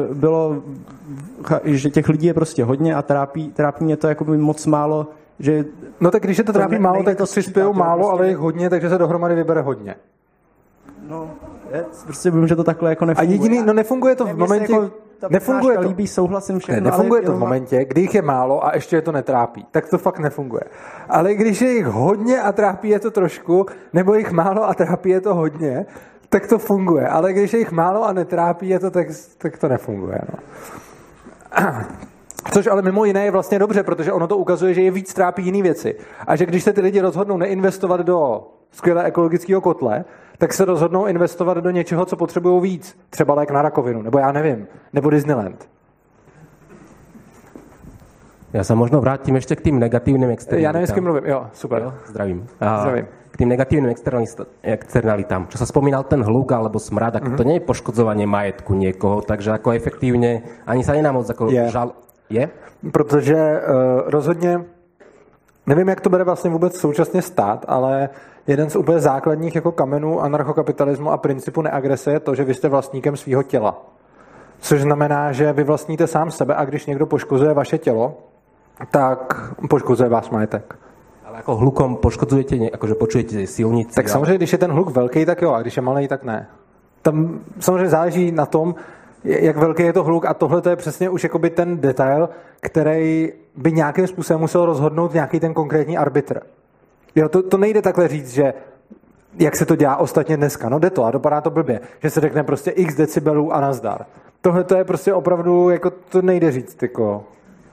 [0.09, 0.63] uh, bylo,
[1.63, 5.07] že těch lidí je prostě hodně a trápí, trápí mě to jakoby moc málo,
[5.39, 5.65] že...
[5.99, 8.21] No tak když je to trápí to málo, tak to přispějou málo, prostě...
[8.21, 9.95] ale je hodně, takže se dohromady vybere hodně.
[11.09, 11.29] No,
[11.73, 13.39] je, prostě vím, že to takhle jako nefunguje.
[13.39, 14.91] A jediný, no nefunguje to v momentě, jako,
[15.29, 18.75] nefunguje to, líbí, souhlasím všechno, ne, nefunguje to v momentě, kdy jich je málo a
[18.75, 19.65] ještě je to netrápí.
[19.71, 20.63] Tak to fakt nefunguje.
[21.09, 25.09] Ale když je jich hodně a trápí je to trošku, nebo jich málo a trápí
[25.09, 25.85] je to hodně,
[26.29, 27.07] tak to funguje.
[27.07, 30.19] Ale když je jich málo a netrápí je to, tak, tak to nefunguje.
[30.33, 30.39] No.
[32.53, 35.45] Což ale mimo jiné je vlastně dobře, protože ono to ukazuje, že je víc trápí
[35.45, 35.95] jiné věci.
[36.27, 40.05] A že když se ty lidi rozhodnou neinvestovat do skvělé ekologického kotle,
[40.39, 42.97] tak se rozhodnou investovat do něčeho, co potřebují víc.
[43.09, 45.69] Třeba lék na rakovinu, nebo já nevím, nebo Disneyland.
[48.53, 50.63] Já se možno vrátím ještě k tým negativním externalitám.
[50.63, 51.25] Já nevím, s kým mluvím.
[51.25, 51.81] Jo, super.
[51.81, 52.47] Jo, zdravím.
[52.59, 53.07] A zdravím.
[53.31, 53.93] K tým negativním
[54.63, 55.47] externalitám.
[55.47, 57.37] Čo sa spomínal ten hluk alebo smrad, mm-hmm.
[57.37, 61.69] to nie je poškodzovanie majetku niekoho, takže ako efektívne ani sa nedá moc ako je.
[61.69, 61.93] žal...
[62.29, 62.49] Je?
[62.91, 64.65] Protože uh, rozhodně
[65.69, 68.09] Nevím, jak to bude vlastně vůbec současně stát, ale
[68.47, 72.69] jeden z úplně základních jako kamenů anarchokapitalismu a principu neagrese je to, že vy jste
[72.69, 73.85] vlastníkem svého těla.
[74.59, 78.17] Což znamená, že vy vlastníte sám sebe a když někdo poškozuje vaše tělo,
[78.91, 80.75] tak poškozuje vás majetek.
[81.25, 83.95] Ale jako hlukom poškozujete, jakože počujete silnici.
[83.95, 86.47] Tak samozřejmě, když je ten hluk velký, tak jo, a když je malý, tak ne.
[87.01, 88.75] Tam samozřejmě záleží na tom,
[89.23, 92.29] jak velký je to hluk a tohle to je přesně už jakoby ten detail,
[92.61, 96.39] který by nějakým způsobem musel rozhodnout nějaký ten konkrétní arbitr.
[97.19, 98.53] Jo, to, to nejde takhle říct, že
[99.39, 100.69] jak se to dělá ostatně dneska.
[100.69, 104.05] No jde to a dopadá to blbě, že se řekne prostě x decibelů a nazdar.
[104.41, 107.23] Tohle to je prostě opravdu, jako to nejde říct, jako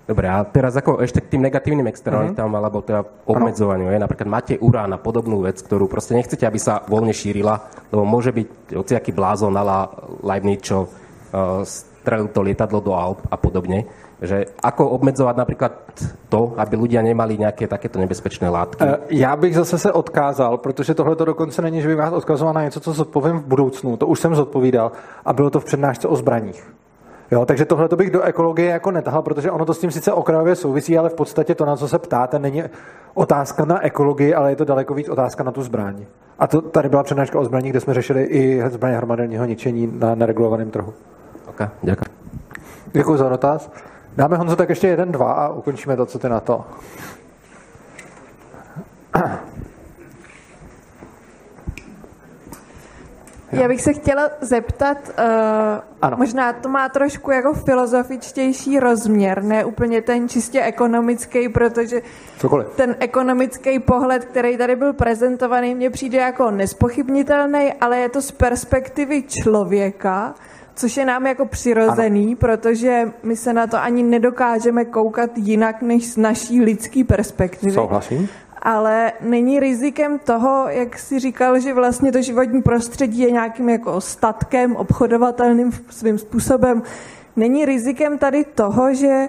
[0.07, 2.63] Dobre, a teraz ako ešte k tým negatívnym externalitám, uh-huh.
[2.63, 3.91] alebo teda obmedzovaniu.
[3.91, 7.59] Je, napríklad máte urán a podobnú vec, ktorú proste nechcete, aby sa voľne šírila,
[7.91, 9.91] lebo môže byť hociaký blázon ala
[10.23, 13.83] Leibniz, čo uh, strelil to lietadlo do Alp a podobne.
[14.23, 15.73] Že ako obmedzovat například
[16.29, 18.85] to, aby ľudia nemali nějaké takéto nebezpečné látky?
[18.85, 22.55] Eh, já bych zase se odkázal, protože tohle to dokonce není, že bych vás odkazoval
[22.55, 23.97] na něco, co zodpovím v budoucnu.
[23.97, 24.93] To už jsem zodpovídal
[25.25, 26.73] a bylo to v přednášce o zbraních.
[27.31, 30.13] Jo, takže tohle to bych do ekologie jako netahal, protože ono to s tím sice
[30.13, 32.63] okrajově souvisí, ale v podstatě to, na co se ptáte, není
[33.15, 36.07] otázka na ekologii, ale je to daleko víc otázka na tu zbraň.
[36.39, 40.15] A to tady byla přednáška o zbraních, kde jsme řešili i zbraně hromadného ničení na
[40.15, 40.95] neregulovaném trhu.
[41.49, 42.05] Ok, děkuji.
[42.93, 43.71] Děkuji za dotaz.
[44.17, 46.65] Dáme Honzo tak ještě jeden, dva a ukončíme to, co ty na to.
[53.53, 55.25] Já bych se chtěla zeptat, uh,
[56.03, 56.17] ano.
[56.17, 62.03] možná to má trošku jako filozofičtější rozměr, ne úplně ten čistě ekonomický, protože
[62.39, 62.67] Cokoliv.
[62.77, 68.31] ten ekonomický pohled, který tady byl prezentovaný, mně přijde jako nespochybnitelný, ale je to z
[68.31, 70.35] perspektivy člověka,
[70.77, 72.37] což je nám jako přirozený, ano.
[72.37, 77.73] protože my se na to ani nedokážeme koukat jinak než z naší lidské perspektivy.
[77.73, 78.29] Souhlasím
[78.67, 84.01] ale není rizikem toho, jak si říkal, že vlastně to životní prostředí je nějakým jako
[84.01, 86.83] statkem, obchodovatelným svým způsobem.
[87.37, 89.27] Není rizikem tady toho, že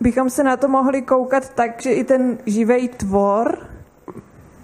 [0.00, 3.58] bychom se na to mohli koukat tak, že i ten živý tvor,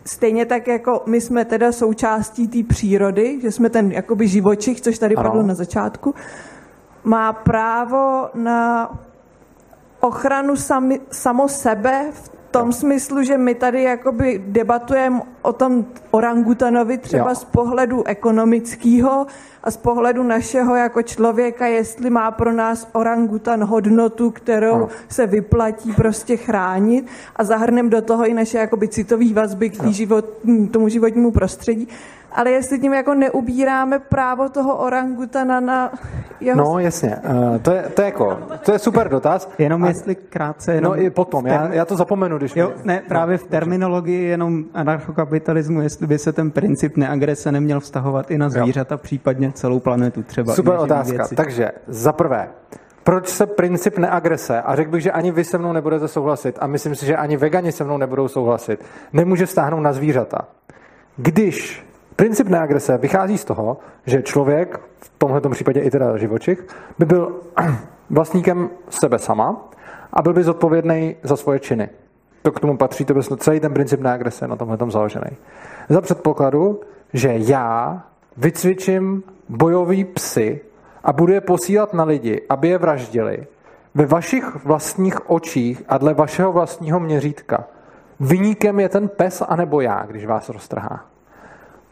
[0.05, 4.99] stejně tak jako my jsme teda součástí té přírody, že jsme ten jakoby živočich, což
[4.99, 5.29] tady ano.
[5.29, 6.15] padlo na začátku,
[7.05, 8.91] má právo na
[10.01, 16.99] ochranu sami, samo sebe v tom smyslu, že my tady jakoby debatujeme o tom orangutanovi
[16.99, 17.35] třeba jo.
[17.35, 19.27] z pohledu ekonomického
[19.65, 24.89] a z pohledu našeho jako člověka, jestli má pro nás orangutan hodnotu, kterou ano.
[25.09, 27.07] se vyplatí prostě chránit
[27.37, 30.25] a zahrneme do toho i naše jakoby citové vazby k život,
[30.71, 31.89] tomu životnímu prostředí
[32.33, 35.93] ale jestli tím jako neubíráme právo toho orangutana na
[36.41, 36.65] jeho...
[36.65, 37.17] No, jasně.
[37.31, 39.51] Uh, to, je, to, je jako, to je super dotaz.
[39.59, 39.89] Jenom a...
[39.89, 40.75] jestli krátce...
[40.75, 41.53] Jenom no i potom, ter...
[41.53, 42.57] já, já to zapomenu, když...
[42.57, 42.85] Jo, mě...
[42.85, 48.39] ne, právě v terminologii jenom anarchokapitalismu, jestli by se ten princip neagrese neměl vztahovat i
[48.39, 48.99] na zvířata, jo.
[48.99, 50.55] případně celou planetu třeba.
[50.55, 51.17] Super otázka.
[51.17, 51.37] Věci.
[51.37, 52.49] Takže, za prvé,
[53.05, 56.67] proč se princip neagrese, a řekl bych, že ani vy se mnou nebudete souhlasit, a
[56.67, 60.39] myslím si, že ani vegani se mnou nebudou souhlasit, nemůže stáhnout na zvířata.
[61.17, 61.90] Když
[62.21, 66.67] Princip neagrese vychází z toho, že člověk, v tomto případě i teda živočich,
[66.99, 67.41] by byl
[68.11, 69.71] vlastníkem sebe sama
[70.13, 71.89] a byl by zodpovědný za svoje činy.
[72.43, 75.37] To k tomu patří, to by celý ten princip neagrese na tomhle tom založený.
[75.89, 76.81] Za předpokladu,
[77.13, 78.03] že já
[78.37, 80.61] vycvičím bojový psy
[81.05, 83.47] a budu je posílat na lidi, aby je vraždili
[83.95, 87.65] ve vašich vlastních očích a dle vašeho vlastního měřítka.
[88.21, 91.10] Vyníkem je ten pes anebo já, když vás roztrhá.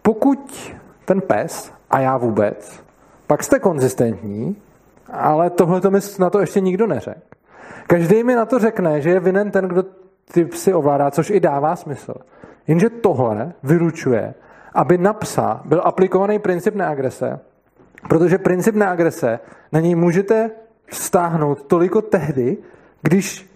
[0.08, 0.72] Pokud
[1.04, 2.84] ten pes a já vůbec,
[3.26, 4.56] pak jste konzistentní,
[5.12, 7.20] ale tohle to mi na to ještě nikdo neřekl.
[7.86, 9.84] Každý mi na to řekne, že je vinen ten, kdo
[10.32, 12.14] ty psy ovládá, což i dává smysl.
[12.66, 14.34] Jenže tohle vyručuje,
[14.74, 17.40] aby na psa byl aplikovaný princip neagrese,
[18.08, 19.40] protože princip neagrese
[19.72, 20.50] na něj můžete
[20.86, 22.56] vztáhnout toliko tehdy,
[23.02, 23.50] když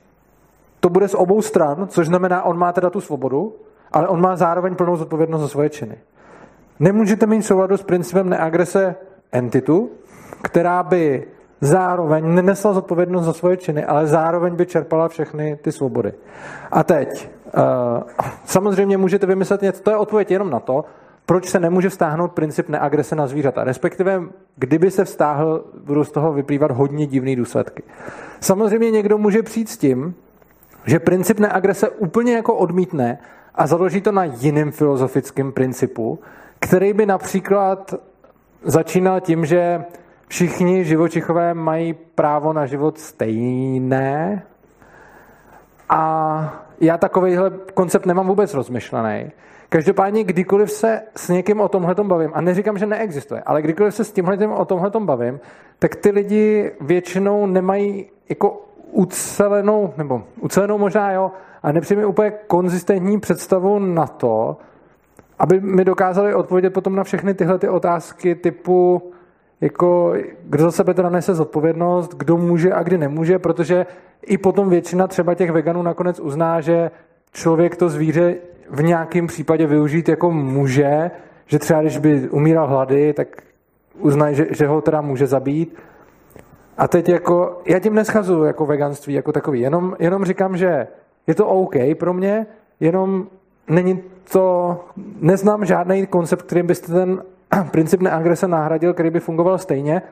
[0.81, 3.55] to bude z obou stran, což znamená, on má teda tu svobodu,
[3.93, 5.99] ale on má zároveň plnou zodpovědnost za svoje činy.
[6.81, 8.95] Nemůžete mít souladu s principem neagrese
[9.33, 9.91] entitu,
[10.43, 11.25] která by
[11.61, 16.13] zároveň nenesla zodpovědnost za svoje činy, ale zároveň by čerpala všechny ty svobody.
[16.71, 17.63] A teď, uh,
[18.45, 20.85] samozřejmě můžete vymyslet něco, to je odpověď jenom na to,
[21.27, 23.65] proč se nemůže vztáhnout princip neagrese na zvířata.
[23.65, 24.23] Respektive,
[24.57, 27.83] kdyby se vztáhl, budou z toho vyplývat hodně divné důsledky.
[28.41, 30.15] Samozřejmě někdo může přijít s tím,
[30.87, 33.19] že princip neagrese úplně jako odmítne
[33.55, 36.19] a založí to na jiném filozofickém principu,
[36.63, 37.95] který by například
[38.63, 39.85] začínal tím, že
[40.29, 44.43] všichni živočichové mají právo na život stejné
[45.89, 49.31] a já takovýhle koncept nemám vůbec rozmyšlený.
[49.69, 54.05] Každopádně, kdykoliv se s někým o tomhle bavím, a neříkám, že neexistuje, ale kdykoliv se
[54.05, 55.41] s tímhle o tomhle bavím,
[55.79, 61.31] tak ty lidi většinou nemají jako ucelenou, nebo ucelenou možná jo,
[61.63, 64.57] a nepřijme úplně konzistentní představu na to,
[65.43, 69.13] aby mi dokázali odpovědět potom na všechny tyhle ty otázky typu,
[69.61, 70.15] jako,
[70.45, 73.87] kdo za sebe teda nese zodpovědnost, kdo může a kdy nemůže, protože
[74.27, 76.91] i potom většina třeba těch veganů nakonec uzná, že
[77.33, 78.35] člověk to zvíře
[78.71, 81.11] v nějakém případě využít jako může,
[81.47, 83.29] že třeba když by umíral hlady, tak
[83.99, 85.77] uznají, že, že ho teda může zabít.
[86.79, 90.87] A teď jako, já tím neschazuju jako veganství jako takový, jenom, jenom říkám, že
[91.27, 92.47] je to OK pro mě,
[92.81, 93.27] jenom
[93.69, 94.81] není to,
[95.21, 97.23] neznám žádný koncept, kterým byste ten
[97.71, 100.03] princip neagrese nahradil, který by fungoval stejně,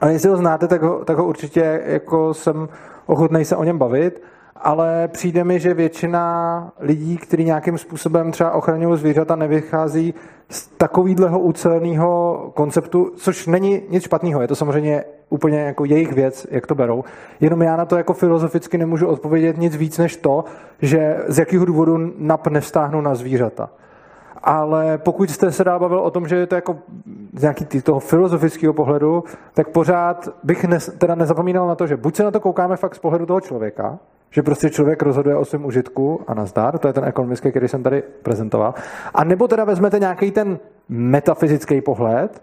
[0.00, 2.68] ale jestli ho znáte, tak ho, tak ho určitě jako jsem
[3.06, 4.22] ochotný se o něm bavit,
[4.62, 10.14] ale přijde mi, že většina lidí, kteří nějakým způsobem třeba ochraňují zvířata, nevychází
[10.48, 16.46] z takovýhleho uceleného konceptu, což není nic špatného, je to samozřejmě úplně jako jejich věc,
[16.50, 17.04] jak to berou.
[17.40, 20.44] Jenom já na to jako filozoficky nemůžu odpovědět nic víc než to,
[20.82, 23.70] že z jakého důvodu nap nevstáhnu na zvířata.
[24.42, 26.78] Ale pokud jste se dál bavil o tom, že je to jako
[27.34, 29.24] z nějaký toho filozofického pohledu,
[29.54, 32.94] tak pořád bych ne, teda nezapomínal na to, že buď se na to koukáme fakt
[32.94, 33.98] z pohledu toho člověka,
[34.30, 37.82] že prostě člověk rozhoduje o svém užitku a nazdar, to je ten ekonomický, který jsem
[37.82, 38.74] tady prezentoval.
[39.14, 40.58] A nebo teda vezmete nějaký ten
[40.88, 42.42] metafyzický pohled,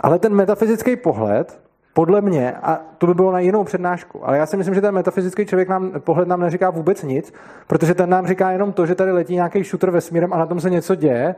[0.00, 1.60] ale ten metafyzický pohled,
[1.94, 4.94] podle mě, a to by bylo na jinou přednášku, ale já si myslím, že ten
[4.94, 7.34] metafyzický člověk nám, pohled nám neříká vůbec nic,
[7.66, 10.60] protože ten nám říká jenom to, že tady letí nějaký šutr vesmírem a na tom
[10.60, 11.34] se něco děje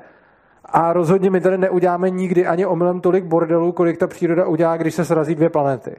[0.65, 4.95] a rozhodně my tady neuděláme nikdy ani omylem tolik bordelů, kolik ta příroda udělá, když
[4.95, 5.97] se srazí dvě planety.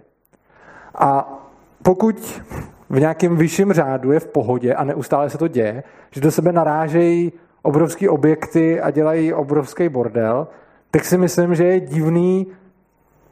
[0.96, 1.40] A
[1.84, 2.42] pokud
[2.90, 6.52] v nějakém vyšším řádu je v pohodě a neustále se to děje, že do sebe
[6.52, 10.48] narážejí obrovské objekty a dělají obrovský bordel,
[10.92, 12.48] tak si myslím, že je divný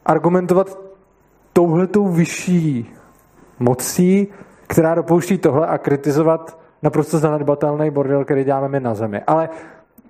[0.06, 0.78] argumentovat
[1.52, 2.94] touhletou vyšší
[3.58, 4.28] mocí,
[4.66, 9.20] která dopouští tohle a kritizovat naprosto zanedbatelný bordel, který děláme my na Zemi.
[9.26, 9.48] Ale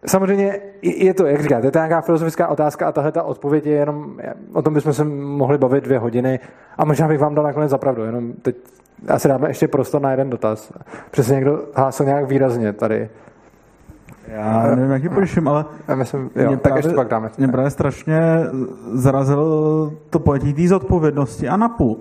[0.06, 3.72] samozřejmě je to, jak říkáte, je to nějaká filozofická otázka a tahle ta odpověď je
[3.72, 4.18] jenom,
[4.52, 6.40] o tom bychom se mohli bavit dvě hodiny
[6.78, 8.56] a možná bych vám dal nakonec zapravdu, jenom teď
[9.08, 10.72] asi dáme ještě prostor na jeden dotaz.
[11.10, 13.08] Přesně někdo hlásil nějak výrazně tady.
[14.28, 17.30] Já nevím, jaký pořeším, ale já myslím, jo, mě tak právě, ještě pak dáme.
[17.38, 18.20] Mě právě strašně
[18.92, 21.98] zarazilo to pojetí té zodpovědnosti a napůl.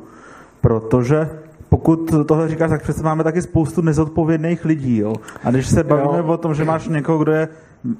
[0.61, 1.29] Protože
[1.75, 4.97] pokud tohle říkáš, tak přece máme taky spoustu nezodpovědných lidí.
[4.97, 5.13] Jo?
[5.43, 6.25] A když se bavíme jo.
[6.27, 7.47] o tom, že máš někoho, kdo je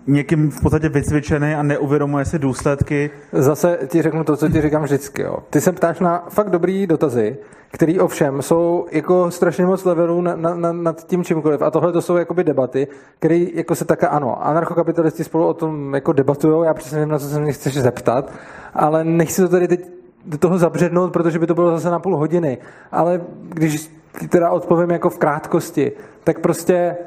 [0.07, 3.09] někým v podstatě vycvičený a neuvědomuje si důsledky.
[3.31, 5.21] Zase ti řeknu to, co ti říkám vždycky.
[5.21, 5.37] Jo.
[5.49, 7.37] Ty se ptáš na fakt dobrý dotazy,
[7.71, 11.61] který ovšem jsou jako strašně moc levelů na, na, na, nad tím čímkoliv.
[11.61, 12.87] A tohle to jsou jakoby debaty,
[13.19, 17.19] které jako se také ano, anarchokapitalisti spolu o tom jako debatují, já přesně nevím, na
[17.19, 18.31] co se mě chceš zeptat,
[18.73, 19.95] ale nechci to tady teď
[20.25, 22.57] do toho zabřednout, protože by to bylo zase na půl hodiny.
[22.91, 23.91] Ale když
[24.29, 25.91] teda odpovím jako v krátkosti,
[26.23, 26.97] tak prostě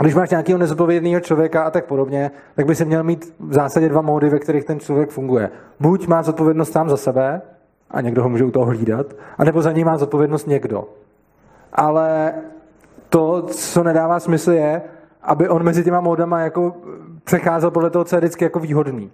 [0.00, 3.88] když máš nějakého nezodpovědného člověka a tak podobně, tak by se měl mít v zásadě
[3.88, 5.50] dva módy, ve kterých ten člověk funguje.
[5.80, 7.42] Buď má zodpovědnost sám za sebe,
[7.90, 9.06] a někdo ho může u toho hlídat,
[9.38, 10.88] anebo za něj má zodpovědnost někdo.
[11.72, 12.34] Ale
[13.08, 14.82] to, co nedává smysl, je,
[15.22, 16.76] aby on mezi těma módama jako
[17.24, 19.10] přecházel podle toho, co je vždycky jako výhodný.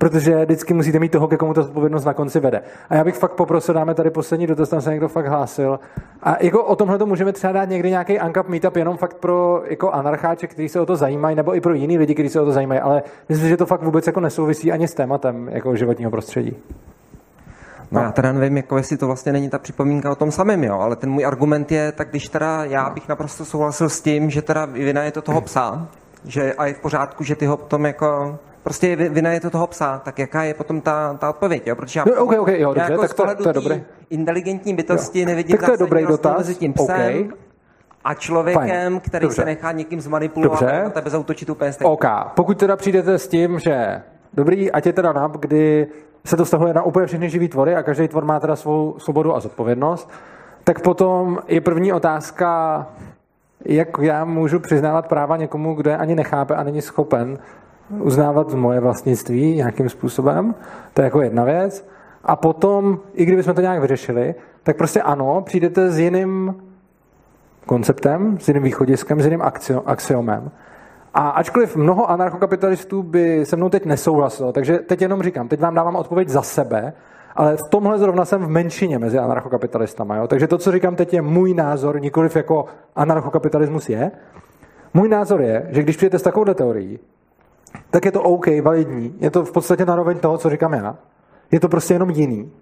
[0.00, 2.62] Protože vždycky musíte mít toho, ke komu ta zodpovědnost na konci vede.
[2.90, 5.80] A já bych fakt poprosil, dáme tady poslední dotaz, tam se někdo fakt hlásil.
[6.22, 9.62] A jako o tomhle to můžeme třeba dát někdy nějaký uncap meetup jenom fakt pro
[9.66, 12.44] jako anarcháče, kteří se o to zajímají, nebo i pro jiný lidi, kteří se o
[12.44, 12.80] to zajímají.
[12.80, 16.56] Ale myslím, že to fakt vůbec jako nesouvisí ani s tématem jako životního prostředí.
[17.90, 18.00] No.
[18.00, 20.96] Já teda nevím, jako jestli to vlastně není ta připomínka o tom samém, jo, ale
[20.96, 24.64] ten můj argument je, tak když teda já bych naprosto souhlasil s tím, že teda
[24.64, 25.88] vina je to toho psa,
[26.24, 29.66] že a je v pořádku, že ty ho potom jako prostě vina je to toho
[29.66, 31.76] psa, tak jaká je potom ta, ta odpověď, jo?
[31.76, 33.82] Protože já, no, okay, okay, jo, já dobře, jako tak to, to je dobré.
[34.10, 35.26] inteligentní bytosti jo.
[35.26, 36.38] nevidím tak to je dobrý dotaz.
[36.38, 37.28] mezi tím psem okay.
[38.04, 39.00] a člověkem, Fajn.
[39.00, 39.42] který dobře.
[39.42, 40.82] se nechá někým zmanipulovat dobře.
[40.82, 41.92] a tebe zautočit úplně stejně.
[41.92, 42.04] OK,
[42.34, 44.02] pokud teda přijdete s tím, že
[44.34, 45.86] dobrý, ať je teda nap, kdy
[46.24, 49.36] se to stahuje na úplně všechny živý tvory a každý tvor má teda svou svobodu
[49.36, 50.10] a zodpovědnost,
[50.64, 52.86] tak potom je první otázka,
[53.64, 57.38] jak já můžu přiznávat práva někomu, kdo je ani nechápe a není schopen
[57.98, 60.54] uznávat moje vlastnictví nějakým způsobem.
[60.94, 61.88] To je jako jedna věc.
[62.24, 66.54] A potom, i kdybychom to nějak vyřešili, tak prostě ano, přijdete s jiným
[67.66, 69.42] konceptem, s jiným východiskem, s jiným
[69.84, 70.50] axiomem.
[71.14, 75.74] A ačkoliv mnoho anarchokapitalistů by se mnou teď nesouhlasilo, takže teď jenom říkám, teď vám
[75.74, 76.92] dávám odpověď za sebe,
[77.36, 80.16] ale v tomhle zrovna jsem v menšině mezi anarchokapitalistama.
[80.16, 80.26] Jo?
[80.26, 82.64] Takže to, co říkám teď, je můj názor, nikoliv jako
[82.96, 84.10] anarchokapitalismus je.
[84.94, 86.98] Můj názor je, že když přijete s takovou teorií,
[87.90, 89.14] tak je to OK, validní.
[89.18, 90.96] Je to v podstatě naroveň toho, co říkám já.
[91.50, 92.52] Je to prostě jenom jiný.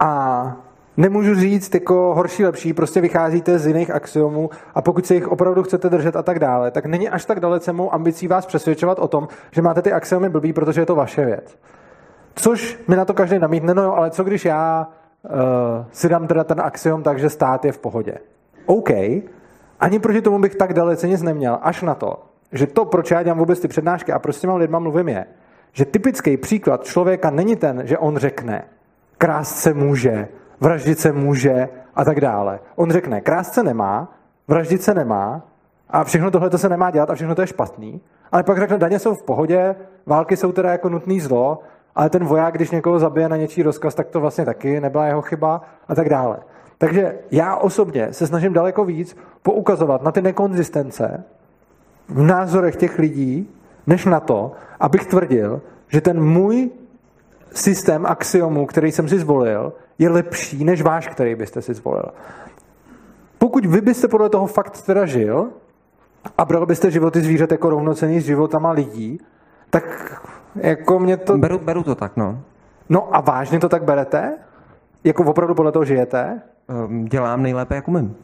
[0.00, 0.56] A
[0.96, 5.62] nemůžu říct jako horší, lepší, prostě vycházíte z jiných axiomů a pokud se jich opravdu
[5.62, 9.08] chcete držet a tak dále, tak není až tak dalece mou ambicí vás přesvědčovat o
[9.08, 11.58] tom, že máte ty axiomy blbý, protože je to vaše věc.
[12.34, 14.88] Což mi na to každý namítne, no jo, ale co když já
[15.22, 15.30] uh,
[15.92, 18.14] si dám teda ten axiom tak, že stát je v pohodě.
[18.66, 18.90] OK,
[19.80, 23.22] ani proti tomu bych tak dalece nic neměl, až na to, že to, proč já
[23.22, 25.26] dělám vůbec ty přednášky a proč s těma lidma mluvím je,
[25.72, 28.64] že typický příklad člověka není ten, že on řekne,
[29.18, 30.28] krást se může,
[30.60, 32.60] vraždit se může a tak dále.
[32.76, 34.12] On řekne, krást se nemá,
[34.48, 35.42] vraždit se nemá
[35.90, 38.00] a všechno tohle se nemá dělat a všechno to je špatný.
[38.32, 39.74] Ale pak řekne, daně jsou v pohodě,
[40.06, 41.58] války jsou teda jako nutný zlo,
[41.94, 45.22] ale ten voják, když někoho zabije na něčí rozkaz, tak to vlastně taky nebyla jeho
[45.22, 46.38] chyba a tak dále.
[46.78, 51.24] Takže já osobně se snažím daleko víc poukazovat na ty nekonzistence
[52.10, 53.48] v názorech těch lidí,
[53.86, 56.70] než na to, abych tvrdil, že ten můj
[57.52, 62.10] systém axiomů, který jsem si zvolil, je lepší než váš, který byste si zvolil.
[63.38, 65.48] Pokud vy byste podle toho fakt teda žil
[66.38, 69.20] a bral byste životy zvířat jako rovnocený s životama lidí,
[69.70, 69.84] tak
[70.54, 71.38] jako mě to...
[71.38, 72.42] Beru, beru to tak, no.
[72.88, 74.38] No a vážně to tak berete?
[75.04, 76.40] Jako opravdu podle toho žijete?
[76.86, 78.16] Um, dělám nejlépe, jak umím.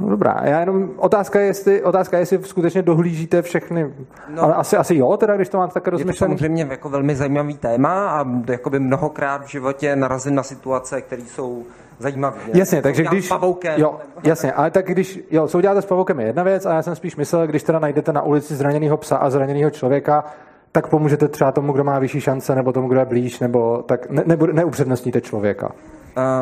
[0.00, 3.94] No dobrá, já jenom otázka je, jestli, otázka je, jestli skutečně dohlížíte všechny,
[4.28, 6.10] no, ale asi, asi jo, teda, když to máte tak rozmyšlené.
[6.10, 11.00] Je to samozřejmě jako velmi zajímavý téma a jakoby mnohokrát v životě narazím na situace,
[11.00, 11.62] které jsou
[11.98, 12.36] zajímavé.
[12.54, 13.28] Jasně, takže když...
[13.28, 16.74] Pavoukem, jo, jasně, ale tak když, jo, co uděláte s pavoukem je jedna věc a
[16.74, 20.24] já jsem spíš myslel, když teda najdete na ulici zraněného psa a zraněného člověka,
[20.72, 24.10] tak pomůžete třeba tomu, kdo má vyšší šance, nebo tomu, kdo je blíž, nebo tak
[24.10, 25.66] ne, ne, neupřednostníte člověka.
[25.66, 25.72] Uh,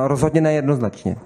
[0.06, 1.16] rozhodně nejednoznačně.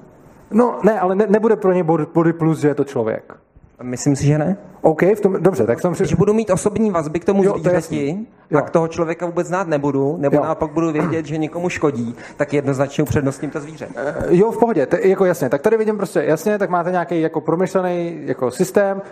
[0.53, 1.85] No ne, ale ne, nebude pro ně
[2.15, 3.35] body plus, že je to člověk.
[3.83, 4.57] Myslím si, že ne.
[4.83, 6.03] OK, v tom, dobře, tak jsem si...
[6.03, 8.19] Když budu mít osobní vazby k tomu zvířeti,
[8.53, 10.43] tak toho člověka vůbec znát nebudu, nebo jo.
[10.43, 13.87] naopak budu vědět, že někomu škodí, tak jednoznačně upřednostním to zvíře.
[13.87, 13.95] Uh,
[14.29, 15.49] jo, v pohodě, t- jako jasně.
[15.49, 19.03] Tak tady vidím prostě jasně, tak máte nějaký jako promyšlený jako systém,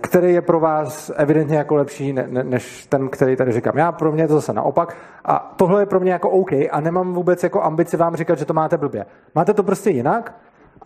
[0.00, 3.78] který je pro vás evidentně jako lepší ne- ne- než ten, který tady říkám.
[3.78, 4.96] Já pro mě je to zase naopak.
[5.24, 8.44] A tohle je pro mě jako OK a nemám vůbec jako ambici vám říkat, že
[8.44, 9.06] to máte blbě.
[9.34, 10.34] Máte to prostě jinak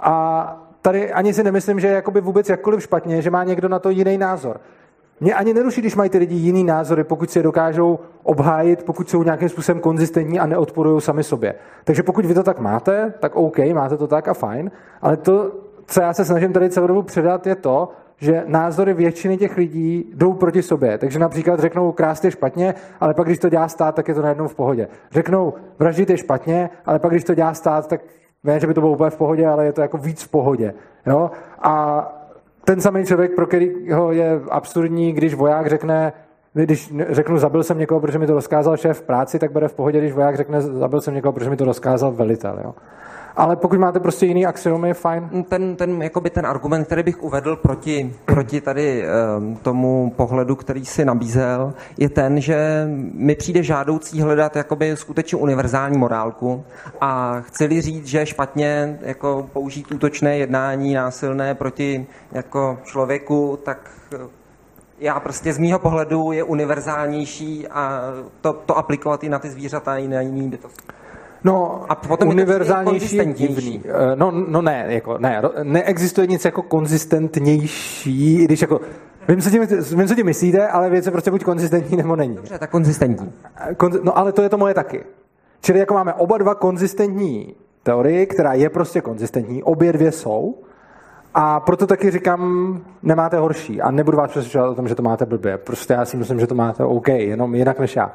[0.01, 3.78] a tady ani si nemyslím, že je jakoby vůbec jakkoliv špatně, že má někdo na
[3.78, 4.60] to jiný názor.
[5.20, 9.10] Mě ani neruší, když mají ty lidi jiný názory, pokud si je dokážou obhájit, pokud
[9.10, 11.55] jsou nějakým způsobem konzistentní a neodporují sami sobě.
[11.85, 14.70] Takže pokud vy to tak máte, tak OK, máte to tak a fajn,
[15.02, 15.52] ale to,
[15.86, 20.10] co já se snažím tady celou dobu předat, je to, že názory většiny těch lidí
[20.14, 20.98] jdou proti sobě.
[20.98, 24.23] Takže například řeknou krást je špatně, ale pak když to dělá stát, tak je to
[24.23, 24.89] najednou v pohodě.
[25.10, 28.01] Řeknou vraždit je špatně, ale pak když to dělá stát, tak
[28.44, 30.74] ne, že by to bylo úplně v pohodě, ale je to jako víc v pohodě.
[31.06, 31.30] Jo?
[31.62, 32.06] A
[32.64, 36.12] ten samý člověk, pro kterého je absurdní, když voják řekne,
[36.54, 39.74] když řeknu, zabil jsem někoho, protože mi to rozkázal šéf v práci, tak bude v
[39.74, 42.60] pohodě, když voják řekne, zabil jsem někoho, protože mi to rozkázal velitel.
[42.64, 42.74] Jo?
[43.36, 45.44] Ale pokud máte prostě jiný axiomy, fajn.
[45.48, 49.04] Ten, ten, jakoby ten argument, který bych uvedl proti, proti tady
[49.38, 55.38] um, tomu pohledu, který si nabízel, je ten, že mi přijde žádoucí hledat jakoby skutečně
[55.38, 56.64] univerzální morálku
[57.00, 64.18] a chci říct, že špatně jako použít útočné jednání násilné proti jako člověku, tak eh,
[64.98, 68.02] já prostě z mýho pohledu je univerzálnější a
[68.40, 70.86] to, to aplikovat i na ty zvířata i na jiný bytosti.
[71.47, 73.82] No, a potom univerzálnější je divný.
[73.85, 78.81] Eh, no, no ne, jako, ne, neexistuje nic jako konzistentnější, když jako
[79.28, 79.62] Vím, co tím,
[79.97, 82.35] vím, co tím myslíte, ale věc je prostě buď konzistentní, nebo není.
[82.35, 83.32] Dobře, tak konzistentní.
[83.56, 85.05] Eh, Konz, no ale to je to moje taky.
[85.60, 90.55] Čili jako máme oba dva konzistentní teorii, která je prostě konzistentní, obě dvě jsou,
[91.35, 92.40] a proto taky říkám,
[93.02, 95.59] nemáte horší a nebudu vás přesvědčovat o tom, že to máte blbě.
[95.59, 98.12] Prostě já si myslím, že to máte OK, jenom jinak než já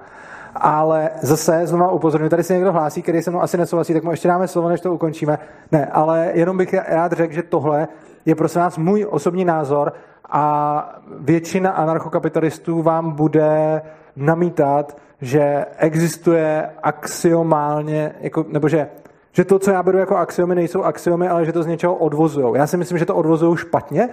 [0.56, 4.12] ale zase znovu upozorňuji, tady se někdo hlásí, který se mnou asi nesouhlasí, tak mu
[4.12, 5.40] ještě dáme slovo, než to ukončíme.
[5.72, 7.88] Ne, ale jenom bych rád řekl, že tohle
[8.26, 9.94] je prosím nás můj osobní názor
[10.30, 13.82] a většina anarchokapitalistů vám bude
[14.16, 18.88] namítat, že existuje axiomálně, jako, nebo že,
[19.32, 22.56] že to, co já beru jako axiomy, nejsou axiomy, ale že to z něčeho odvozují.
[22.56, 24.10] Já si myslím, že to odvozují špatně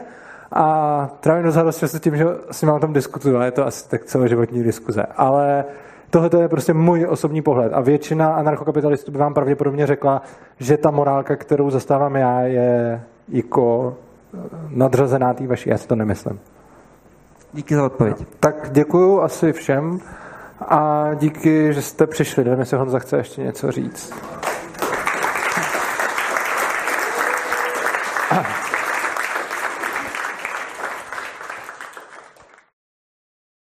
[0.52, 3.66] a trávím dost radost s tím, že s ním o tom diskutuju, ale je to
[3.66, 5.06] asi tak celoživotní diskuze.
[5.16, 5.64] Ale
[6.10, 10.22] Tohle je prostě můj osobní pohled a většina anarchokapitalistů by vám pravděpodobně řekla,
[10.58, 13.94] že ta morálka, kterou zastávám já, je jako
[14.68, 15.70] nadřazená té vaší.
[15.70, 16.40] Já si to nemyslím.
[17.52, 18.16] Díky za odpověď.
[18.40, 20.00] Tak děkuju asi všem
[20.68, 22.44] a díky, že jste přišli.
[22.44, 24.14] Nevím, jestli Honza chce ještě něco říct.